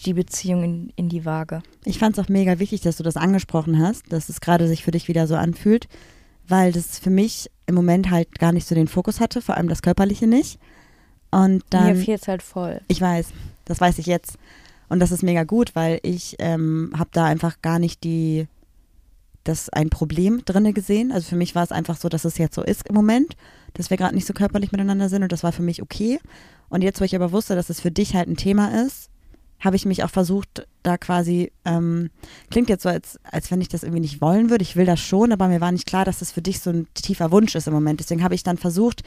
die 0.05 0.15
Beziehung 0.15 0.63
in, 0.63 0.93
in 0.97 1.09
die 1.09 1.25
Waage? 1.25 1.63
Ich 1.85 1.99
fand 1.99 2.17
es 2.17 2.25
auch 2.25 2.29
mega 2.29 2.59
wichtig, 2.59 2.83
dass 2.83 2.97
du 2.97 3.03
das 3.03 3.17
angesprochen 3.17 3.79
hast, 3.79 4.13
dass 4.13 4.29
es 4.29 4.41
gerade 4.41 4.69
sich 4.69 4.85
für 4.85 4.91
dich 4.91 5.09
wieder 5.09 5.27
so 5.27 5.35
anfühlt, 5.35 5.89
weil 6.49 6.73
das 6.73 6.99
für 6.99 7.11
mich 7.11 7.51
im 7.67 7.75
Moment 7.75 8.11
halt 8.11 8.39
gar 8.39 8.53
nicht 8.53 8.67
so 8.67 8.75
den 8.75 8.89
Fokus 8.89 9.21
hatte, 9.21 9.43
vor 9.43 9.57
allem 9.57 9.69
das 9.69 9.83
Körperliche 9.83 10.27
nicht. 10.27 10.59
Und 11.31 11.65
dann, 11.71 11.97
Mir 11.97 11.97
fehlt 11.97 12.23
es 12.23 12.29
halt 12.29 12.43
voll. 12.43 12.81
Ich 12.89 13.01
weiß, 13.01 13.29
das 13.65 13.81
weiß 13.81 13.99
ich 13.99 14.07
jetzt. 14.07 14.39
Und 14.89 15.01
das 15.01 15.11
ist 15.11 15.23
mega 15.23 15.45
gut, 15.45 15.75
weil 15.75 16.01
ich 16.03 16.37
ähm, 16.39 16.93
habe 16.97 17.11
da 17.13 17.25
einfach 17.25 17.63
gar 17.63 17.79
nicht 17.79 18.05
die 18.05 18.47
das 19.45 19.69
ein 19.71 19.91
Problem 19.91 20.45
drinne 20.45 20.73
gesehen. 20.73 21.13
Also 21.13 21.29
für 21.29 21.37
mich 21.37 21.55
war 21.55 21.65
es 21.65 21.73
einfach 21.73 21.97
so, 21.97 22.09
dass 22.09 22.25
es 22.25 22.39
jetzt 22.39 22.55
so 22.55 22.63
ist 22.63 22.87
im 22.89 22.95
Moment, 22.95 23.37
dass 23.75 23.91
wir 23.91 23.97
gerade 23.97 24.15
nicht 24.15 24.27
so 24.27 24.33
körperlich 24.33 24.73
miteinander 24.73 25.09
sind 25.09 25.23
und 25.23 25.33
das 25.33 25.43
war 25.43 25.53
für 25.53 25.63
mich 25.63 25.83
okay. 25.83 26.19
Und 26.69 26.83
jetzt, 26.83 27.01
wo 27.01 27.05
ich 27.05 27.15
aber 27.17 27.33
wusste, 27.33 27.55
dass 27.55 27.71
es 27.71 27.81
für 27.81 27.91
dich 27.91 28.15
halt 28.15 28.29
ein 28.29 28.37
Thema 28.37 28.83
ist, 28.87 29.09
habe 29.61 29.77
ich 29.77 29.85
mich 29.87 30.03
auch 30.03 30.11
versucht, 30.11 30.67
da 30.83 30.99
quasi, 30.99 31.53
ähm, 31.65 32.11
klingt 32.51 32.69
jetzt 32.69 32.83
so, 32.83 32.89
als, 32.89 33.21
als 33.23 33.51
wenn 33.51 33.61
ich 33.61 33.69
das 33.69 33.85
irgendwie 33.85 34.01
nicht 34.01 34.21
wollen 34.21 34.51
würde. 34.51 34.63
Ich 34.63 34.75
will 34.75 34.87
das 34.87 34.99
schon, 35.01 35.31
aber 35.33 35.47
mir 35.49 35.61
war 35.61 35.71
nicht 35.71 35.87
klar, 35.87 36.05
dass 36.05 36.19
das 36.19 36.33
für 36.33 36.43
dich 36.43 36.59
so 36.61 36.71
ein 36.71 36.89
tiefer 36.95 37.31
Wunsch 37.31 37.55
ist 37.55 37.69
im 37.69 37.73
Moment. 37.73 38.01
Deswegen 38.01 38.25
habe 38.25 38.35
ich 38.35 38.43
dann 38.43 38.59
versucht, 38.59 39.03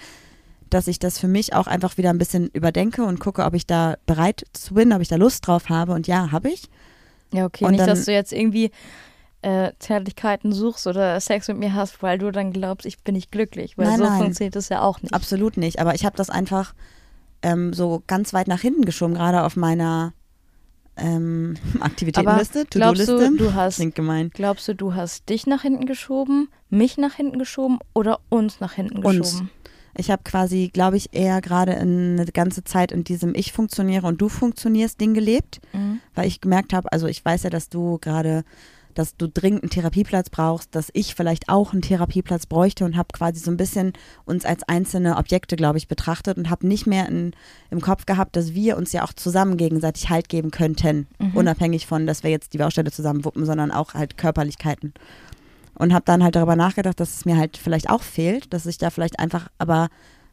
dass 0.70 0.88
ich 0.88 0.98
das 0.98 1.20
für 1.20 1.28
mich 1.28 1.54
auch 1.54 1.68
einfach 1.68 1.98
wieder 1.98 2.10
ein 2.10 2.18
bisschen 2.18 2.50
überdenke 2.54 3.04
und 3.04 3.20
gucke, 3.20 3.44
ob 3.44 3.54
ich 3.54 3.68
da 3.68 3.96
bereit 4.06 4.46
zu 4.54 4.76
bin, 4.76 4.94
ob 4.94 5.02
ich 5.02 5.10
da 5.10 5.18
Lust 5.18 5.46
drauf 5.46 5.68
habe. 5.70 5.92
Und 5.92 6.08
ja, 6.08 6.32
habe 6.32 6.50
ich. 6.50 6.70
Ja, 7.34 7.46
okay, 7.46 7.66
Und 7.66 7.72
nicht, 7.72 7.82
dann- 7.82 7.90
dass 7.90 8.06
du 8.06 8.14
jetzt 8.14 8.32
irgendwie 8.32 8.72
äh, 9.46 9.72
Zärtlichkeiten 9.80 10.52
suchst 10.52 10.88
oder 10.88 11.20
Sex 11.20 11.48
mit 11.48 11.58
mir 11.58 11.74
hast, 11.74 12.02
weil 12.02 12.18
du 12.18 12.32
dann 12.32 12.52
glaubst, 12.52 12.86
ich 12.86 12.98
bin 13.00 13.14
nicht 13.14 13.32
glücklich. 13.32 13.78
Weil 13.78 13.88
Nein, 13.88 13.98
so 14.00 14.04
nein. 14.06 14.18
funktioniert 14.24 14.56
das 14.56 14.70
ja 14.70 14.82
auch 14.82 15.02
nicht. 15.02 15.14
Absolut 15.14 15.58
nicht. 15.58 15.80
Aber 15.80 15.94
ich 15.94 16.04
habe 16.06 16.18
das 16.18 16.30
einfach 16.30 16.74
ähm, 17.44 17.72
so 17.74 18.02
ganz 18.08 18.34
weit 18.34 18.48
nach 18.48 18.62
hinten 18.62 18.86
geschoben, 18.86 19.14
gerade 19.14 19.44
auf 19.44 19.56
meiner 19.56 20.14
ähm, 20.98 21.56
Aktivitätenliste, 21.80 22.66
glaubst 22.70 23.06
To-Do-Liste. 23.06 23.38
du, 23.38 23.44
du 23.50 23.54
hast, 23.54 23.76
Klingt 23.76 23.96
gemein. 23.96 24.30
glaubst 24.34 24.68
du, 24.68 24.74
du 24.76 24.96
hast 24.96 25.30
dich 25.30 25.46
nach 25.46 25.62
hinten 25.62 25.86
geschoben, 25.86 26.50
mich 26.70 26.98
nach 26.98 27.14
hinten 27.14 27.38
geschoben 27.38 27.80
oder 27.94 28.20
uns 28.30 28.60
nach 28.60 28.74
hinten 28.74 29.04
Uns. 29.06 29.32
geschoben? 29.32 29.50
Ich 29.98 30.12
habe 30.12 30.24
quasi, 30.26 30.70
glaube 30.74 30.98
ich, 30.98 31.14
eher 31.14 31.40
gerade 31.40 31.76
eine 31.78 32.26
ganze 32.26 32.64
Zeit 32.66 32.92
in 32.92 33.04
diesem 33.06 33.34
Ich 33.34 33.54
funktioniere 33.54 34.08
und 34.08 34.20
du 34.22 34.28
funktionierst 34.28 35.00
Ding 35.00 35.14
gelebt, 35.14 35.60
Mhm. 35.74 36.00
weil 36.14 36.28
ich 36.28 36.42
gemerkt 36.42 36.74
habe, 36.74 36.92
also 36.92 37.08
ich 37.08 37.24
weiß 37.24 37.44
ja, 37.44 37.50
dass 37.50 37.70
du 37.70 37.98
gerade, 38.00 38.44
dass 38.96 39.16
du 39.16 39.28
dringend 39.28 39.64
einen 39.64 39.70
Therapieplatz 39.70 40.30
brauchst, 40.30 40.74
dass 40.74 40.90
ich 40.94 41.14
vielleicht 41.16 41.50
auch 41.50 41.74
einen 41.74 41.82
Therapieplatz 41.82 42.46
bräuchte 42.48 42.86
und 42.86 42.98
habe 42.98 43.10
quasi 43.14 43.40
so 43.40 43.52
ein 43.52 43.58
bisschen 43.58 43.94
uns 44.26 44.46
als 44.46 44.64
einzelne 44.64 45.18
Objekte, 45.18 45.56
glaube 45.56 45.78
ich, 45.78 45.88
betrachtet 45.88 46.38
und 46.38 46.50
habe 46.50 46.68
nicht 46.68 46.88
mehr 46.88 47.08
in, 47.08 47.32
im 47.70 47.82
Kopf 47.82 48.06
gehabt, 48.06 48.36
dass 48.36 48.54
wir 48.54 48.78
uns 48.78 48.92
ja 48.92 49.04
auch 49.04 49.14
zusammen 49.14 49.58
gegenseitig 49.58 50.10
Halt 50.10 50.30
geben 50.30 50.52
könnten, 50.52 51.08
Mhm. 51.20 51.36
unabhängig 51.36 51.86
von, 51.88 52.08
dass 52.08 52.24
wir 52.24 52.32
jetzt 52.32 52.54
die 52.54 52.58
Baustelle 52.58 52.92
zusammen 52.92 53.26
wuppen, 53.26 53.46
sondern 53.46 53.72
auch 53.72 53.94
halt 53.94 54.18
Körperlichkeiten. 54.18 54.94
Und 55.78 55.94
habe 55.94 56.06
dann 56.06 56.24
halt 56.24 56.36
darüber 56.36 56.56
nachgedacht, 56.56 57.00
dass 57.00 57.16
es 57.18 57.26
mir 57.26 57.38
halt 57.38 57.58
vielleicht 57.58 57.90
auch 57.90 58.02
fehlt, 58.02 58.54
dass 58.54 58.66
ich 58.66 58.78
da 58.78 58.90
vielleicht 58.90 59.20
einfach 59.20 59.50
aber 59.58 59.90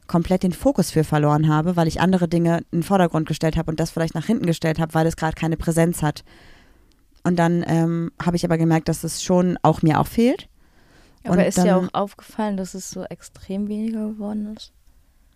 komplett 0.07 0.43
den 0.43 0.53
Fokus 0.53 0.91
für 0.91 1.03
verloren 1.03 1.47
habe, 1.47 1.75
weil 1.75 1.87
ich 1.87 2.01
andere 2.01 2.27
Dinge 2.27 2.59
in 2.71 2.79
den 2.79 2.83
Vordergrund 2.83 3.27
gestellt 3.27 3.57
habe 3.57 3.71
und 3.71 3.79
das 3.79 3.91
vielleicht 3.91 4.15
nach 4.15 4.25
hinten 4.25 4.45
gestellt 4.45 4.79
habe, 4.79 4.93
weil 4.93 5.07
es 5.07 5.15
gerade 5.15 5.35
keine 5.35 5.57
Präsenz 5.57 6.01
hat. 6.01 6.23
Und 7.23 7.37
dann 7.37 7.63
ähm, 7.67 8.11
habe 8.21 8.35
ich 8.35 8.43
aber 8.45 8.57
gemerkt, 8.57 8.89
dass 8.89 9.03
es 9.03 9.23
schon 9.23 9.57
auch 9.61 9.81
mir 9.81 9.99
auch 9.99 10.07
fehlt. 10.07 10.47
Aber 11.23 11.33
Und 11.35 11.39
ist 11.39 11.57
dir 11.57 11.63
dann- 11.65 11.89
auch 11.89 11.93
aufgefallen, 11.93 12.57
dass 12.57 12.73
es 12.73 12.89
so 12.89 13.03
extrem 13.05 13.67
weniger 13.69 14.09
geworden 14.09 14.53
ist? 14.57 14.71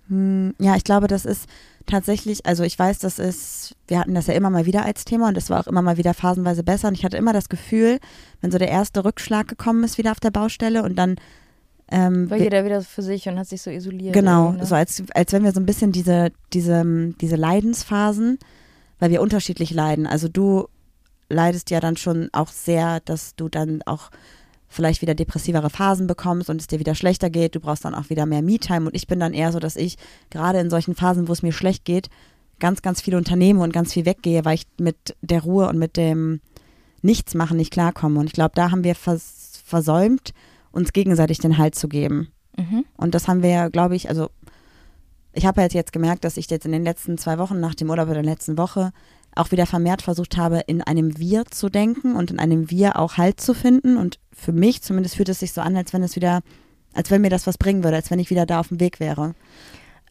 Hm, 0.09 0.53
Ja, 0.59 0.75
ich 0.75 0.83
glaube, 0.83 1.07
das 1.07 1.25
ist 1.25 1.47
tatsächlich, 1.85 2.45
also 2.45 2.63
ich 2.63 2.77
weiß, 2.77 2.99
das 2.99 3.19
ist, 3.19 3.75
wir 3.87 3.99
hatten 3.99 4.13
das 4.15 4.27
ja 4.27 4.33
immer 4.33 4.49
mal 4.49 4.65
wieder 4.65 4.83
als 4.85 5.05
Thema 5.05 5.29
und 5.29 5.37
es 5.37 5.49
war 5.49 5.61
auch 5.61 5.67
immer 5.67 5.81
mal 5.81 5.97
wieder 5.97 6.13
phasenweise 6.13 6.63
besser. 6.63 6.89
Und 6.89 6.93
ich 6.95 7.05
hatte 7.05 7.17
immer 7.17 7.33
das 7.33 7.47
Gefühl, 7.49 7.99
wenn 8.41 8.51
so 8.51 8.57
der 8.57 8.69
erste 8.69 9.05
Rückschlag 9.05 9.47
gekommen 9.47 9.83
ist 9.85 9.97
wieder 9.97 10.11
auf 10.11 10.19
der 10.19 10.31
Baustelle 10.31 10.83
und 10.83 10.95
dann 10.97 11.15
ähm, 11.89 12.29
War 12.29 12.37
jeder 12.37 12.65
wieder 12.65 12.81
für 12.81 13.01
sich 13.01 13.29
und 13.29 13.39
hat 13.39 13.47
sich 13.47 13.61
so 13.61 13.69
isoliert. 13.69 14.11
Genau, 14.13 14.51
ne? 14.51 14.65
so 14.65 14.75
als, 14.75 15.01
als 15.13 15.31
wenn 15.31 15.45
wir 15.45 15.53
so 15.53 15.61
ein 15.61 15.65
bisschen 15.65 15.93
diese, 15.93 16.31
diese, 16.51 16.83
diese 17.21 17.37
Leidensphasen, 17.37 18.39
weil 18.99 19.09
wir 19.09 19.21
unterschiedlich 19.21 19.71
leiden. 19.71 20.05
Also 20.05 20.27
du 20.27 20.67
leidest 21.29 21.69
ja 21.71 21.79
dann 21.79 21.97
schon 21.97 22.29
auch 22.31 22.49
sehr, 22.49 22.99
dass 23.01 23.35
du 23.35 23.49
dann 23.49 23.81
auch 23.83 24.09
vielleicht 24.69 25.01
wieder 25.01 25.15
depressivere 25.15 25.69
Phasen 25.69 26.07
bekommst 26.07 26.49
und 26.49 26.59
es 26.59 26.67
dir 26.67 26.79
wieder 26.79 26.95
schlechter 26.95 27.29
geht. 27.29 27.55
Du 27.55 27.59
brauchst 27.59 27.85
dann 27.85 27.95
auch 27.95 28.09
wieder 28.09 28.25
mehr 28.25 28.41
Me-Time 28.41 28.87
und 28.87 28.95
ich 28.95 29.07
bin 29.07 29.19
dann 29.19 29.33
eher 29.33 29.51
so, 29.51 29.59
dass 29.59 29.75
ich 29.75 29.97
gerade 30.29 30.59
in 30.59 30.69
solchen 30.69 30.95
Phasen, 30.95 31.27
wo 31.27 31.33
es 31.33 31.43
mir 31.43 31.53
schlecht 31.53 31.85
geht, 31.85 32.09
ganz, 32.59 32.81
ganz 32.81 33.01
viel 33.01 33.15
unternehme 33.15 33.61
und 33.61 33.71
ganz 33.71 33.93
viel 33.93 34.05
weggehe, 34.05 34.43
weil 34.45 34.55
ich 34.55 34.67
mit 34.77 35.15
der 35.21 35.43
Ruhe 35.43 35.67
und 35.69 35.77
mit 35.77 35.95
dem 35.95 36.41
Nichtsmachen 37.01 37.57
nicht 37.57 37.71
klarkomme. 37.71 38.19
Und 38.19 38.27
ich 38.27 38.33
glaube, 38.33 38.53
da 38.55 38.71
haben 38.71 38.83
wir 38.83 38.95
vers 38.95 39.61
versäumt, 39.65 40.33
uns 40.71 40.93
gegenseitig 40.93 41.39
den 41.39 41.57
Halt 41.57 41.75
zu 41.75 41.89
geben. 41.89 42.29
Mhm. 42.57 42.85
Und 42.95 43.15
das 43.15 43.27
haben 43.27 43.43
wir 43.43 43.49
ja, 43.49 43.67
glaube 43.67 43.97
ich, 43.97 44.07
also 44.07 44.29
ich 45.33 45.45
habe 45.45 45.61
halt 45.61 45.73
jetzt 45.73 45.91
gemerkt, 45.91 46.23
dass 46.23 46.37
ich 46.37 46.49
jetzt 46.49 46.65
in 46.65 46.71
den 46.71 46.83
letzten 46.83 47.17
zwei 47.17 47.37
Wochen 47.37 47.59
nach 47.59 47.75
dem 47.75 47.89
Urlaub 47.89 48.07
oder 48.07 48.21
der 48.21 48.31
letzten 48.31 48.57
Woche 48.57 48.91
auch 49.39 49.51
wieder 49.51 49.65
vermehrt 49.65 50.01
versucht 50.01 50.37
habe, 50.37 50.61
in 50.67 50.81
einem 50.81 51.17
Wir 51.17 51.45
zu 51.45 51.69
denken 51.69 52.15
und 52.15 52.31
in 52.31 52.39
einem 52.39 52.69
Wir 52.69 52.97
auch 52.99 53.17
Halt 53.17 53.39
zu 53.41 53.53
finden. 53.53 53.97
Und 53.97 54.19
für 54.33 54.51
mich 54.51 54.81
zumindest 54.81 55.15
fühlt 55.15 55.29
es 55.29 55.39
sich 55.39 55.53
so 55.53 55.61
an, 55.61 55.75
als 55.75 55.93
wenn 55.93 56.03
es 56.03 56.15
wieder, 56.15 56.41
als 56.93 57.11
wenn 57.11 57.21
mir 57.21 57.29
das 57.29 57.47
was 57.47 57.57
bringen 57.57 57.83
würde, 57.83 57.97
als 57.97 58.11
wenn 58.11 58.19
ich 58.19 58.29
wieder 58.29 58.45
da 58.45 58.59
auf 58.59 58.69
dem 58.69 58.79
Weg 58.79 58.99
wäre. 58.99 59.35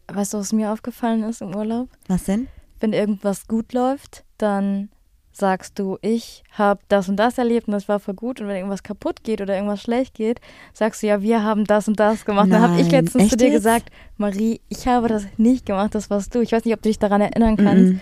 Weißt 0.09 0.35
du, 0.35 0.39
was 0.39 0.53
mir 0.53 0.73
aufgefallen 0.73 1.23
ist 1.25 1.43
im 1.43 1.55
Urlaub? 1.55 1.89
Was 2.07 2.25
denn? 2.25 2.49
Wenn 2.79 2.93
irgendwas 2.93 3.49
gut 3.49 3.73
läuft, 3.73 4.25
dann 4.39 4.91
sagst 5.33 5.79
du, 5.79 5.99
ich 6.01 6.45
habe 6.53 6.81
das 6.89 7.09
und 7.09 7.17
das 7.17 7.37
erlebt 7.39 7.67
und 7.69 7.73
das 7.73 7.89
war 7.89 8.01
voll 8.01 8.15
gut. 8.15 8.41
Und 8.41 8.49
wenn 8.49 8.57
irgendwas 8.57 8.83
kaputt 8.83 9.23
geht 9.23 9.41
oder 9.41 9.55
irgendwas 9.55 9.83
schlecht 9.83 10.15
geht, 10.15 10.41
sagst 10.73 11.03
du, 11.03 11.09
ja, 11.09 11.21
wir 11.21 11.43
haben 11.43 11.65
das 11.65 11.89
und 11.89 12.01
das 12.01 12.25
gemacht. 12.25 12.51
dann 12.51 12.63
habe 12.63 12.81
ich 12.81 12.91
Nein, 12.91 13.05
letztens 13.05 13.29
zu 13.31 13.37
dir 13.37 13.49
jetzt? 13.49 13.57
gesagt, 13.57 13.91
Marie, 14.17 14.61
ich 14.69 14.87
habe 14.87 15.09
das 15.09 15.27
nicht 15.37 15.67
gemacht, 15.67 15.95
das 15.95 16.09
warst 16.09 16.35
du. 16.35 16.41
Ich 16.41 16.53
weiß 16.53 16.65
nicht, 16.65 16.75
ob 16.75 16.83
du 16.83 16.89
dich 16.89 16.99
daran 16.99 17.21
erinnern 17.21 17.57
kannst. 17.57 17.93
Mhm. 17.93 18.01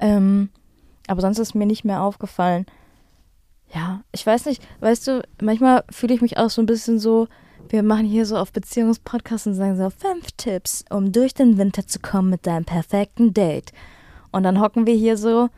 Ähm, 0.00 0.50
aber 1.06 1.20
sonst 1.20 1.38
ist 1.38 1.54
mir 1.54 1.66
nicht 1.66 1.84
mehr 1.84 2.02
aufgefallen. 2.02 2.66
Ja, 3.74 4.02
ich 4.12 4.24
weiß 4.24 4.46
nicht, 4.46 4.62
weißt 4.80 5.06
du, 5.06 5.22
manchmal 5.40 5.84
fühle 5.90 6.14
ich 6.14 6.20
mich 6.20 6.38
auch 6.38 6.50
so 6.50 6.62
ein 6.62 6.66
bisschen 6.66 6.98
so, 6.98 7.28
wir 7.68 7.82
machen 7.82 8.06
hier 8.06 8.24
so 8.24 8.36
auf 8.36 8.52
Beziehungspodcasts 8.52 9.46
und 9.46 9.54
sagen 9.54 9.76
so 9.76 9.90
fünf 9.90 10.32
Tipps, 10.36 10.84
um 10.90 11.12
durch 11.12 11.34
den 11.34 11.58
Winter 11.58 11.86
zu 11.86 11.98
kommen 11.98 12.30
mit 12.30 12.46
deinem 12.46 12.64
perfekten 12.64 13.34
Date. 13.34 13.72
Und 14.32 14.42
dann 14.42 14.60
hocken 14.60 14.86
wir 14.86 14.94
hier 14.94 15.16
so 15.16 15.48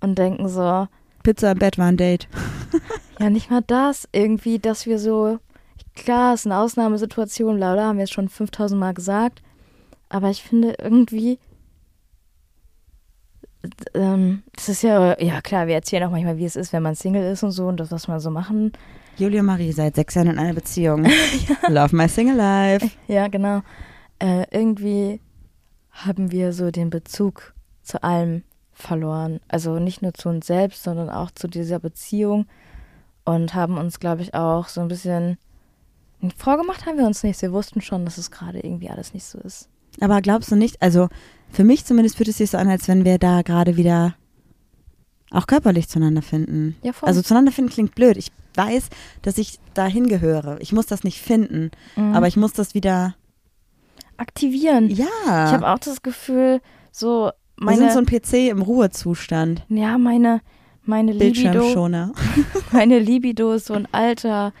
und 0.00 0.18
denken 0.18 0.48
so, 0.48 0.86
Pizza 1.22 1.52
im 1.52 1.58
Bett 1.58 1.78
war 1.78 1.86
ein 1.86 1.96
Date. 1.96 2.28
ja, 3.18 3.30
nicht 3.30 3.50
mal 3.50 3.62
das, 3.66 4.08
irgendwie, 4.12 4.58
dass 4.58 4.86
wir 4.86 4.98
so, 4.98 5.38
klar, 5.94 6.34
es 6.34 6.40
ist 6.40 6.46
eine 6.46 6.58
Ausnahmesituation, 6.58 7.56
bla 7.56 7.74
bla, 7.74 7.86
haben 7.86 7.96
wir 7.98 8.04
jetzt 8.04 8.14
schon 8.14 8.28
5000 8.28 8.78
Mal 8.78 8.94
gesagt, 8.94 9.42
aber 10.08 10.30
ich 10.30 10.42
finde 10.42 10.74
irgendwie, 10.78 11.38
ähm, 13.94 14.42
das 14.54 14.68
ist 14.68 14.82
ja, 14.82 15.20
ja 15.20 15.40
klar, 15.40 15.66
wir 15.66 15.74
erzählen 15.74 16.04
auch 16.04 16.10
manchmal, 16.10 16.36
wie 16.36 16.44
es 16.44 16.56
ist, 16.56 16.72
wenn 16.72 16.82
man 16.82 16.94
Single 16.94 17.30
ist 17.32 17.42
und 17.42 17.50
so 17.50 17.66
und 17.66 17.78
das, 17.80 17.90
was 17.90 18.08
wir 18.08 18.20
so 18.20 18.30
machen. 18.30 18.72
Julia 19.16 19.42
Marie 19.42 19.72
seit 19.72 19.96
sechs 19.96 20.14
Jahren 20.14 20.28
in 20.28 20.38
einer 20.38 20.54
Beziehung. 20.54 21.06
Love 21.68 21.94
my 21.96 22.08
single 22.08 22.36
life. 22.36 22.88
Ja, 23.08 23.26
genau. 23.28 23.62
Äh, 24.20 24.46
irgendwie 24.50 25.20
haben 25.90 26.30
wir 26.30 26.52
so 26.52 26.70
den 26.70 26.90
Bezug 26.90 27.54
zu 27.82 28.02
allem 28.04 28.44
verloren. 28.72 29.40
Also 29.48 29.80
nicht 29.80 30.02
nur 30.02 30.14
zu 30.14 30.28
uns 30.28 30.46
selbst, 30.46 30.84
sondern 30.84 31.10
auch 31.10 31.32
zu 31.32 31.48
dieser 31.48 31.80
Beziehung 31.80 32.46
und 33.24 33.54
haben 33.54 33.76
uns, 33.76 33.98
glaube 33.98 34.22
ich, 34.22 34.34
auch 34.34 34.68
so 34.68 34.80
ein 34.80 34.88
bisschen 34.88 35.36
Vorgemacht 36.36 36.86
haben 36.86 36.98
wir 36.98 37.06
uns 37.06 37.22
nichts. 37.22 37.42
Wir 37.42 37.52
wussten 37.52 37.80
schon, 37.80 38.04
dass 38.04 38.18
es 38.18 38.30
gerade 38.30 38.58
irgendwie 38.58 38.90
alles 38.90 39.14
nicht 39.14 39.24
so 39.24 39.38
ist. 39.38 39.68
Aber 40.00 40.20
glaubst 40.22 40.50
du 40.50 40.56
nicht, 40.56 40.80
also 40.82 41.08
für 41.50 41.64
mich 41.64 41.84
zumindest 41.84 42.16
fühlt 42.16 42.28
es 42.28 42.38
sich 42.38 42.50
so 42.50 42.58
an, 42.58 42.68
als 42.68 42.88
wenn 42.88 43.04
wir 43.04 43.18
da 43.18 43.42
gerade 43.42 43.76
wieder 43.76 44.14
auch 45.30 45.46
körperlich 45.46 45.88
zueinander 45.88 46.22
finden. 46.22 46.76
Ja, 46.82 46.92
voll. 46.92 47.08
Also 47.08 47.20
zueinander 47.22 47.52
finden 47.52 47.70
klingt 47.70 47.94
blöd. 47.94 48.16
Ich 48.16 48.32
weiß, 48.54 48.88
dass 49.22 49.36
ich 49.38 49.58
dahin 49.74 50.08
gehöre. 50.08 50.56
Ich 50.60 50.72
muss 50.72 50.86
das 50.86 51.04
nicht 51.04 51.20
finden, 51.20 51.70
Mhm. 51.96 52.14
aber 52.14 52.28
ich 52.28 52.36
muss 52.36 52.52
das 52.52 52.74
wieder. 52.74 53.14
aktivieren. 54.16 54.88
Ja. 54.90 55.06
Ich 55.26 55.52
habe 55.52 55.68
auch 55.68 55.78
das 55.78 56.02
Gefühl, 56.02 56.60
so 56.90 57.30
wir 57.56 57.64
meine, 57.64 57.78
sind 57.78 57.92
so 57.92 57.98
ein 57.98 58.06
PC 58.06 58.48
im 58.50 58.62
Ruhezustand. 58.62 59.64
ja, 59.68 59.96
meine, 59.98 60.40
meine 60.84 61.12
Libido, 61.12 61.88
meine 62.72 62.98
Libido 62.98 63.52
ist 63.52 63.66
so 63.66 63.74
ein 63.74 63.86
alter 63.92 64.52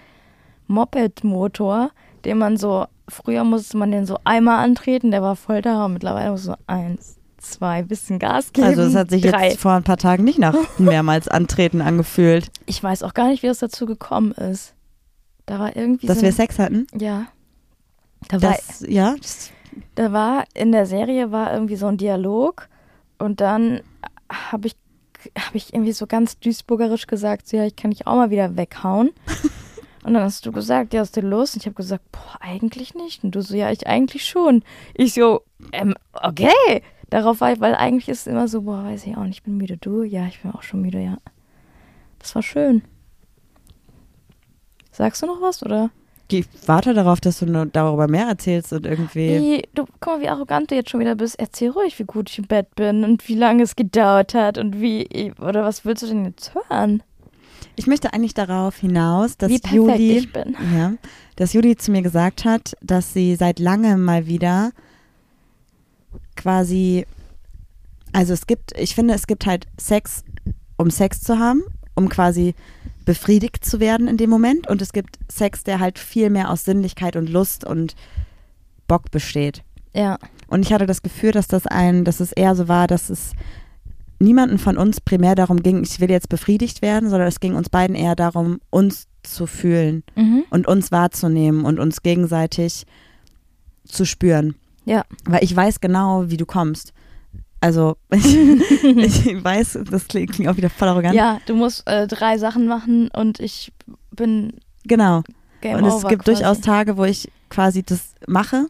Moped-Motor, 0.68 1.90
den 2.24 2.38
man 2.38 2.56
so, 2.56 2.86
früher 3.08 3.44
musste 3.44 3.76
man 3.76 3.90
den 3.90 4.06
so 4.06 4.18
einmal 4.24 4.64
antreten, 4.64 5.10
der 5.10 5.22
war 5.22 5.36
voll 5.36 5.62
da 5.62 5.86
und 5.86 5.94
mittlerweile 5.94 6.30
muss 6.30 6.44
so 6.44 6.54
eins, 6.66 7.16
zwei, 7.38 7.82
bisschen 7.82 8.18
Gas 8.18 8.52
geben. 8.52 8.66
Also 8.66 8.82
es 8.82 8.94
hat 8.94 9.10
sich 9.10 9.22
drei. 9.22 9.48
jetzt 9.48 9.60
vor 9.60 9.72
ein 9.72 9.84
paar 9.84 9.96
Tagen 9.96 10.24
nicht 10.24 10.38
nach 10.38 10.54
mehrmals 10.78 11.28
Antreten 11.28 11.80
angefühlt, 11.80 12.50
Ich 12.66 12.82
weiß 12.82 13.02
auch 13.02 13.14
gar 13.14 13.28
nicht, 13.28 13.42
wie 13.42 13.46
es 13.48 13.58
dazu 13.58 13.86
gekommen 13.86 14.32
ist. 14.32 14.74
Da 15.46 15.58
war 15.58 15.74
irgendwie 15.76 16.06
dass 16.06 16.18
so 16.18 16.22
wir 16.22 16.28
ein, 16.28 16.34
Sex 16.34 16.58
hatten. 16.58 16.86
Ja. 16.94 17.26
Da 18.28 18.42
war, 18.42 18.50
Das, 18.50 18.84
ja, 18.86 19.14
das, 19.16 19.50
da 19.94 20.12
war 20.12 20.44
in 20.54 20.72
der 20.72 20.86
Serie 20.86 21.30
war 21.32 21.52
irgendwie 21.52 21.76
so 21.76 21.86
ein 21.86 21.96
Dialog 21.96 22.68
und 23.18 23.40
dann 23.40 23.80
habe 24.30 24.68
ich 24.68 24.76
habe 25.36 25.56
ich 25.56 25.74
irgendwie 25.74 25.92
so 25.92 26.06
ganz 26.06 26.38
duisburgerisch 26.38 27.06
gesagt, 27.06 27.48
so, 27.48 27.56
ja, 27.56 27.64
ich 27.64 27.76
kann 27.76 27.90
dich 27.90 28.06
auch 28.06 28.14
mal 28.14 28.30
wieder 28.30 28.56
weghauen. 28.56 29.10
Und 30.08 30.14
dann 30.14 30.22
hast 30.22 30.46
du 30.46 30.52
gesagt, 30.52 30.94
ja, 30.94 31.00
hast 31.00 31.18
du 31.18 31.20
Lust? 31.20 31.54
Und 31.54 31.60
ich 31.60 31.66
habe 31.66 31.74
gesagt, 31.74 32.02
boah, 32.12 32.38
eigentlich 32.40 32.94
nicht. 32.94 33.24
Und 33.24 33.32
du 33.32 33.42
so, 33.42 33.54
ja, 33.54 33.70
ich 33.70 33.86
eigentlich 33.86 34.24
schon. 34.24 34.64
Ich 34.94 35.12
so, 35.12 35.42
ähm, 35.72 35.94
okay. 36.14 36.82
Darauf 37.10 37.42
war 37.42 37.52
ich, 37.52 37.60
weil 37.60 37.74
eigentlich 37.74 38.08
ist 38.08 38.20
es 38.20 38.26
immer 38.26 38.48
so, 38.48 38.62
boah, 38.62 38.84
weiß 38.84 39.06
ich 39.06 39.18
auch 39.18 39.24
nicht, 39.24 39.36
ich 39.36 39.42
bin 39.42 39.58
müde. 39.58 39.76
Du? 39.76 40.04
Ja, 40.04 40.26
ich 40.26 40.40
bin 40.40 40.50
auch 40.52 40.62
schon 40.62 40.80
müde, 40.80 40.98
ja. 40.98 41.18
Das 42.20 42.34
war 42.34 42.42
schön. 42.42 42.80
Sagst 44.90 45.20
du 45.20 45.26
noch 45.26 45.42
was, 45.42 45.62
oder? 45.62 45.90
ich 46.32 46.46
warte 46.64 46.94
darauf, 46.94 47.20
dass 47.20 47.40
du 47.40 47.66
darüber 47.66 48.08
mehr 48.08 48.28
erzählst 48.28 48.72
und 48.72 48.86
irgendwie. 48.86 49.28
Wie, 49.28 49.68
du, 49.74 49.84
guck 50.00 50.14
mal, 50.14 50.20
wie 50.22 50.30
arrogant 50.30 50.70
du 50.70 50.74
jetzt 50.74 50.88
schon 50.88 51.00
wieder 51.00 51.16
bist. 51.16 51.38
Erzähl 51.38 51.68
ruhig, 51.68 51.98
wie 51.98 52.04
gut 52.04 52.30
ich 52.30 52.38
im 52.38 52.46
Bett 52.46 52.74
bin 52.76 53.04
und 53.04 53.28
wie 53.28 53.34
lange 53.34 53.62
es 53.62 53.76
gedauert 53.76 54.32
hat 54.32 54.56
und 54.56 54.80
wie, 54.80 55.34
oder 55.38 55.64
was 55.64 55.84
willst 55.84 56.02
du 56.02 56.06
denn 56.06 56.24
jetzt 56.24 56.54
hören? 56.54 57.02
Ich 57.78 57.86
möchte 57.86 58.12
eigentlich 58.12 58.34
darauf 58.34 58.76
hinaus, 58.76 59.36
dass 59.36 59.50
wie 59.50 59.60
Juli, 59.70 60.18
ich 60.18 60.32
bin. 60.32 60.56
ja, 60.74 60.94
dass 61.36 61.52
Juli 61.52 61.76
zu 61.76 61.92
mir 61.92 62.02
gesagt 62.02 62.44
hat, 62.44 62.76
dass 62.82 63.12
sie 63.12 63.36
seit 63.36 63.58
langem 63.58 64.04
mal 64.04 64.26
wieder 64.26 64.72
quasi, 66.36 67.06
also 68.12 68.32
es 68.32 68.46
gibt, 68.46 68.76
ich 68.78 68.94
finde, 68.94 69.14
es 69.14 69.26
gibt 69.26 69.46
halt 69.46 69.66
Sex, 69.78 70.24
um 70.76 70.90
Sex 70.90 71.20
zu 71.20 71.38
haben, 71.38 71.62
um 71.94 72.08
quasi 72.08 72.54
befriedigt 73.04 73.64
zu 73.64 73.80
werden 73.80 74.08
in 74.08 74.16
dem 74.16 74.28
Moment 74.28 74.68
und 74.68 74.82
es 74.82 74.92
gibt 74.92 75.18
Sex, 75.30 75.64
der 75.64 75.80
halt 75.80 75.98
viel 75.98 76.30
mehr 76.30 76.50
aus 76.50 76.64
Sinnlichkeit 76.64 77.16
und 77.16 77.30
Lust 77.30 77.64
und 77.64 77.94
Bock 78.86 79.10
besteht. 79.10 79.62
Ja, 79.94 80.18
Und 80.48 80.62
ich 80.66 80.72
hatte 80.72 80.86
das 80.86 81.02
Gefühl, 81.02 81.32
dass 81.32 81.48
das 81.48 81.66
ein, 81.66 82.04
dass 82.04 82.20
es 82.20 82.32
eher 82.32 82.54
so 82.54 82.68
war, 82.68 82.86
dass 82.86 83.08
es 83.10 83.32
niemanden 84.18 84.58
von 84.58 84.76
uns 84.76 85.00
primär 85.00 85.34
darum 85.34 85.62
ging, 85.62 85.82
ich 85.82 86.00
will 86.00 86.10
jetzt 86.10 86.28
befriedigt 86.28 86.82
werden, 86.82 87.08
sondern 87.08 87.28
es 87.28 87.40
ging 87.40 87.54
uns 87.54 87.68
beiden 87.68 87.96
eher 87.96 88.16
darum, 88.16 88.60
uns 88.70 89.06
zu 89.22 89.46
fühlen 89.46 90.02
mhm. 90.16 90.44
und 90.50 90.66
uns 90.66 90.90
wahrzunehmen 90.90 91.64
und 91.64 91.78
uns 91.78 92.02
gegenseitig 92.02 92.86
zu 93.84 94.04
spüren. 94.04 94.54
Ja. 94.84 95.04
Weil 95.24 95.44
ich 95.44 95.54
weiß 95.54 95.80
genau, 95.80 96.30
wie 96.30 96.36
du 96.36 96.46
kommst. 96.46 96.92
Also 97.60 97.96
ich, 98.10 98.36
ich 98.82 99.44
weiß, 99.44 99.80
das 99.90 100.08
klingt, 100.08 100.48
auch 100.48 100.56
wieder 100.56 100.70
voll 100.70 100.88
arrogant. 100.88 101.14
ja, 101.14 101.40
du 101.46 101.54
musst 101.54 101.86
äh, 101.88 102.06
drei 102.06 102.38
Sachen 102.38 102.66
machen 102.66 103.10
und 103.12 103.40
ich 103.40 103.72
bin 104.10 104.54
Genau. 104.84 105.22
Game 105.60 105.76
und 105.76 105.84
es 105.84 106.06
gibt 106.06 106.24
quasi. 106.24 106.40
durchaus 106.40 106.60
Tage, 106.60 106.96
wo 106.96 107.04
ich 107.04 107.30
quasi 107.50 107.82
das 107.82 108.14
mache 108.26 108.66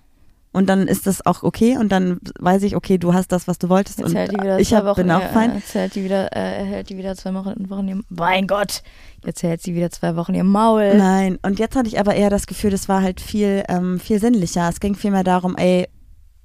und 0.53 0.69
dann 0.69 0.89
ist 0.89 1.07
das 1.07 1.25
auch 1.27 1.43
okay 1.43 1.77
und 1.77 1.91
dann 1.91 2.19
weiß 2.39 2.63
ich, 2.63 2.75
okay, 2.75 2.99
du 2.99 3.15
hast 3.15 3.33
das, 3.33 3.47
was 3.47 3.59
du 3.59 3.69
wolltest 3.69 3.99
Jetzt 3.99 4.09
und 4.09 4.17
hält 4.17 4.33
die 4.33 4.41
wieder 4.41 4.59
ich 4.59 4.69
zwei 4.69 4.79
hab, 4.79 4.85
Wochen, 4.87 5.03
bin 5.03 5.11
auch 5.11 5.23
äh, 5.23 5.29
fein. 5.29 5.55
Jetzt 5.55 5.75
hält 5.75 5.95
die 5.95 6.05
wieder, 6.05 6.35
äh, 6.37 6.65
hält 6.65 6.91
die 6.91 6.97
wieder 6.97 7.15
zwei 7.17 7.35
Wochen, 7.35 7.69
Wochen 7.71 7.89
ihr, 7.89 8.01
mein 8.09 8.47
Gott, 8.47 8.83
jetzt 9.25 9.43
hält 9.43 9.63
sie 9.63 9.75
wieder 9.75 9.91
zwei 9.91 10.17
Wochen 10.17 10.35
ihr 10.35 10.45
Maul. 10.45 10.95
Nein, 10.97 11.39
und 11.43 11.59
jetzt 11.59 11.77
hatte 11.77 11.89
ich 11.89 12.01
aber 12.01 12.15
eher 12.15 12.31
das 12.31 12.47
Gefühl, 12.47 12.71
das 12.71 12.89
war 12.89 13.03
halt 13.03 13.21
viel, 13.21 13.65
ähm, 13.69 14.01
viel 14.01 14.21
sinnlicher. 14.21 14.69
Es 14.69 14.81
ging 14.81 14.95
vielmehr 14.95 15.25
darum, 15.25 15.57
ey, 15.57 15.87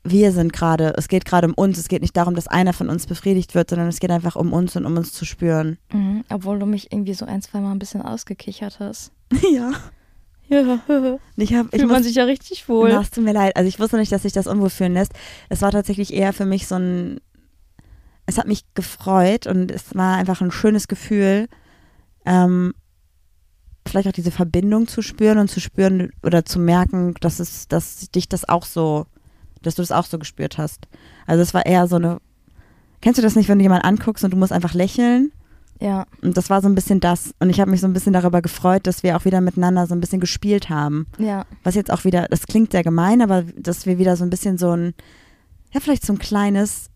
wir 0.04 0.32
sind 0.34 0.52
gerade, 0.52 0.94
es 0.98 1.08
geht 1.08 1.26
gerade 1.26 1.48
um 1.48 1.54
uns, 1.54 1.78
es 1.78 1.88
geht 1.88 2.02
nicht 2.02 2.18
darum, 2.18 2.36
dass 2.36 2.48
einer 2.48 2.74
von 2.74 2.90
uns 2.90 3.08
befriedigt 3.08 3.56
wird, 3.56 3.70
sondern 3.70 3.88
es 3.88 4.00
geht 4.00 4.12
einfach 4.12 4.36
um 4.36 4.52
uns 4.52 4.76
und 4.76 4.86
um 4.86 4.98
uns 4.98 5.14
zu 5.14 5.26
spüren. 5.26 5.78
Mhm, 5.92 6.26
obwohl 6.30 6.60
du 6.60 6.66
mich 6.66 6.92
irgendwie 6.92 7.14
so 7.14 7.26
ein, 7.26 7.42
zwei 7.42 7.60
Mal 7.60 7.72
ein 7.72 7.80
bisschen 7.80 8.02
ausgekichert 8.02 8.80
hast. 8.80 9.12
Ja. 9.52 9.72
Ja, 10.54 10.80
Ich 11.36 11.54
hab, 11.54 11.66
ich 11.68 11.80
fühlt 11.80 11.88
man 11.88 11.98
muss, 11.98 12.08
sich 12.08 12.16
ja 12.16 12.26
richtig 12.26 12.68
wohl. 12.70 12.90
Na, 12.90 13.02
es 13.02 13.12
tut 13.12 13.24
mir 13.24 13.34
leid. 13.34 13.56
Also 13.56 13.68
ich 13.68 13.80
wusste 13.80 13.98
nicht, 13.98 14.12
dass 14.12 14.24
sich 14.24 14.34
das 14.34 14.48
unwohl 14.48 14.70
fühlen 14.70 14.94
lässt. 14.94 15.14
Es 15.50 15.62
war 15.62 15.72
tatsächlich 15.72 16.14
eher 16.14 16.34
für 16.34 16.46
mich 16.46 16.68
so 16.68 16.76
ein, 16.76 17.20
es 18.26 18.38
hat 18.38 18.48
mich 18.48 18.64
gefreut 18.74 19.48
und 19.48 19.72
es 19.72 19.96
war 19.96 20.18
einfach 20.18 20.42
ein 20.42 20.52
schönes 20.52 20.88
Gefühl, 20.88 21.48
ähm, 22.26 22.74
vielleicht 23.88 24.08
auch 24.08 24.14
diese 24.14 24.32
Verbindung 24.32 24.88
zu 24.88 25.02
spüren 25.02 25.38
und 25.38 25.50
zu 25.50 25.60
spüren 25.60 26.12
oder 26.24 26.46
zu 26.46 26.60
merken, 26.60 27.16
dass 27.20 27.40
es, 27.40 27.68
dass 27.68 28.10
dich 28.12 28.30
das 28.30 28.48
auch 28.48 28.66
so, 28.66 29.08
dass 29.62 29.76
du 29.76 29.82
das 29.82 29.92
auch 29.92 30.06
so 30.06 30.20
gespürt 30.20 30.58
hast. 30.58 30.88
Also 31.26 31.42
es 31.42 31.54
war 31.54 31.66
eher 31.66 31.88
so 31.88 31.98
eine, 31.98 32.20
kennst 33.02 33.18
du 33.18 33.22
das 33.22 33.36
nicht, 33.36 33.50
wenn 33.50 33.60
du 33.60 33.64
jemanden 33.64 33.86
anguckst 33.86 34.24
und 34.24 34.32
du 34.32 34.38
musst 34.38 34.54
einfach 34.54 34.74
lächeln? 34.74 35.32
Ja, 35.82 36.06
Und 36.22 36.38
das 36.38 36.50
war 36.50 36.62
so 36.62 36.70
ein 36.70 36.76
bisschen 36.76 37.00
das. 37.00 37.34
Und 37.40 37.50
ich 37.50 37.60
habe 37.60 37.70
mich 37.70 37.82
so 37.82 37.88
ein 37.88 37.94
bisschen 37.94 38.14
darüber 38.14 38.42
gefreut, 38.42 38.88
dass 38.88 39.04
wir 39.04 39.18
auch 39.18 39.26
wieder 39.26 39.42
miteinander 39.42 39.86
so 39.86 39.94
ein 39.94 40.00
bisschen 40.00 40.22
gespielt 40.22 40.70
haben 40.70 41.08
ja. 41.18 41.46
was 41.64 41.76
jetzt 41.76 41.92
auch 41.92 42.04
wieder, 42.04 42.28
das 42.30 42.48
klingt 42.48 42.72
sehr 42.72 42.84
gemein, 42.84 43.22
aber 43.22 43.44
dass 43.58 43.86
wir 43.86 43.98
wieder 43.98 44.16
so 44.16 44.24
ein 44.24 44.30
bisschen 44.30 44.58
so 44.58 44.72
ein, 44.72 44.94
ja, 45.72 45.80
vielleicht 45.80 46.06
so 46.06 46.14
ein 46.14 46.20
kleines 46.20 46.90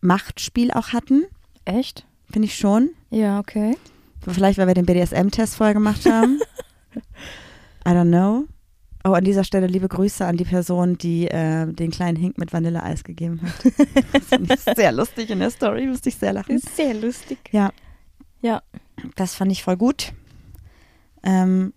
Machtspiel 0.00 0.70
auch 0.72 0.88
hatten, 0.88 1.24
Echt? 1.64 2.06
finde 2.30 2.46
ich 2.46 2.56
schon. 2.56 2.90
Ja, 3.10 3.38
okay. 3.38 3.76
Vielleicht, 4.26 4.58
weil 4.58 4.66
wir 4.66 4.74
den 4.74 4.86
BDSM-Test 4.86 5.56
vorher 5.56 5.74
gemacht 5.74 6.04
haben. 6.06 6.40
I 7.86 7.90
don't 7.90 8.08
know. 8.08 8.44
Oh, 9.04 9.12
an 9.12 9.24
dieser 9.24 9.44
Stelle 9.44 9.68
liebe 9.68 9.88
Grüße 9.88 10.26
an 10.26 10.36
die 10.36 10.44
Person, 10.44 10.98
die 10.98 11.28
äh, 11.28 11.72
den 11.72 11.90
kleinen 11.90 12.16
Hink 12.16 12.36
mit 12.36 12.52
Vanilleeis 12.52 13.04
gegeben 13.04 13.40
hat. 13.42 13.72
Das 14.12 14.24
fand 14.24 14.52
ich 14.52 14.60
sehr 14.60 14.92
lustig 14.92 15.30
in 15.30 15.38
der 15.38 15.50
Story, 15.50 15.86
musste 15.86 16.08
ich 16.08 16.16
sehr 16.16 16.32
lachen. 16.32 16.56
Ist 16.56 16.76
sehr 16.76 16.94
lustig. 16.94 17.38
Ja. 17.52 17.70
Ja. 18.40 18.62
Das 19.16 19.34
fand 19.34 19.52
ich 19.52 19.62
voll 19.62 19.76
gut. 19.76 20.12
Ähm, 21.22 21.72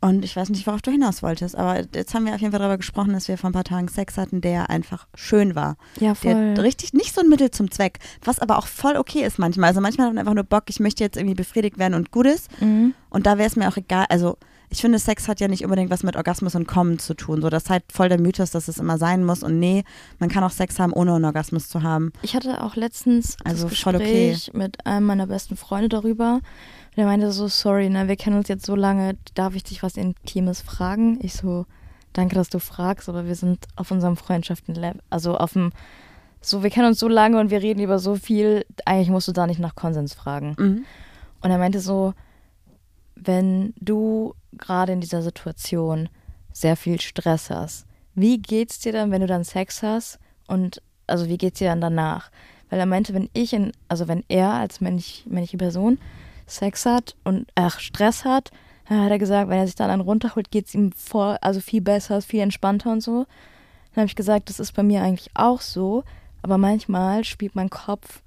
und 0.00 0.24
ich 0.24 0.36
weiß 0.36 0.50
nicht, 0.50 0.66
worauf 0.66 0.82
du 0.82 0.90
hinaus 0.90 1.22
wolltest, 1.22 1.56
aber 1.56 1.80
jetzt 1.94 2.14
haben 2.14 2.26
wir 2.26 2.34
auf 2.34 2.40
jeden 2.40 2.52
Fall 2.52 2.60
darüber 2.60 2.76
gesprochen, 2.76 3.12
dass 3.12 3.28
wir 3.28 3.38
vor 3.38 3.50
ein 3.50 3.54
paar 3.54 3.64
Tagen 3.64 3.88
Sex 3.88 4.18
hatten, 4.18 4.40
der 4.40 4.70
einfach 4.70 5.08
schön 5.14 5.54
war. 5.54 5.76
Ja, 5.98 6.14
voll. 6.14 6.54
Der 6.54 6.62
richtig 6.62 6.92
nicht 6.92 7.14
so 7.14 7.22
ein 7.22 7.28
Mittel 7.28 7.50
zum 7.50 7.70
Zweck, 7.70 7.98
was 8.22 8.38
aber 8.38 8.58
auch 8.58 8.66
voll 8.66 8.96
okay 8.96 9.24
ist 9.24 9.38
manchmal. 9.38 9.68
Also 9.68 9.80
manchmal 9.80 10.06
hat 10.06 10.14
man 10.14 10.20
einfach 10.20 10.34
nur 10.34 10.44
Bock, 10.44 10.64
ich 10.68 10.80
möchte 10.80 11.02
jetzt 11.02 11.16
irgendwie 11.16 11.34
befriedigt 11.34 11.78
werden 11.78 11.94
und 11.94 12.10
gut 12.10 12.26
ist. 12.26 12.50
Mhm. 12.60 12.94
Und 13.08 13.26
da 13.26 13.38
wäre 13.38 13.48
es 13.48 13.56
mir 13.56 13.68
auch 13.68 13.76
egal. 13.76 14.06
Also 14.08 14.36
ich 14.68 14.80
finde, 14.80 14.98
Sex 14.98 15.28
hat 15.28 15.40
ja 15.40 15.48
nicht 15.48 15.64
unbedingt 15.64 15.90
was 15.90 16.02
mit 16.02 16.16
Orgasmus 16.16 16.54
und 16.54 16.66
Kommen 16.66 16.98
zu 16.98 17.14
tun. 17.14 17.40
So, 17.40 17.50
das 17.50 17.64
ist 17.64 17.70
halt 17.70 17.84
voll 17.92 18.08
der 18.08 18.20
Mythos, 18.20 18.50
dass 18.50 18.68
es 18.68 18.78
immer 18.78 18.98
sein 18.98 19.24
muss. 19.24 19.42
Und 19.42 19.58
nee, 19.58 19.84
man 20.18 20.28
kann 20.28 20.44
auch 20.44 20.50
Sex 20.50 20.78
haben, 20.78 20.92
ohne 20.92 21.14
einen 21.14 21.24
Orgasmus 21.24 21.68
zu 21.68 21.82
haben. 21.82 22.12
Ich 22.22 22.34
hatte 22.34 22.62
auch 22.62 22.76
letztens 22.76 23.36
Also 23.44 23.68
das 23.68 23.70
Gespräch 23.70 24.52
mit 24.54 24.84
einem 24.86 25.06
meiner 25.06 25.28
besten 25.28 25.56
Freunde 25.56 25.88
darüber. 25.88 26.40
Der 26.96 27.06
meinte 27.06 27.30
so, 27.30 27.46
sorry, 27.46 27.90
ne, 27.90 28.08
wir 28.08 28.16
kennen 28.16 28.36
uns 28.36 28.48
jetzt 28.48 28.64
so 28.64 28.74
lange, 28.74 29.16
darf 29.34 29.54
ich 29.54 29.62
dich 29.62 29.82
was 29.82 29.96
Intimes 29.96 30.62
fragen? 30.62 31.18
Ich 31.22 31.34
so, 31.34 31.66
danke, 32.14 32.34
dass 32.34 32.48
du 32.48 32.58
fragst, 32.58 33.08
aber 33.08 33.26
wir 33.26 33.34
sind 33.34 33.66
auf 33.76 33.90
unserem 33.90 34.16
Freundschaften-Level, 34.16 35.02
also 35.10 35.36
auf 35.36 35.52
dem, 35.52 35.72
so, 36.40 36.62
wir 36.62 36.70
kennen 36.70 36.86
uns 36.86 36.98
so 36.98 37.08
lange 37.08 37.38
und 37.38 37.50
wir 37.50 37.60
reden 37.60 37.80
über 37.80 37.98
so 37.98 38.16
viel, 38.16 38.64
eigentlich 38.86 39.10
musst 39.10 39.28
du 39.28 39.32
da 39.32 39.46
nicht 39.46 39.60
nach 39.60 39.74
Konsens 39.74 40.14
fragen. 40.14 40.56
Mhm. 40.58 40.84
Und 41.42 41.50
er 41.50 41.58
meinte 41.58 41.80
so, 41.80 42.14
wenn 43.14 43.74
du 43.80 44.34
gerade 44.58 44.92
in 44.92 45.00
dieser 45.00 45.22
Situation 45.22 46.08
sehr 46.52 46.76
viel 46.76 47.00
Stress 47.00 47.50
hast, 47.50 47.86
wie 48.14 48.38
geht's 48.38 48.78
dir 48.78 48.92
dann, 48.92 49.10
wenn 49.10 49.20
du 49.20 49.26
dann 49.26 49.44
Sex 49.44 49.82
hast 49.82 50.18
und 50.48 50.82
also 51.06 51.28
wie 51.28 51.38
geht's 51.38 51.58
dir 51.58 51.68
dann 51.68 51.80
danach? 51.80 52.30
Weil 52.70 52.80
er 52.80 52.86
meinte, 52.86 53.14
wenn 53.14 53.28
ich 53.32 53.52
in, 53.52 53.72
also 53.88 54.08
wenn 54.08 54.24
er 54.28 54.54
als 54.54 54.80
männlich, 54.80 55.24
männliche 55.28 55.58
Person 55.58 55.98
Sex 56.46 56.86
hat 56.86 57.14
und 57.24 57.46
ach, 57.54 57.78
Stress 57.80 58.24
hat, 58.24 58.50
dann 58.88 59.02
hat 59.02 59.10
er 59.10 59.18
gesagt, 59.18 59.50
wenn 59.50 59.58
er 59.58 59.66
sich 59.66 59.74
dann 59.74 59.90
einen 59.90 60.00
runterholt, 60.00 60.50
geht's 60.50 60.74
ihm 60.74 60.92
vor, 60.92 61.38
also 61.40 61.60
viel 61.60 61.80
besser, 61.80 62.22
viel 62.22 62.40
entspannter 62.40 62.92
und 62.92 63.02
so. 63.02 63.26
Dann 63.92 64.02
habe 64.02 64.06
ich 64.06 64.16
gesagt, 64.16 64.48
das 64.48 64.60
ist 64.60 64.72
bei 64.72 64.82
mir 64.82 65.02
eigentlich 65.02 65.30
auch 65.34 65.60
so, 65.60 66.04
aber 66.42 66.58
manchmal 66.58 67.24
spielt 67.24 67.56
mein 67.56 67.70
Kopf 67.70 68.22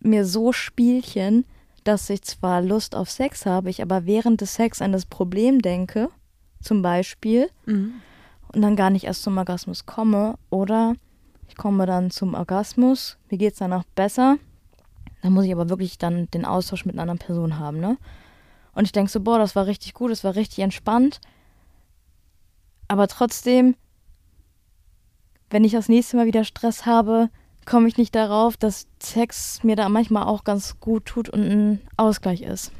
mir 0.00 0.24
so 0.24 0.52
Spielchen, 0.52 1.44
dass 1.84 2.08
ich 2.10 2.22
zwar 2.22 2.62
Lust 2.62 2.94
auf 2.96 3.10
Sex 3.10 3.46
habe, 3.46 3.70
ich 3.70 3.82
aber 3.82 4.06
während 4.06 4.40
des 4.40 4.54
Sex 4.54 4.80
an 4.82 4.92
das 4.92 5.06
Problem 5.06 5.60
denke, 5.62 6.08
zum 6.60 6.82
Beispiel, 6.82 7.50
Mhm. 7.66 7.94
und 8.52 8.62
dann 8.62 8.76
gar 8.76 8.90
nicht 8.90 9.04
erst 9.04 9.22
zum 9.22 9.36
Orgasmus 9.36 9.84
komme. 9.86 10.36
Oder 10.50 10.94
ich 11.48 11.56
komme 11.56 11.86
dann 11.86 12.10
zum 12.10 12.34
Orgasmus, 12.34 13.18
mir 13.30 13.38
geht 13.38 13.52
es 13.52 13.58
danach 13.58 13.84
besser. 13.94 14.38
Dann 15.22 15.32
muss 15.32 15.44
ich 15.44 15.52
aber 15.52 15.68
wirklich 15.68 15.98
dann 15.98 16.30
den 16.30 16.44
Austausch 16.44 16.84
mit 16.84 16.94
einer 16.94 17.02
anderen 17.02 17.18
Person 17.18 17.58
haben, 17.58 17.80
ne? 17.80 17.96
Und 18.74 18.84
ich 18.84 18.92
denke 18.92 19.10
so, 19.10 19.20
boah, 19.20 19.38
das 19.38 19.54
war 19.54 19.66
richtig 19.66 19.94
gut, 19.94 20.10
das 20.10 20.24
war 20.24 20.34
richtig 20.34 20.58
entspannt. 20.60 21.20
Aber 22.88 23.08
trotzdem, 23.08 23.76
wenn 25.50 25.64
ich 25.64 25.72
das 25.72 25.88
nächste 25.88 26.16
Mal 26.16 26.26
wieder 26.26 26.44
Stress 26.44 26.84
habe, 26.86 27.30
komme 27.66 27.88
ich 27.88 27.96
nicht 27.96 28.14
darauf, 28.14 28.56
dass 28.56 28.86
Sex 29.02 29.62
mir 29.62 29.76
da 29.76 29.88
manchmal 29.88 30.24
auch 30.24 30.44
ganz 30.44 30.80
gut 30.80 31.06
tut 31.06 31.28
und 31.28 31.42
ein 31.42 31.80
Ausgleich 31.96 32.42
ist. 32.42 32.72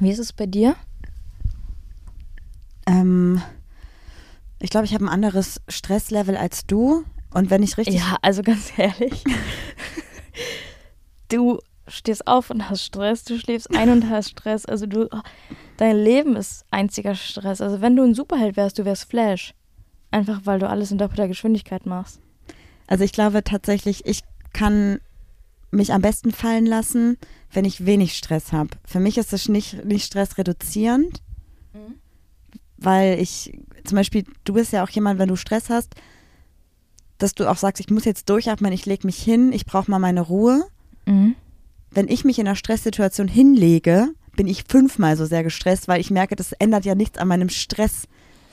Wie 0.00 0.10
ist 0.10 0.18
es 0.18 0.32
bei 0.32 0.46
dir? 0.46 0.74
Ähm, 2.86 3.42
ich 4.58 4.70
glaube, 4.70 4.86
ich 4.86 4.94
habe 4.94 5.04
ein 5.04 5.08
anderes 5.08 5.60
Stresslevel 5.68 6.36
als 6.36 6.66
du. 6.66 7.04
Und 7.32 7.50
wenn 7.50 7.62
ich 7.62 7.76
richtig. 7.78 7.96
Ja, 7.96 8.16
also 8.22 8.42
ganz 8.42 8.72
ehrlich. 8.76 9.24
du 11.28 11.58
stehst 11.88 12.26
auf 12.26 12.50
und 12.50 12.70
hast 12.70 12.84
Stress, 12.84 13.24
du 13.24 13.38
schläfst 13.38 13.74
ein 13.76 13.90
und 13.90 14.08
hast 14.08 14.30
Stress. 14.30 14.66
Also 14.66 14.86
du, 14.86 15.08
dein 15.76 15.96
Leben 15.96 16.36
ist 16.36 16.64
einziger 16.70 17.14
Stress. 17.14 17.60
Also 17.60 17.80
wenn 17.80 17.96
du 17.96 18.02
ein 18.02 18.14
Superheld 18.14 18.56
wärst, 18.56 18.78
du 18.78 18.84
wärst 18.84 19.10
Flash. 19.10 19.54
Einfach 20.10 20.42
weil 20.44 20.58
du 20.58 20.68
alles 20.68 20.90
in 20.90 20.98
doppelter 20.98 21.26
Geschwindigkeit 21.26 21.86
machst. 21.86 22.20
Also 22.86 23.04
ich 23.04 23.12
glaube 23.12 23.42
tatsächlich, 23.44 24.06
ich 24.06 24.20
kann 24.52 25.00
mich 25.70 25.92
am 25.92 26.02
besten 26.02 26.32
fallen 26.32 26.66
lassen, 26.66 27.16
wenn 27.52 27.64
ich 27.64 27.86
wenig 27.86 28.16
Stress 28.16 28.52
habe. 28.52 28.70
Für 28.84 29.00
mich 29.00 29.16
ist 29.18 29.32
es 29.32 29.48
nicht, 29.48 29.84
nicht 29.84 30.04
stressreduzierend, 30.04 31.22
Mhm. 31.74 31.94
weil 32.76 33.18
ich, 33.20 33.58
zum 33.84 33.96
Beispiel, 33.96 34.24
du 34.44 34.52
bist 34.52 34.72
ja 34.72 34.84
auch 34.84 34.90
jemand, 34.90 35.18
wenn 35.18 35.28
du 35.28 35.36
Stress 35.36 35.70
hast, 35.70 35.94
dass 37.16 37.34
du 37.34 37.48
auch 37.48 37.56
sagst, 37.56 37.80
ich 37.80 37.88
muss 37.88 38.04
jetzt 38.04 38.28
durchatmen, 38.28 38.72
ich 38.72 38.84
lege 38.84 39.06
mich 39.06 39.16
hin, 39.22 39.52
ich 39.52 39.64
brauche 39.64 39.90
mal 39.90 39.98
meine 39.98 40.20
Ruhe. 40.20 40.66
Mhm. 41.06 41.34
Wenn 41.90 42.08
ich 42.08 42.24
mich 42.24 42.38
in 42.38 42.46
einer 42.46 42.56
Stresssituation 42.56 43.28
hinlege, 43.28 44.08
bin 44.36 44.46
ich 44.46 44.64
fünfmal 44.68 45.16
so 45.16 45.24
sehr 45.26 45.42
gestresst, 45.42 45.88
weil 45.88 46.00
ich 46.00 46.10
merke, 46.10 46.36
das 46.36 46.52
ändert 46.52 46.84
ja 46.84 46.94
nichts 46.94 47.18
an 47.18 47.28
meinem 47.28 47.48
Stress, 47.48 48.08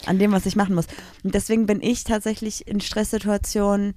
an 0.06 0.20
dem, 0.20 0.32
was 0.32 0.46
ich 0.46 0.56
machen 0.56 0.76
muss. 0.76 0.88
Und 1.24 1.34
deswegen 1.36 1.66
bin 1.66 1.82
ich 1.82 2.04
tatsächlich 2.04 2.68
in 2.68 2.80
Stresssituationen, 2.80 3.96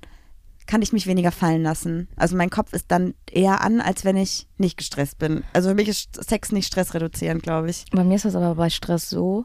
kann 0.66 0.82
ich 0.82 0.92
mich 0.92 1.06
weniger 1.06 1.32
fallen 1.32 1.62
lassen. 1.62 2.08
Also 2.16 2.36
mein 2.36 2.50
Kopf 2.50 2.72
ist 2.72 2.86
dann 2.88 3.14
eher 3.30 3.60
an, 3.62 3.80
als 3.80 4.04
wenn 4.04 4.16
ich 4.16 4.46
nicht 4.58 4.76
gestresst 4.76 5.18
bin. 5.18 5.44
Also 5.52 5.70
für 5.70 5.74
mich 5.74 5.88
ist 5.88 6.22
Sex 6.22 6.52
nicht 6.52 6.66
stressreduzierend, 6.66 7.42
glaube 7.42 7.70
ich. 7.70 7.84
Bei 7.92 8.04
mir 8.04 8.14
ist 8.16 8.24
das 8.24 8.36
aber 8.36 8.54
bei 8.54 8.70
Stress 8.70 9.08
so, 9.10 9.44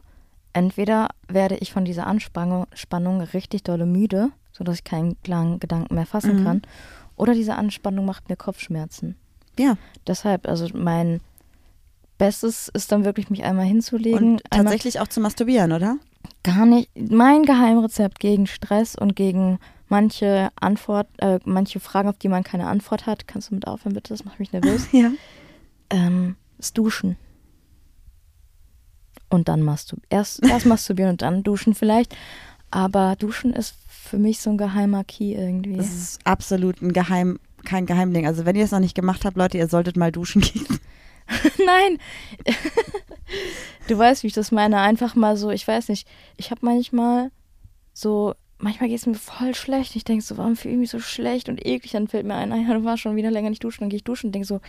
entweder 0.54 1.10
werde 1.28 1.58
ich 1.58 1.72
von 1.74 1.86
dieser 1.86 2.08
Anspannung 2.08 2.66
Spannung 2.74 3.22
richtig 3.22 3.64
dolle 3.64 3.86
müde, 3.86 4.30
sodass 4.52 4.76
ich 4.76 4.84
keinen 4.84 5.22
klaren 5.22 5.60
Gedanken 5.60 5.96
mehr 5.96 6.06
fassen 6.06 6.40
Mhm. 6.42 6.44
kann, 6.44 6.62
oder 7.16 7.34
diese 7.34 7.56
Anspannung 7.56 8.06
macht 8.06 8.30
mir 8.30 8.36
Kopfschmerzen. 8.36 9.16
Ja. 9.60 9.76
Deshalb, 10.06 10.48
also 10.48 10.68
mein 10.74 11.20
Bestes 12.18 12.68
ist 12.74 12.92
dann 12.92 13.06
wirklich, 13.06 13.30
mich 13.30 13.44
einmal 13.44 13.66
hinzulegen. 13.66 14.34
Und 14.34 14.42
tatsächlich 14.50 15.00
auch 15.00 15.08
zu 15.08 15.20
masturbieren, 15.20 15.72
oder? 15.72 15.98
gar 16.44 16.66
nicht. 16.66 16.90
Mein 17.12 17.44
Geheimrezept 17.44 18.20
gegen 18.20 18.48
Stress 18.48 18.96
und 18.96 19.16
gegen 19.16 19.60
manche 19.90 20.50
Antwort, 20.60 21.08
äh, 21.18 21.40
manche 21.46 21.80
Fragen, 21.80 22.10
auf 22.10 22.18
die 22.18 22.30
man 22.30 22.44
keine 22.44 22.68
Antwort 22.68 23.06
hat. 23.06 23.28
Kannst 23.28 23.50
du 23.50 23.56
mit 23.56 23.68
aufhören, 23.68 23.94
bitte? 23.94 24.14
Das 24.14 24.26
macht 24.26 24.40
mich 24.40 24.52
nervös. 24.52 24.88
Ja. 24.92 25.12
ähm, 25.90 26.36
ist 26.58 26.78
Duschen. 26.78 27.18
Und 29.30 29.48
dann 29.50 29.62
masturbieren. 29.62 30.08
Erst, 30.10 30.44
erst 30.44 30.66
masturbieren 30.66 31.12
und 31.12 31.22
dann 31.22 31.44
duschen 31.44 31.74
vielleicht. 31.76 32.16
Aber 32.72 33.16
Duschen 33.18 33.54
ist 33.54 33.76
für 33.90 34.18
mich 34.18 34.40
so 34.40 34.50
ein 34.50 34.58
geheimer 34.58 35.04
Key 35.04 35.34
irgendwie. 35.34 35.76
Das 35.76 35.88
ist 35.94 36.26
absolut 36.26 36.82
ein 36.82 36.94
Geheim, 36.94 37.40
kein 37.66 37.86
Geheimding. 37.86 38.26
Also 38.26 38.46
wenn 38.46 38.56
ihr 38.56 38.64
es 38.64 38.72
noch 38.72 38.80
nicht 38.80 38.96
gemacht 38.96 39.26
habt, 39.26 39.36
Leute, 39.36 39.58
ihr 39.58 39.68
solltet 39.68 39.98
mal 39.98 40.12
duschen 40.12 40.42
gehen. 40.42 40.66
Nein. 41.66 42.00
du 43.90 43.98
weißt, 43.98 44.24
wie 44.24 44.28
ich 44.28 44.34
das 44.34 44.52
meine. 44.52 44.80
Einfach 44.80 45.16
mal 45.16 45.36
so, 45.36 45.50
ich 45.52 45.68
weiß 45.68 45.90
nicht. 45.90 46.08
Ich 46.38 46.52
habe 46.52 46.66
manchmal 46.66 47.32
so, 47.94 48.34
manchmal 48.60 48.90
geht 48.90 49.00
es 49.00 49.06
mir 49.06 49.16
voll 49.16 49.56
schlecht. 49.56 49.96
Ich 49.96 50.04
denke 50.04 50.24
so, 50.24 50.38
warum 50.38 50.56
fühle 50.56 50.74
ich 50.76 50.80
mich 50.80 50.90
so 50.90 51.00
schlecht 51.00 51.50
und 51.50 51.66
eklig? 51.66 51.92
Dann 51.92 52.08
fällt 52.08 52.26
mir 52.26 52.36
ein, 52.36 52.52
ah 52.52 52.58
ja, 52.58 52.74
du 52.74 52.84
warst 52.84 53.02
schon 53.02 53.16
wieder 53.16 53.32
länger 53.32 53.50
nicht 53.50 53.64
duschen. 53.64 53.82
Dann 53.82 53.90
gehe 53.90 53.98
ich 53.98 54.04
duschen 54.04 54.28
und 54.28 54.32
denke 54.34 54.48
so, 54.48 54.62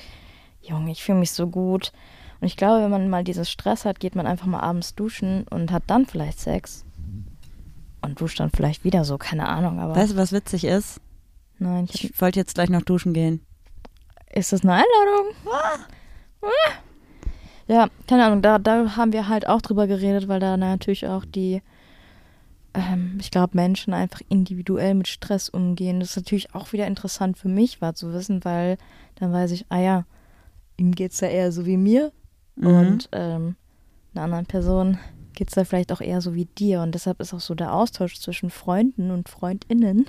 Junge, 0.63 0.91
ich 0.91 1.03
fühle 1.03 1.19
mich 1.19 1.33
so 1.33 1.47
gut. 1.47 1.93
Und 2.41 2.47
ich 2.47 2.57
glaube, 2.57 2.83
wenn 2.83 2.91
man 2.91 3.09
mal 3.09 3.25
dieses 3.25 3.51
Stress 3.51 3.85
hat, 3.85 4.01
geht 4.01 4.15
man 4.15 4.27
einfach 4.27 4.47
mal 4.47 4.61
abends 4.61 4.95
duschen 4.95 5.45
und 5.49 5.73
hat 5.73 5.85
dann 5.87 6.07
vielleicht 6.07 6.41
Sex. 6.41 6.85
Und 8.01 8.21
duscht 8.21 8.39
dann 8.39 8.51
vielleicht 8.51 8.85
wieder 8.85 9.05
so, 9.05 9.19
keine 9.19 9.49
Ahnung. 9.49 9.81
Aber 9.81 9.97
Weißt 9.97 10.13
du, 10.13 10.17
was 10.17 10.33
witzig 10.33 10.65
ist? 10.65 11.01
nein, 11.59 11.89
ich 11.93 12.11
Ich 12.11 12.21
wollte 12.21 12.39
jetzt 12.39 12.55
gleich 12.55 12.71
noch 12.71 12.83
duschen 12.83 13.13
gehen. 13.13 13.41
Ist 14.33 14.53
das 14.53 14.63
eine 14.63 14.75
Einladung? 14.75 15.35
Ah. 15.47 15.79
Ja, 17.67 17.89
keine 18.07 18.25
Ahnung, 18.25 18.41
da, 18.41 18.59
da 18.59 18.97
haben 18.97 19.13
wir 19.13 19.29
halt 19.29 19.47
auch 19.47 19.61
drüber 19.61 19.87
geredet, 19.87 20.29
weil 20.29 20.41
da 20.41 20.57
natürlich 20.57 21.07
auch 21.07 21.25
die, 21.25 21.61
ähm, 22.79 23.19
ich 23.21 23.31
glaube, 23.31 23.57
Menschen 23.57 23.93
einfach 23.93 24.21
individuell 24.29 24.95
mit 24.95 25.09
Stress 25.09 25.49
umgehen. 25.49 26.01
Das 26.01 26.11
ist 26.11 26.17
natürlich 26.17 26.55
auch 26.55 26.73
wieder 26.73 26.87
interessant 26.87 27.37
für 27.39 27.49
mich 27.49 27.81
war 27.81 27.95
zu 27.95 28.13
wissen, 28.13 28.45
weil 28.45 28.77
dann 29.17 29.33
weiß 29.33 29.51
ich, 29.53 29.67
ah 29.69 29.81
ja, 29.81 30.05
ihm 30.77 30.93
geht 30.93 31.13
es 31.13 31.21
ja 31.21 31.29
eher 31.29 31.53
so 31.53 31.67
wie 31.67 31.77
mir 31.77 32.13
Mhm. 32.57 32.67
und 32.67 33.09
ähm, 33.13 33.57
einer 34.15 34.25
anderen 34.25 34.47
Person 34.47 34.99
geht 35.35 35.49
es 35.49 35.55
da 35.55 35.63
vielleicht 35.65 35.93
auch 35.93 36.01
eher 36.01 36.21
so 36.21 36.35
wie 36.35 36.47
dir. 36.47 36.83
Und 36.83 36.93
deshalb 36.93 37.21
ist 37.21 37.33
auch 37.33 37.41
so 37.41 37.55
der 37.55 37.73
Austausch 37.73 38.19
zwischen 38.19 38.51
Freunden 38.51 39.13
und 39.13 39.29
Freundinnen 39.29 40.07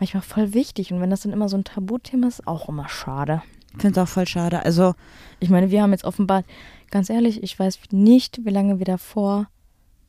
manchmal 0.00 0.22
voll 0.22 0.54
wichtig. 0.54 0.92
Und 0.92 1.00
wenn 1.00 1.10
das 1.10 1.20
dann 1.20 1.32
immer 1.32 1.48
so 1.48 1.56
ein 1.56 1.62
Tabuthema 1.64 2.26
ist, 2.26 2.46
auch 2.48 2.68
immer 2.68 2.88
schade. 2.88 3.42
Ich 3.74 3.82
finde 3.82 4.00
es 4.00 4.04
auch 4.04 4.10
voll 4.12 4.26
schade. 4.26 4.64
Also, 4.64 4.94
Ich 5.38 5.50
meine, 5.50 5.70
wir 5.70 5.82
haben 5.82 5.92
jetzt 5.92 6.04
offenbar, 6.04 6.42
ganz 6.90 7.10
ehrlich, 7.10 7.42
ich 7.44 7.56
weiß 7.56 7.78
nicht, 7.92 8.44
wie 8.44 8.50
lange 8.50 8.78
wir 8.80 8.86
davor 8.86 9.46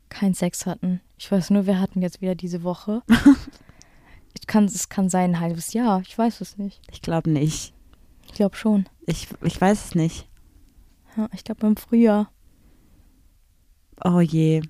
keinen 0.10 0.34
Sex 0.34 0.66
hatten. 0.66 1.01
Ich 1.18 1.32
weiß 1.32 1.49
nur, 1.51 1.66
wir 1.66 1.80
hatten 1.80 2.01
jetzt 2.01 2.22
wieder 2.22 2.36
diese 2.36 2.64
Woche. 2.64 3.01
ich 4.39 4.47
kann, 4.47 4.66
es 4.66 4.89
kann 4.89 5.10
sein 5.10 5.32
ein 5.36 5.39
halbes 5.39 5.74
Jahr. 5.74 6.01
Ich 6.01 6.18
weiß 6.18 6.41
es 6.41 6.57
nicht. 6.57 6.82
ich 6.91 7.01
glaube 7.01 7.30
nicht. 7.30 7.74
Ich 8.26 8.34
glaube 8.34 8.55
schon. 8.55 8.88
Ich, 9.05 9.28
ich 9.43 9.60
weiß 9.60 9.86
es 9.86 9.95
nicht. 9.95 10.28
Ja, 11.18 11.28
ich 11.34 11.43
glaube 11.43 11.66
im 11.66 11.78
Frühjahr. 11.78 12.32
Oh 14.03 14.20
je. 14.20 14.62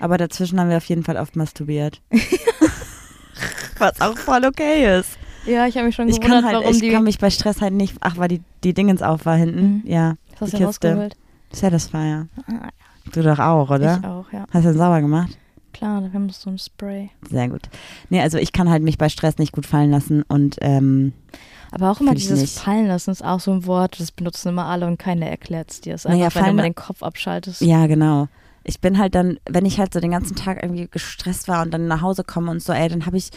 Aber 0.00 0.18
dazwischen 0.18 0.58
haben 0.58 0.70
wir 0.70 0.78
auf 0.78 0.86
jeden 0.86 1.04
Fall 1.04 1.16
oft 1.16 1.36
masturbiert. 1.36 2.02
Was 3.78 4.00
auch 4.00 4.16
voll 4.16 4.44
okay 4.44 4.98
ist. 4.98 5.18
Ja, 5.46 5.66
ich 5.66 5.76
habe 5.76 5.86
mich 5.86 5.94
schon 5.94 6.08
Ich 6.08 6.20
gewundert, 6.20 6.42
kann 6.42 6.44
halt, 6.46 6.56
warum 6.62 6.74
ich 6.74 6.80
die. 6.80 6.90
kann 6.90 7.04
mich 7.04 7.18
bei 7.18 7.30
Stress 7.30 7.60
halt 7.60 7.74
nicht. 7.74 7.96
Ach, 8.00 8.16
weil 8.16 8.28
die, 8.28 8.42
die 8.62 8.74
Dingens 8.74 9.02
auf 9.02 9.26
war 9.26 9.36
hinten. 9.36 9.82
Mhm. 9.82 9.82
Ja. 9.84 10.14
hast 10.40 10.52
die 10.52 10.58
du 10.58 10.64
rausgeholt? 10.64 11.16
Satisfier. 11.52 12.28
Ah, 12.46 12.68
Du 13.12 13.22
doch 13.22 13.38
auch, 13.38 13.70
oder? 13.70 13.98
Ich 14.00 14.06
auch, 14.06 14.32
ja. 14.32 14.44
Hast 14.52 14.64
du 14.64 14.70
den 14.70 14.78
sauber 14.78 15.00
gemacht? 15.00 15.36
Klar, 15.72 16.02
wir 16.02 16.12
haben 16.12 16.28
so 16.30 16.50
ein 16.50 16.58
Spray. 16.58 17.10
Sehr 17.28 17.48
gut. 17.48 17.62
Nee, 18.10 18.20
also 18.20 18.38
ich 18.38 18.52
kann 18.52 18.68
halt 18.70 18.82
mich 18.82 18.98
bei 18.98 19.08
Stress 19.08 19.38
nicht 19.38 19.52
gut 19.52 19.66
fallen 19.66 19.90
lassen 19.90 20.22
und 20.28 20.56
ähm, 20.60 21.12
Aber 21.70 21.90
auch 21.90 22.00
immer 22.00 22.14
dieses 22.14 22.40
nicht. 22.40 22.58
Fallen 22.58 22.86
lassen 22.86 23.10
ist 23.10 23.24
auch 23.24 23.40
so 23.40 23.52
ein 23.52 23.66
Wort, 23.66 23.98
das 23.98 24.12
benutzen 24.12 24.50
immer 24.50 24.66
alle 24.66 24.86
und 24.86 24.98
keiner 24.98 25.26
erklärt 25.26 25.70
es 25.70 25.80
dir. 25.80 25.94
Es 25.94 26.04
ist 26.04 26.10
Naja, 26.10 26.26
einfach, 26.26 26.42
wenn 26.42 26.50
du 26.50 26.54
mal 26.56 26.62
den 26.64 26.74
Kopf 26.74 27.02
abschaltest. 27.02 27.62
ja, 27.62 27.86
genau. 27.86 28.28
Ich 28.64 28.80
bin 28.80 28.96
halt 28.98 29.14
dann, 29.16 29.38
wenn 29.48 29.66
ich 29.66 29.80
halt 29.80 29.92
so 29.92 29.98
den 29.98 30.12
ganzen 30.12 30.36
Tag 30.36 30.62
irgendwie 30.62 30.86
gestresst 30.88 31.48
war 31.48 31.62
und 31.62 31.72
dann 31.72 31.88
nach 31.88 32.00
Hause 32.02 32.22
komme 32.22 32.50
und 32.50 32.62
so, 32.62 32.72
ey, 32.72 32.88
dann 32.88 33.06
habe 33.06 33.16
ich, 33.16 33.30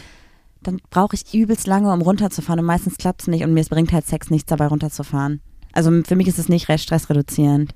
dann 0.62 0.78
brauche 0.90 1.16
ich 1.16 1.34
übelst 1.34 1.66
lange, 1.66 1.92
um 1.92 2.00
runterzufahren 2.00 2.60
und 2.60 2.66
meistens 2.66 2.96
klappt 2.96 3.22
es 3.22 3.26
nicht 3.28 3.42
und 3.42 3.52
mir 3.54 3.64
bringt 3.64 3.92
halt 3.92 4.06
Sex 4.06 4.30
nichts 4.30 4.48
dabei 4.48 4.66
runterzufahren. 4.68 5.40
Also 5.72 5.90
für 6.04 6.14
mich 6.14 6.28
ist 6.28 6.38
es 6.38 6.48
nicht 6.48 6.68
recht 6.68 6.84
stressreduzierend. 6.84 7.72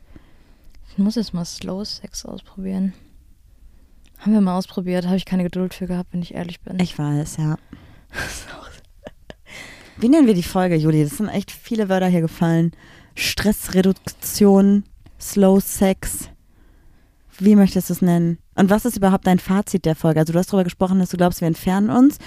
Ich 0.93 0.99
muss 0.99 1.15
jetzt 1.15 1.35
mal 1.35 1.45
Slow 1.45 1.85
Sex 1.85 2.25
ausprobieren. 2.25 2.93
Haben 4.19 4.33
wir 4.33 4.41
mal 4.41 4.59
ausprobiert, 4.59 5.07
habe 5.07 5.17
ich 5.17 5.25
keine 5.25 5.45
Geduld 5.45 5.73
für 5.73 5.87
gehabt, 5.87 6.13
wenn 6.13 6.21
ich 6.23 6.35
ehrlich 6.35 6.61
bin. 6.61 6.79
Ich 6.79 6.99
weiß, 6.99 7.39
ja. 7.39 7.57
Wie 9.99 10.09
nennen 10.09 10.27
wir 10.27 10.35
die 10.35 10.43
Folge, 10.43 10.77
Juli? 10.77 11.03
Das 11.03 11.17
sind 11.17 11.29
echt 11.29 11.51
viele 11.51 11.89
Wörter 11.89 12.09
hier 12.09 12.21
gefallen. 12.21 12.73
Stressreduktion, 13.15 14.85
Slow 15.19 15.61
Sex. 15.61 16.29
Wie 17.39 17.57
möchtest 17.57 17.89
du 17.89 17.95
es 17.95 18.03
nennen? 18.03 18.39
Und 18.55 18.69
was 18.69 18.85
ist 18.85 18.97
überhaupt 18.97 19.27
dein 19.27 19.39
Fazit 19.39 19.87
der 19.87 19.97
Folge? 19.97 20.21
Also 20.21 20.33
du 20.33 20.39
hast 20.39 20.49
darüber 20.49 20.65
gesprochen, 20.65 20.99
dass 20.99 21.11
du 21.11 21.17
glaubst, 21.17 21.41
wir 21.41 21.49
entfernen 21.49 21.89
uns, 21.89 22.19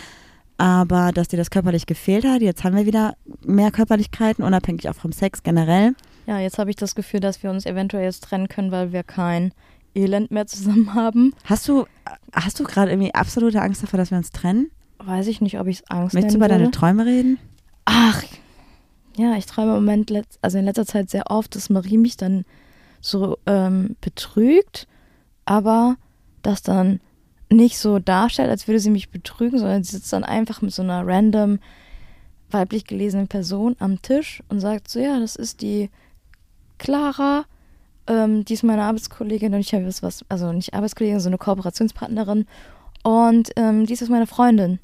aber 0.58 1.12
dass 1.12 1.28
dir 1.28 1.38
das 1.38 1.52
körperlich 1.52 1.86
gefehlt 1.86 2.26
hat. 2.26 2.42
Jetzt 2.42 2.64
haben 2.64 2.76
wir 2.76 2.88
wieder 2.88 3.16
mehr 3.46 3.72
Körperlichkeiten, 3.72 4.44
unabhängig 4.44 4.90
auch 4.90 4.96
vom 4.96 5.12
Sex 5.12 5.44
generell. 5.44 5.94
Ja, 6.26 6.40
jetzt 6.40 6.58
habe 6.58 6.70
ich 6.70 6.76
das 6.76 6.96
Gefühl, 6.96 7.20
dass 7.20 7.44
wir 7.44 7.50
uns 7.50 7.66
eventuell 7.66 8.06
jetzt 8.06 8.24
trennen 8.24 8.48
können, 8.48 8.72
weil 8.72 8.92
wir 8.94 9.04
kein 9.04 9.54
Elend 9.96 10.32
mehr 10.32 10.48
zusammen 10.48 10.94
haben. 10.94 11.34
Hast 11.44 11.68
du, 11.68 11.86
hast 12.34 12.60
du 12.60 12.64
gerade 12.64 12.92
irgendwie 12.92 13.14
absolute 13.14 13.62
Angst 13.62 13.84
davor, 13.84 13.98
dass 13.98 14.12
wir 14.12 14.18
uns 14.18 14.32
trennen? 14.32 14.72
Weiß 15.00 15.28
ich 15.28 15.42
nicht, 15.42 15.60
ob 15.60 15.68
ich 15.68 15.80
es 15.80 15.90
Angst 15.90 16.14
Möchtest 16.14 16.36
du 16.36 16.38
über 16.38 16.48
deine 16.48 16.66
würde. 16.66 16.78
Träume 16.78 17.06
reden? 17.06 17.38
Ach, 17.86 18.24
Ja, 19.18 19.36
ich 19.36 19.46
träume 19.46 19.78
im 19.78 19.84
Moment, 19.84 20.12
also 20.42 20.58
in 20.58 20.66
letzter 20.66 20.86
Zeit 20.86 21.10
sehr 21.10 21.30
oft, 21.30 21.56
dass 21.56 21.70
Marie 21.70 21.98
mich 21.98 22.18
dann 22.18 22.46
so 23.02 23.38
ähm, 23.46 23.96
betrügt, 24.02 24.88
aber 25.46 25.98
das 26.42 26.62
dann 26.62 27.00
nicht 27.50 27.78
so 27.78 28.00
darstellt, 28.00 28.50
als 28.50 28.68
würde 28.68 28.80
sie 28.80 28.90
mich 28.90 29.10
betrügen, 29.10 29.60
sondern 29.60 29.84
sie 29.84 29.98
sitzt 29.98 30.14
dann 30.14 30.24
einfach 30.24 30.62
mit 30.62 30.74
so 30.74 30.82
einer 30.82 31.06
random 31.06 31.60
weiblich 32.50 32.86
gelesenen 32.86 33.28
Person 33.28 33.76
am 33.80 34.02
Tisch 34.02 34.42
und 34.48 34.60
sagt 34.60 34.90
so, 34.90 35.00
ja, 35.00 35.20
das 35.20 35.36
ist 35.36 35.62
die 35.62 35.90
Clara, 36.84 37.46
ähm, 38.08 38.44
die 38.44 38.56
ist 38.56 38.64
meine 38.64 38.84
Arbeitskollegin 38.84 39.54
und 39.54 39.62
ich 39.62 39.74
habe 39.74 39.88
was, 40.02 40.26
also 40.28 40.52
nicht 40.52 40.74
Arbeitskollegin, 40.74 41.22
sondern 41.22 41.40
eine 41.40 41.46
Kooperationspartnerin 41.46 42.46
und 43.04 43.52
ähm, 43.56 43.86
die 43.86 43.94
ist 43.94 44.02
jetzt 44.02 44.10
meine 44.10 44.28
Freundin. 44.28 44.80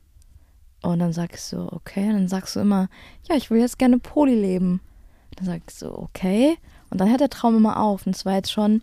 Und 0.81 0.99
dann 0.99 1.11
sag 1.11 1.33
ich 1.33 1.41
so, 1.41 1.67
okay, 1.69 2.07
und 2.07 2.13
dann 2.13 2.27
sagst 2.29 2.55
du 2.55 2.61
immer, 2.61 2.87
ja, 3.27 3.35
ich 3.35 3.51
will 3.51 3.59
jetzt 3.59 3.79
gerne 3.79 3.99
Poli 3.99 4.33
leben. 4.33 4.79
Dann 5.35 5.45
sag 5.45 5.61
ich 5.67 5.75
so, 5.75 5.93
okay. 5.93 6.57
Und 6.89 7.01
dann 7.01 7.09
hört 7.09 7.19
der 7.19 7.29
Traum 7.29 7.57
immer 7.57 7.81
auf. 7.81 8.07
Und 8.07 8.15
es 8.15 8.25
war 8.25 8.35
jetzt 8.35 8.51
schon 8.51 8.81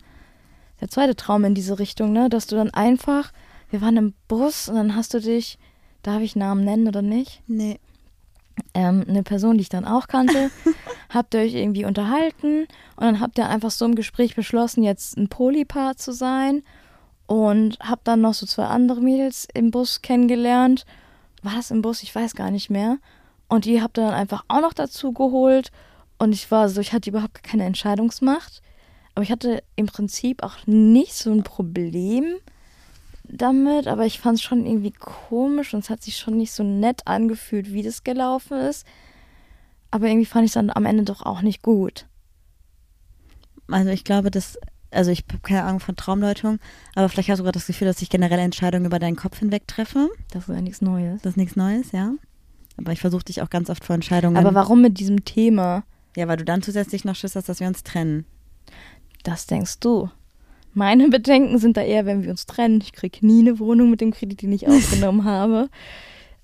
der 0.79 0.89
zweite 0.89 1.15
Traum 1.15 1.43
in 1.43 1.55
diese 1.55 1.79
Richtung, 1.79 2.11
ne? 2.11 2.29
Dass 2.29 2.45
du 2.45 2.55
dann 2.55 2.69
einfach, 2.69 3.33
wir 3.71 3.81
waren 3.81 3.97
im 3.97 4.13
Bus 4.27 4.69
und 4.69 4.75
dann 4.75 4.95
hast 4.95 5.15
du 5.15 5.19
dich, 5.19 5.57
darf 6.03 6.21
ich 6.21 6.35
Namen 6.35 6.63
nennen 6.63 6.87
oder 6.87 7.01
nicht? 7.01 7.41
Nee. 7.47 7.79
Ähm, 8.73 9.05
eine 9.07 9.23
Person, 9.23 9.57
die 9.57 9.61
ich 9.61 9.69
dann 9.69 9.85
auch 9.85 10.07
kannte, 10.07 10.51
habt 11.09 11.33
ihr 11.33 11.41
euch 11.41 11.53
irgendwie 11.53 11.85
unterhalten 11.85 12.67
und 12.95 13.03
dann 13.03 13.19
habt 13.19 13.37
ihr 13.37 13.47
einfach 13.47 13.71
so 13.71 13.85
im 13.85 13.95
Gespräch 13.95 14.35
beschlossen, 14.35 14.83
jetzt 14.83 15.17
ein 15.17 15.29
Polypaar 15.29 15.95
zu 15.97 16.11
sein 16.11 16.63
und 17.25 17.77
habt 17.79 18.07
dann 18.07 18.21
noch 18.21 18.33
so 18.33 18.45
zwei 18.45 18.65
andere 18.65 19.01
Mädels 19.01 19.47
im 19.53 19.71
Bus 19.71 20.01
kennengelernt. 20.01 20.85
War 21.43 21.55
das 21.55 21.71
im 21.71 21.81
Bus? 21.81 22.03
Ich 22.03 22.13
weiß 22.13 22.35
gar 22.35 22.51
nicht 22.51 22.69
mehr. 22.69 22.97
Und 23.49 23.65
die 23.65 23.81
habt 23.81 23.97
ihr 23.97 24.05
dann 24.05 24.13
einfach 24.13 24.43
auch 24.47 24.61
noch 24.61 24.73
dazu 24.73 25.13
geholt 25.13 25.71
und 26.17 26.33
ich 26.33 26.49
war 26.51 26.69
so, 26.69 26.81
ich 26.81 26.93
hatte 26.93 27.09
überhaupt 27.09 27.43
keine 27.43 27.65
Entscheidungsmacht, 27.65 28.61
aber 29.15 29.23
ich 29.23 29.31
hatte 29.31 29.63
im 29.75 29.85
Prinzip 29.85 30.43
auch 30.43 30.57
nicht 30.65 31.13
so 31.13 31.31
ein 31.31 31.43
Problem 31.43 32.35
damit, 33.29 33.87
aber 33.87 34.05
ich 34.05 34.19
fand 34.19 34.37
es 34.37 34.43
schon 34.43 34.65
irgendwie 34.65 34.91
komisch 34.91 35.73
und 35.73 35.81
es 35.81 35.89
hat 35.89 36.01
sich 36.01 36.17
schon 36.17 36.37
nicht 36.37 36.51
so 36.51 36.63
nett 36.63 37.01
angefühlt, 37.05 37.71
wie 37.71 37.83
das 37.83 38.03
gelaufen 38.03 38.57
ist. 38.57 38.85
Aber 39.91 40.07
irgendwie 40.07 40.25
fand 40.25 40.45
ich 40.45 40.49
es 40.49 40.53
dann 40.55 40.69
am 40.69 40.85
Ende 40.85 41.03
doch 41.03 41.21
auch 41.21 41.41
nicht 41.41 41.61
gut. 41.61 42.07
Also 43.69 43.89
ich 43.89 44.03
glaube, 44.03 44.31
dass, 44.31 44.57
also 44.91 45.11
ich 45.11 45.23
habe 45.29 45.41
keine 45.41 45.63
Ahnung 45.63 45.79
von 45.79 45.95
Traumdeutung, 45.95 46.59
aber 46.95 47.09
vielleicht 47.09 47.29
hast 47.29 47.39
du 47.39 47.43
gerade 47.43 47.59
das 47.59 47.67
Gefühl, 47.67 47.87
dass 47.87 48.01
ich 48.01 48.09
generell 48.09 48.39
Entscheidungen 48.39 48.85
über 48.85 48.99
deinen 48.99 49.15
Kopf 49.15 49.39
hinweg 49.39 49.67
treffe. 49.67 50.09
Das 50.31 50.47
ist 50.47 50.55
ja 50.55 50.61
nichts 50.61 50.81
Neues. 50.81 51.21
Das 51.21 51.31
ist 51.31 51.37
nichts 51.37 51.55
Neues, 51.55 51.91
ja. 51.91 52.13
Aber 52.77 52.91
ich 52.91 52.99
versuche 52.99 53.25
dich 53.25 53.41
auch 53.41 53.49
ganz 53.49 53.69
oft 53.69 53.83
vor 53.83 53.95
Entscheidungen. 53.95 54.37
Aber 54.37 54.53
warum 54.53 54.81
mit 54.81 54.99
diesem 54.99 55.25
Thema? 55.25 55.83
ja, 56.17 56.27
weil 56.27 56.37
du 56.37 56.45
dann 56.45 56.63
zusätzlich 56.63 57.05
noch 57.05 57.15
Schiss 57.15 57.35
hast, 57.35 57.47
dass 57.47 57.59
wir 57.59 57.67
uns 57.67 57.83
trennen. 57.83 58.25
Das 59.23 59.45
denkst 59.45 59.79
du. 59.81 60.09
Meine 60.77 61.09
Bedenken 61.09 61.57
sind 61.57 61.75
da 61.75 61.81
eher, 61.81 62.05
wenn 62.05 62.21
wir 62.21 62.29
uns 62.29 62.45
trennen. 62.45 62.81
Ich 62.83 62.93
kriege 62.93 63.25
nie 63.25 63.39
eine 63.39 63.57
Wohnung 63.57 63.89
mit 63.89 63.99
dem 63.99 64.11
Kredit, 64.11 64.43
den 64.43 64.51
ich 64.51 64.67
aufgenommen 64.69 65.23
habe. 65.23 65.69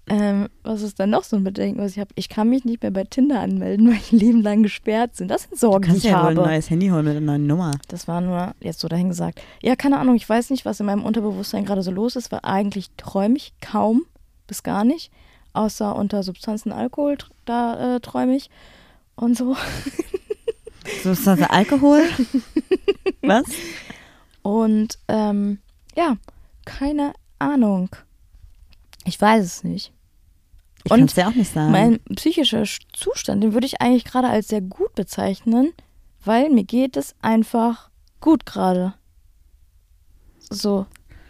Ähm, 0.10 0.50
was 0.64 0.82
ist 0.82 1.00
dann 1.00 1.12
noch 1.12 1.24
so 1.24 1.36
ein 1.36 1.44
Bedenken, 1.44 1.80
was 1.80 1.92
ich 1.92 2.00
habe? 2.00 2.10
Ich 2.16 2.30
kann 2.30 2.50
mich 2.50 2.66
nicht 2.66 2.82
mehr 2.82 2.90
bei 2.90 3.04
Tinder 3.04 3.42
anmelden, 3.42 3.88
weil 3.88 3.98
ich 3.98 4.12
ein 4.12 4.18
Leben 4.18 4.42
lang 4.42 4.64
gesperrt 4.64 5.16
sind. 5.16 5.30
Das 5.30 5.44
sind 5.44 5.60
Sorgen, 5.60 5.84
die 5.84 5.90
Kannst 5.90 6.06
ich 6.06 6.10
ja 6.10 6.18
wohl 6.18 6.32
habe. 6.32 6.42
ein 6.42 6.48
neues 6.48 6.68
Handy 6.72 6.88
holen 6.88 7.06
mit 7.06 7.16
einer 7.16 7.24
neuen 7.24 7.46
Nummer. 7.46 7.74
Das 7.90 8.08
war 8.08 8.22
nur 8.22 8.56
jetzt 8.60 8.80
so 8.80 8.88
dahingesagt. 8.88 9.40
Ja, 9.62 9.76
keine 9.76 10.00
Ahnung, 10.00 10.16
ich 10.16 10.28
weiß 10.28 10.50
nicht, 10.50 10.66
was 10.66 10.80
in 10.80 10.88
meinem 10.88 11.06
Unterbewusstsein 11.06 11.64
gerade 11.64 11.84
so 11.84 11.92
los 11.92 12.16
ist, 12.16 12.32
weil 12.32 12.40
eigentlich 12.42 12.90
träume 12.98 13.38
ich 13.38 13.54
kaum 13.62 14.02
bis 14.48 14.64
gar 14.64 14.84
nicht. 14.84 15.12
Außer 15.54 15.96
unter 15.96 16.24
Substanzen 16.24 16.72
Alkohol, 16.72 17.20
da 17.46 17.98
äh, 17.98 18.00
träume 18.00 18.36
ich. 18.36 18.50
Und 19.16 19.38
so. 19.38 19.56
Das 21.06 21.26
Alkohol? 21.28 22.02
Was? 23.22 23.46
Und 24.44 25.00
ähm, 25.08 25.60
ja, 25.96 26.18
keine 26.66 27.14
Ahnung. 27.40 27.90
Ich 29.06 29.20
weiß 29.20 29.44
es 29.44 29.64
nicht. 29.64 29.92
Ich 30.86 30.90
kann 30.92 31.02
es 31.04 31.14
dir 31.14 31.28
auch 31.28 31.34
nicht 31.36 31.52
sagen. 31.52 31.72
Mein 31.72 32.00
psychischer 32.16 32.64
Sch- 32.64 32.82
Zustand, 32.94 33.42
den 33.44 33.54
würde 33.54 33.66
ich 33.66 33.82
eigentlich 33.82 34.04
gerade 34.06 34.28
als 34.28 34.50
sehr 34.50 34.62
gut 34.62 34.94
bezeichnen, 34.96 35.72
weil 36.26 36.50
mir 36.50 36.64
geht 36.66 36.98
es 36.98 37.16
einfach 37.22 37.90
gut 38.20 38.46
gerade. 38.46 38.94
So, 40.50 40.86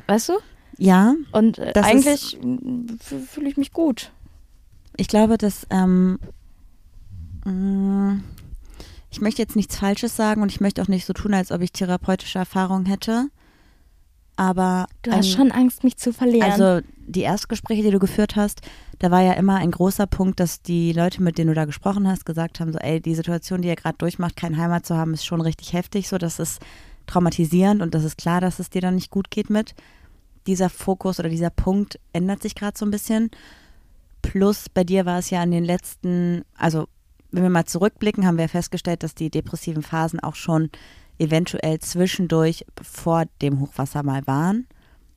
weißt 0.07 0.29
du? 0.29 0.33
ja, 0.77 1.13
Und 1.31 1.59
äh, 1.59 1.71
eigentlich 1.75 2.37
mm, 2.41 2.97
fühle 2.99 3.47
ich 3.47 3.57
mich 3.57 3.71
gut. 3.73 4.11
ich 4.97 5.07
glaube, 5.07 5.37
dass 5.37 5.67
ähm, 5.69 6.19
mh, 7.45 8.21
ich 9.13 9.21
möchte 9.21 9.41
jetzt 9.41 9.55
nichts 9.55 9.77
Falsches 9.77 10.15
sagen 10.15 10.41
und 10.41 10.51
ich 10.51 10.59
möchte 10.59 10.81
auch 10.81 10.87
nicht 10.87 11.05
so 11.05 11.13
tun, 11.13 11.33
als 11.33 11.51
ob 11.51 11.61
ich 11.61 11.71
therapeutische 11.71 12.39
Erfahrung 12.39 12.85
hätte. 12.85 13.27
Aber 14.35 14.87
Du 15.03 15.11
hast 15.11 15.27
ein- 15.27 15.31
schon 15.37 15.51
Angst, 15.51 15.83
mich 15.83 15.95
zu 15.97 16.11
verlieren. 16.11 16.49
Also 16.51 16.81
die 17.05 17.21
Erstgespräche, 17.21 17.83
die 17.83 17.91
du 17.91 17.99
geführt 17.99 18.35
hast, 18.35 18.61
da 18.97 19.11
war 19.11 19.21
ja 19.21 19.33
immer 19.33 19.57
ein 19.57 19.69
großer 19.69 20.07
Punkt, 20.07 20.39
dass 20.39 20.61
die 20.63 20.91
Leute, 20.93 21.21
mit 21.21 21.37
denen 21.37 21.49
du 21.49 21.53
da 21.53 21.65
gesprochen 21.65 22.07
hast, 22.07 22.25
gesagt 22.25 22.59
haben, 22.59 22.73
so, 22.73 22.79
ey, 22.79 22.99
die 22.99 23.13
Situation, 23.13 23.61
die 23.61 23.67
ihr 23.67 23.75
gerade 23.75 23.97
durchmacht, 23.99 24.35
keine 24.35 24.57
Heimat 24.57 24.85
zu 24.85 24.95
haben, 24.97 25.13
ist 25.13 25.25
schon 25.25 25.41
richtig 25.41 25.73
heftig, 25.73 26.07
so, 26.09 26.17
das 26.17 26.39
ist 26.39 26.59
traumatisierend 27.05 27.81
und 27.81 27.93
das 27.93 28.03
ist 28.03 28.17
klar, 28.17 28.41
dass 28.41 28.57
es 28.59 28.69
dir 28.71 28.81
dann 28.81 28.95
nicht 28.95 29.11
gut 29.11 29.29
geht 29.29 29.49
mit. 29.51 29.75
Dieser 30.47 30.69
Fokus 30.69 31.19
oder 31.19 31.29
dieser 31.29 31.49
Punkt 31.51 31.99
ändert 32.13 32.41
sich 32.41 32.55
gerade 32.55 32.77
so 32.77 32.85
ein 32.85 32.91
bisschen. 32.91 33.29
Plus 34.23 34.67
bei 34.73 34.83
dir 34.83 35.05
war 35.05 35.19
es 35.19 35.29
ja 35.29 35.43
in 35.43 35.51
den 35.51 35.63
letzten, 35.65 36.43
also 36.57 36.87
wenn 37.33 37.43
wir 37.43 37.49
mal 37.49 37.65
zurückblicken, 37.65 38.25
haben 38.25 38.37
wir 38.37 38.47
festgestellt, 38.47 39.03
dass 39.03 39.15
die 39.15 39.29
depressiven 39.29 39.83
Phasen 39.83 40.19
auch 40.19 40.35
schon 40.35 40.69
eventuell 41.17 41.79
zwischendurch 41.79 42.65
vor 42.81 43.25
dem 43.41 43.59
Hochwasser 43.59 44.03
mal 44.03 44.25
waren. 44.27 44.67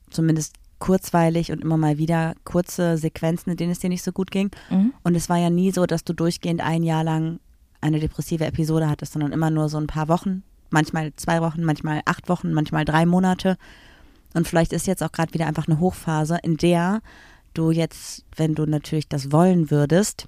Zumindest 0.09 0.55
kurzweilig 0.79 1.51
und 1.51 1.61
immer 1.61 1.77
mal 1.77 1.97
wieder 1.97 2.33
kurze 2.43 2.97
Sequenzen, 2.97 3.51
in 3.51 3.57
denen 3.57 3.71
es 3.71 3.79
dir 3.79 3.89
nicht 3.89 4.03
so 4.03 4.11
gut 4.11 4.31
ging. 4.31 4.51
Mhm. 4.69 4.93
Und 5.03 5.15
es 5.15 5.29
war 5.29 5.37
ja 5.37 5.49
nie 5.49 5.71
so, 5.71 5.85
dass 5.85 6.03
du 6.03 6.13
durchgehend 6.13 6.61
ein 6.61 6.83
Jahr 6.83 7.03
lang 7.03 7.39
eine 7.81 7.99
depressive 7.99 8.45
Episode 8.45 8.89
hattest, 8.89 9.13
sondern 9.13 9.31
immer 9.31 9.49
nur 9.49 9.69
so 9.69 9.77
ein 9.77 9.87
paar 9.87 10.07
Wochen, 10.07 10.43
manchmal 10.69 11.13
zwei 11.15 11.41
Wochen, 11.41 11.63
manchmal 11.63 12.01
acht 12.05 12.29
Wochen, 12.29 12.53
manchmal 12.53 12.85
drei 12.85 13.05
Monate. 13.05 13.57
Und 14.33 14.47
vielleicht 14.47 14.73
ist 14.73 14.87
jetzt 14.87 15.03
auch 15.03 15.11
gerade 15.11 15.33
wieder 15.33 15.47
einfach 15.47 15.67
eine 15.67 15.79
Hochphase, 15.79 16.39
in 16.43 16.57
der 16.57 17.01
du 17.53 17.71
jetzt, 17.71 18.25
wenn 18.35 18.55
du 18.55 18.65
natürlich 18.65 19.07
das 19.07 19.31
wollen 19.31 19.71
würdest, 19.71 20.27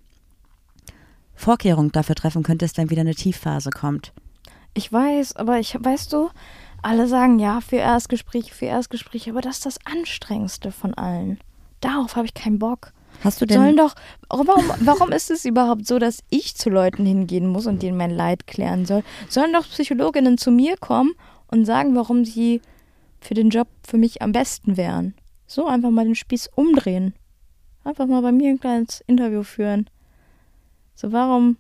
Vorkehrungen 1.40 1.92
dafür 1.92 2.16
treffen 2.16 2.44
könntest, 2.44 2.78
wenn 2.78 2.90
wieder 2.90 3.02
eine 3.02 3.16
Tiefphase 3.16 3.70
kommt. 3.70 4.12
Ich 4.74 4.92
weiß, 4.92 5.38
aber 5.38 5.60
ich, 5.60 5.74
weißt 5.80 6.12
du, 6.12 6.30
alle 6.82 7.08
sagen 7.08 7.40
ja 7.40 7.62
für 7.62 7.78
Erstgespräche, 7.78 8.54
für 8.54 8.66
Erstgespräche, 8.66 9.32
aber 9.32 9.42
das 9.42 9.58
ist 9.58 9.66
das 9.66 9.80
Anstrengendste 9.86 10.72
von 10.72 10.94
allen. 10.94 11.40
Darauf 11.80 12.18
habe 12.18 12.26
ich 12.26 12.34
keinen 12.34 12.60
Bock. 12.60 12.92
Hast 13.24 13.42
du 13.42 13.48
Sollen 13.48 13.76
denn, 13.76 13.78
doch, 13.78 13.96
warum, 14.30 14.66
warum 14.82 15.12
ist 15.12 15.32
es 15.32 15.46
überhaupt 15.46 15.88
so, 15.88 15.98
dass 15.98 16.24
ich 16.30 16.56
zu 16.56 16.70
Leuten 16.70 17.06
hingehen 17.06 17.48
muss 17.48 17.68
und 17.68 17.82
denen 17.82 17.98
mein 17.98 18.12
Leid 18.12 18.46
klären 18.46 18.86
soll? 18.86 19.04
Sollen 19.30 19.54
doch 19.54 19.64
Psychologinnen 19.64 20.38
zu 20.38 20.52
mir 20.52 20.76
kommen 20.78 21.14
und 21.48 21.66
sagen, 21.66 21.96
warum 21.96 22.26
sie 22.26 22.62
für 23.22 23.34
den 23.34 23.50
Job 23.50 23.68
für 23.88 23.98
mich 23.98 24.22
am 24.22 24.34
besten 24.34 24.76
wären? 24.76 25.16
So 25.48 25.68
einfach 25.68 25.90
mal 25.90 26.06
den 26.06 26.16
Spieß 26.16 26.50
umdrehen. 26.56 27.14
Einfach 27.86 28.08
mal 28.08 28.22
bei 28.22 28.34
mir 28.34 28.50
ein 28.50 28.60
kleines 28.60 29.02
Interview 29.08 29.44
führen. 29.44 29.90
So, 31.00 31.14
warum, 31.14 31.56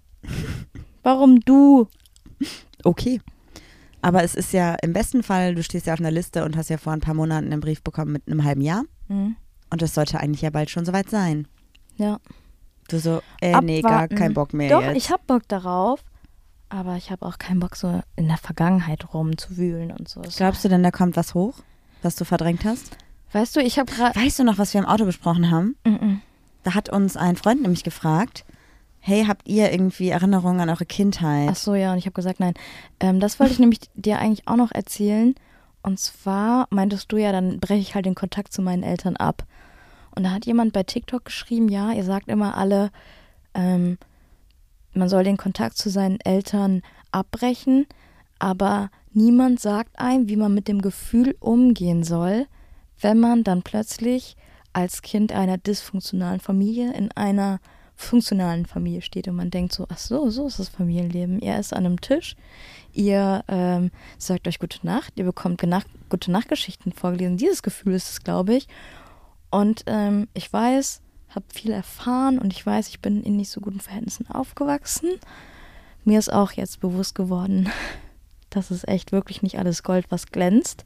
warum 1.02 1.40
du? 1.40 1.88
okay. 2.84 3.22
Aber 4.02 4.22
es 4.22 4.36
ist 4.36 4.52
ja 4.52 4.76
im 4.82 4.92
besten 4.92 5.24
Fall, 5.24 5.56
du 5.56 5.64
stehst 5.64 5.86
ja 5.88 5.94
auf 5.94 6.00
einer 6.02 6.12
Liste 6.12 6.44
und 6.44 6.58
hast 6.58 6.70
ja 6.70 6.78
vor 6.78 6.92
ein 6.92 7.00
paar 7.00 7.14
Monaten 7.14 7.46
einen 7.52 7.62
Brief 7.62 7.82
bekommen 7.82 8.12
mit 8.12 8.28
einem 8.28 8.44
halben 8.44 8.60
Jahr. 8.60 8.84
Hm, 9.08 9.38
Und 9.70 9.82
das 9.82 9.94
sollte 9.94 10.20
eigentlich 10.20 10.42
ja 10.42 10.50
bald 10.50 10.70
schon 10.70 10.84
soweit 10.86 11.10
sein. 11.10 11.48
ja. 11.96 12.20
Du 12.90 13.00
so, 13.00 13.22
äh, 13.40 13.62
nee, 13.62 13.82
gar 13.82 14.08
kein 14.08 14.34
Bock 14.34 14.52
mehr 14.52 14.72
Doch, 14.72 14.82
jetzt. 14.82 14.98
ich 14.98 15.12
hab 15.12 15.26
Bock 15.28 15.48
darauf. 15.48 16.04
Aber 16.70 16.96
ich 16.98 17.12
habe 17.12 17.24
auch 17.26 17.38
keinen 17.38 17.60
Bock, 17.60 17.76
so 17.76 18.02
in 18.16 18.28
der 18.28 18.38
Vergangenheit 18.38 19.14
rumzuwühlen 19.14 19.92
und 19.92 20.10
so. 20.10 20.22
Glaubst 20.36 20.66
du 20.66 20.70
denn, 20.70 20.82
da 20.82 20.90
kommt 20.90 21.16
was 21.16 21.36
hoch, 21.36 21.54
was 22.02 22.16
du 22.16 22.26
verdrängt 22.26 22.66
hast? 22.66 22.98
Weißt 23.32 23.56
du, 23.56 23.60
ich 23.62 23.78
habe 23.78 23.92
gerade. 23.92 24.20
Weißt 24.20 24.40
du 24.40 24.44
noch, 24.44 24.58
was 24.58 24.74
wir 24.74 24.82
im 24.82 24.88
Auto 24.88 25.06
besprochen 25.06 25.52
haben? 25.52 25.76
Mhm. 25.86 26.22
Da 26.64 26.74
hat 26.74 26.90
uns 26.90 27.16
ein 27.16 27.36
Freund 27.36 27.62
nämlich 27.62 27.84
gefragt, 27.84 28.44
hey, 29.00 29.26
habt 29.26 29.48
ihr 29.48 29.72
irgendwie 29.72 30.10
Erinnerungen 30.10 30.62
an 30.62 30.70
eure 30.70 30.86
Kindheit? 30.86 31.50
Ach 31.52 31.56
so, 31.56 31.76
ja, 31.76 31.92
und 31.92 31.98
ich 31.98 32.06
habe 32.06 32.14
gesagt, 32.14 32.40
nein. 32.40 32.54
Ähm, 33.00 33.20
das 33.20 33.40
wollte 33.40 33.54
ich 33.54 33.60
nämlich 33.60 33.80
dir 33.96 34.20
eigentlich 34.20 34.48
auch 34.48 34.56
noch 34.56 34.72
erzählen. 34.72 35.36
Und 35.82 36.00
zwar 36.00 36.68
meintest 36.70 37.12
du 37.12 37.18
ja, 37.18 37.32
dann 37.32 37.60
breche 37.60 37.82
ich 37.82 37.96
halt 37.96 38.06
den 38.06 38.16
Kontakt 38.16 38.52
zu 38.52 38.62
meinen 38.62 38.84
Eltern 38.84 39.16
ab. 39.16 39.46
Und 40.16 40.24
da 40.24 40.32
hat 40.32 40.46
jemand 40.46 40.74
bei 40.74 40.84
TikTok 40.84 41.26
geschrieben, 41.26 41.70
ja, 41.70 41.92
ihr 41.92 42.04
sagt 42.04 42.28
immer 42.28 42.58
alle, 42.58 42.92
ähm, 43.54 43.98
man 44.94 45.08
soll 45.08 45.24
den 45.24 45.38
Kontakt 45.38 45.78
zu 45.78 45.90
seinen 45.90 46.20
Eltern 46.20 46.82
abbrechen, 47.12 47.88
aber 48.40 48.90
niemand 49.14 49.60
sagt 49.60 50.00
einem, 50.00 50.28
wie 50.28 50.36
man 50.36 50.54
mit 50.54 50.68
dem 50.68 50.82
Gefühl 50.82 51.36
umgehen 51.40 52.04
soll, 52.04 52.48
wenn 53.00 53.20
man 53.20 53.44
dann 53.44 53.64
plötzlich 53.64 54.36
als 54.74 55.02
Kind 55.02 55.32
einer 55.32 55.58
dysfunktionalen 55.58 56.40
Familie 56.40 56.94
in 56.94 57.12
einer 57.14 57.60
funktionalen 58.00 58.66
Familie 58.66 59.02
steht 59.02 59.28
und 59.28 59.36
man 59.36 59.52
denkt 59.52 59.74
so, 59.74 59.86
ach 59.90 59.98
so, 59.98 60.30
so 60.30 60.48
ist 60.48 60.58
das 60.58 60.70
Familienleben. 60.70 61.42
Ihr 61.42 61.60
ist 61.60 61.74
an 61.74 61.86
einem 61.86 62.00
Tisch, 62.00 62.38
ihr 62.94 63.44
ähm, 63.50 63.92
sagt 64.18 64.48
euch 64.48 64.58
gute 64.58 64.86
Nacht, 64.86 65.14
ihr 65.18 65.26
bekommt 65.26 65.62
gute 66.10 66.32
Nachtgeschichten 66.32 66.94
vorgelesen. 66.94 67.36
Dieses 67.36 67.62
Gefühl 67.62 67.94
ist 67.94 68.10
es, 68.10 68.24
glaube 68.24 68.56
ich. 68.56 68.68
Und 69.52 69.84
ähm, 69.88 70.30
ich 70.34 70.52
weiß, 70.52 71.02
habe 71.36 71.46
viel 71.54 71.72
erfahren 71.72 72.40
und 72.40 72.54
ich 72.54 72.66
weiß, 72.66 72.88
ich 72.88 73.02
bin 73.02 73.22
in 73.22 73.36
nicht 73.36 73.50
so 73.50 73.60
guten 73.60 73.82
Verhältnissen 73.82 74.28
aufgewachsen. 74.28 75.20
Mir 76.06 76.20
ist 76.20 76.32
auch 76.32 76.54
jetzt 76.54 76.80
bewusst 76.80 77.16
geworden, 77.16 77.70
dass 78.50 78.72
es 78.72 78.88
echt 78.88 79.12
wirklich 79.12 79.42
nicht 79.42 79.60
alles 79.60 79.84
Gold, 79.84 80.06
was 80.10 80.28
glänzt. 80.28 80.86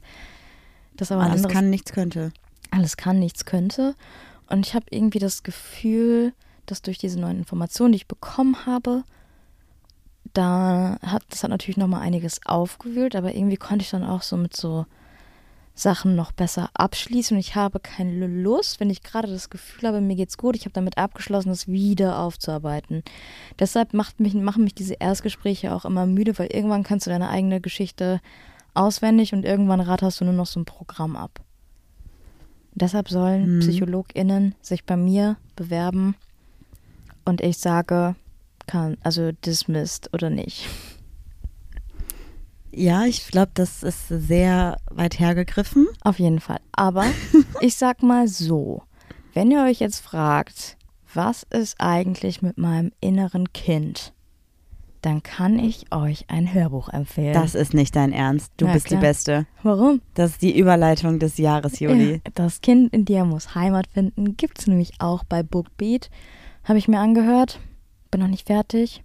Das 0.96 1.12
aber 1.12 1.22
alles 1.22 1.46
kann, 1.46 1.70
nichts 1.70 1.92
könnte. 1.92 2.32
Alles 2.72 2.96
kann, 2.96 3.20
nichts 3.20 3.44
könnte. 3.44 3.94
Und 4.48 4.66
ich 4.66 4.74
habe 4.74 4.86
irgendwie 4.90 5.20
das 5.20 5.44
Gefühl, 5.44 6.32
dass 6.66 6.82
durch 6.82 6.98
diese 6.98 7.20
neuen 7.20 7.38
Informationen, 7.38 7.92
die 7.92 7.96
ich 7.96 8.08
bekommen 8.08 8.66
habe, 8.66 9.04
da 10.32 10.98
hat 11.02 11.22
das 11.30 11.42
hat 11.42 11.50
natürlich 11.50 11.76
noch 11.76 11.86
mal 11.86 12.00
einiges 12.00 12.40
aufgewühlt, 12.44 13.14
aber 13.16 13.34
irgendwie 13.34 13.56
konnte 13.56 13.82
ich 13.82 13.90
dann 13.90 14.04
auch 14.04 14.22
so 14.22 14.36
mit 14.36 14.56
so 14.56 14.86
Sachen 15.76 16.14
noch 16.14 16.30
besser 16.30 16.70
abschließen 16.74 17.36
und 17.36 17.40
ich 17.40 17.56
habe 17.56 17.80
keine 17.80 18.28
Lust, 18.28 18.78
wenn 18.78 18.90
ich 18.90 19.02
gerade 19.02 19.28
das 19.28 19.50
Gefühl 19.50 19.88
habe, 19.88 20.00
mir 20.00 20.14
geht's 20.14 20.38
gut, 20.38 20.54
ich 20.54 20.64
habe 20.64 20.72
damit 20.72 20.98
abgeschlossen, 20.98 21.48
das 21.48 21.66
wieder 21.66 22.20
aufzuarbeiten. 22.20 23.02
Deshalb 23.58 23.92
macht 23.92 24.20
mich, 24.20 24.34
machen 24.34 24.62
mich 24.62 24.74
diese 24.74 24.94
Erstgespräche 24.94 25.74
auch 25.74 25.84
immer 25.84 26.06
müde, 26.06 26.38
weil 26.38 26.46
irgendwann 26.52 26.84
kannst 26.84 27.06
du 27.06 27.10
deine 27.10 27.28
eigene 27.28 27.60
Geschichte 27.60 28.20
auswendig 28.72 29.32
und 29.32 29.44
irgendwann 29.44 29.80
ratterst 29.80 30.20
du 30.20 30.24
nur 30.24 30.34
noch 30.34 30.46
so 30.46 30.60
ein 30.60 30.64
Programm 30.64 31.16
ab. 31.16 31.40
Deshalb 32.74 33.08
sollen 33.08 33.56
mhm. 33.56 33.60
PsychologInnen 33.60 34.54
sich 34.60 34.84
bei 34.84 34.96
mir 34.96 35.36
bewerben 35.56 36.14
und 37.24 37.40
ich 37.40 37.58
sage, 37.58 38.14
kann, 38.66 38.96
also 39.02 39.32
dismissed 39.32 40.12
oder 40.12 40.30
nicht. 40.30 40.68
Ja, 42.76 43.04
ich 43.04 43.28
glaube, 43.28 43.52
das 43.54 43.82
ist 43.82 44.08
sehr 44.08 44.76
weit 44.90 45.20
hergegriffen. 45.20 45.86
Auf 46.02 46.18
jeden 46.18 46.40
Fall. 46.40 46.60
Aber 46.72 47.04
ich 47.60 47.76
sag 47.76 48.02
mal 48.02 48.26
so, 48.26 48.82
wenn 49.32 49.50
ihr 49.50 49.62
euch 49.62 49.80
jetzt 49.80 50.00
fragt, 50.00 50.76
was 51.12 51.44
ist 51.44 51.76
eigentlich 51.78 52.42
mit 52.42 52.58
meinem 52.58 52.90
inneren 53.00 53.52
Kind? 53.52 54.12
Dann 55.02 55.22
kann 55.22 55.58
ich 55.58 55.92
euch 55.92 56.24
ein 56.28 56.52
Hörbuch 56.52 56.88
empfehlen. 56.88 57.34
Das 57.34 57.54
ist 57.54 57.74
nicht 57.74 57.94
dein 57.94 58.12
Ernst. 58.12 58.52
Du 58.56 58.66
ja, 58.66 58.72
bist 58.72 58.86
klar. 58.86 59.00
die 59.00 59.06
Beste. 59.06 59.46
Warum? 59.62 60.00
Das 60.14 60.30
ist 60.30 60.42
die 60.42 60.58
Überleitung 60.58 61.18
des 61.18 61.36
Jahres, 61.36 61.78
Juli. 61.78 62.22
Das 62.32 62.62
Kind 62.62 62.92
in 62.94 63.04
dir 63.04 63.24
muss 63.26 63.54
Heimat 63.54 63.86
finden. 63.86 64.36
Gibt 64.38 64.60
es 64.60 64.66
nämlich 64.66 64.92
auch 65.00 65.22
bei 65.22 65.42
Bookbeat. 65.42 66.10
Habe 66.64 66.78
ich 66.78 66.88
mir 66.88 66.98
angehört. 66.98 67.60
Bin 68.10 68.20
noch 68.20 68.28
nicht 68.28 68.46
fertig. 68.46 69.02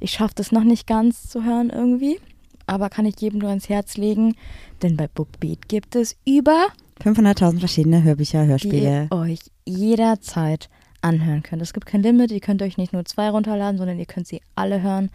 Ich 0.00 0.12
schaffe 0.12 0.34
das 0.36 0.52
noch 0.52 0.64
nicht 0.64 0.86
ganz 0.86 1.28
zu 1.28 1.44
hören 1.44 1.70
irgendwie 1.70 2.20
aber 2.68 2.90
kann 2.90 3.06
ich 3.06 3.20
jedem 3.20 3.40
nur 3.40 3.48
ans 3.48 3.68
Herz 3.68 3.96
legen, 3.96 4.36
denn 4.82 4.96
bei 4.96 5.08
Bookbeat 5.08 5.68
gibt 5.68 5.96
es 5.96 6.16
über 6.24 6.68
500.000 7.02 7.60
verschiedene 7.60 8.02
Hörbücher, 8.02 8.44
Hörspiele. 8.44 9.08
Die 9.10 9.14
ihr 9.14 9.18
euch 9.18 9.40
jederzeit 9.64 10.68
anhören 11.00 11.42
könnt. 11.42 11.62
Es 11.62 11.72
gibt 11.72 11.86
kein 11.86 12.02
Limit, 12.02 12.30
ihr 12.30 12.40
könnt 12.40 12.60
euch 12.60 12.76
nicht 12.76 12.92
nur 12.92 13.04
zwei 13.04 13.30
runterladen, 13.30 13.78
sondern 13.78 13.98
ihr 13.98 14.06
könnt 14.06 14.26
sie 14.26 14.42
alle 14.54 14.82
hören. 14.82 15.10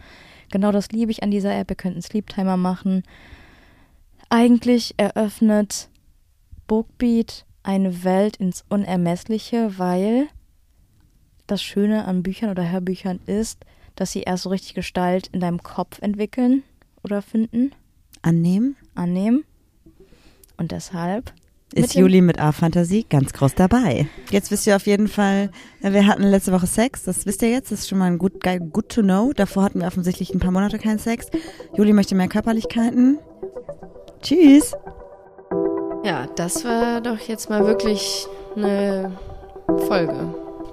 Genau 0.50 0.72
das 0.72 0.90
liebe 0.90 1.12
ich 1.12 1.22
an 1.22 1.30
dieser 1.30 1.56
App. 1.56 1.70
Ihr 1.70 1.76
könnt 1.76 1.94
einen 1.94 2.02
Sleep 2.02 2.26
Timer 2.26 2.56
machen. 2.56 3.02
Eigentlich 4.30 4.94
eröffnet 4.96 5.88
Bookbeat 6.66 7.44
eine 7.62 8.02
Welt 8.02 8.36
ins 8.38 8.64
Unermessliche, 8.68 9.78
weil 9.78 10.26
das 11.46 11.62
Schöne 11.62 12.06
an 12.06 12.22
Büchern 12.22 12.50
oder 12.50 12.70
Hörbüchern 12.70 13.20
ist, 13.26 13.64
dass 13.96 14.12
sie 14.12 14.22
erst 14.22 14.44
so 14.44 14.50
richtig 14.50 14.74
Gestalt 14.74 15.28
in 15.32 15.40
deinem 15.40 15.62
Kopf 15.62 16.00
entwickeln 16.00 16.62
oder 17.02 17.22
finden. 17.22 17.72
Annehmen. 18.22 18.76
Annehmen. 18.94 19.44
Und 20.56 20.72
deshalb 20.72 21.32
ist 21.74 21.94
Juli 21.94 22.20
mit 22.20 22.38
A-Fantasie 22.38 23.04
ganz 23.08 23.32
groß 23.32 23.56
dabei. 23.56 24.06
Jetzt 24.30 24.50
wisst 24.50 24.66
ihr 24.66 24.76
auf 24.76 24.86
jeden 24.86 25.08
Fall, 25.08 25.50
wir 25.80 26.06
hatten 26.06 26.22
letzte 26.22 26.52
Woche 26.52 26.68
Sex, 26.68 27.02
das 27.02 27.26
wisst 27.26 27.42
ihr 27.42 27.50
jetzt, 27.50 27.72
das 27.72 27.80
ist 27.80 27.88
schon 27.88 27.98
mal 27.98 28.06
ein 28.06 28.18
good, 28.18 28.34
good 28.72 28.88
to 28.88 29.02
know. 29.02 29.32
Davor 29.32 29.64
hatten 29.64 29.80
wir 29.80 29.86
offensichtlich 29.88 30.32
ein 30.32 30.38
paar 30.38 30.52
Monate 30.52 30.78
keinen 30.78 30.98
Sex. 30.98 31.26
Juli 31.76 31.92
möchte 31.92 32.14
mehr 32.14 32.28
Körperlichkeiten. 32.28 33.18
Tschüss. 34.22 34.72
Ja, 36.04 36.26
das 36.36 36.64
war 36.64 37.00
doch 37.00 37.18
jetzt 37.18 37.50
mal 37.50 37.66
wirklich 37.66 38.26
eine 38.56 39.18
Folge 39.88 40.43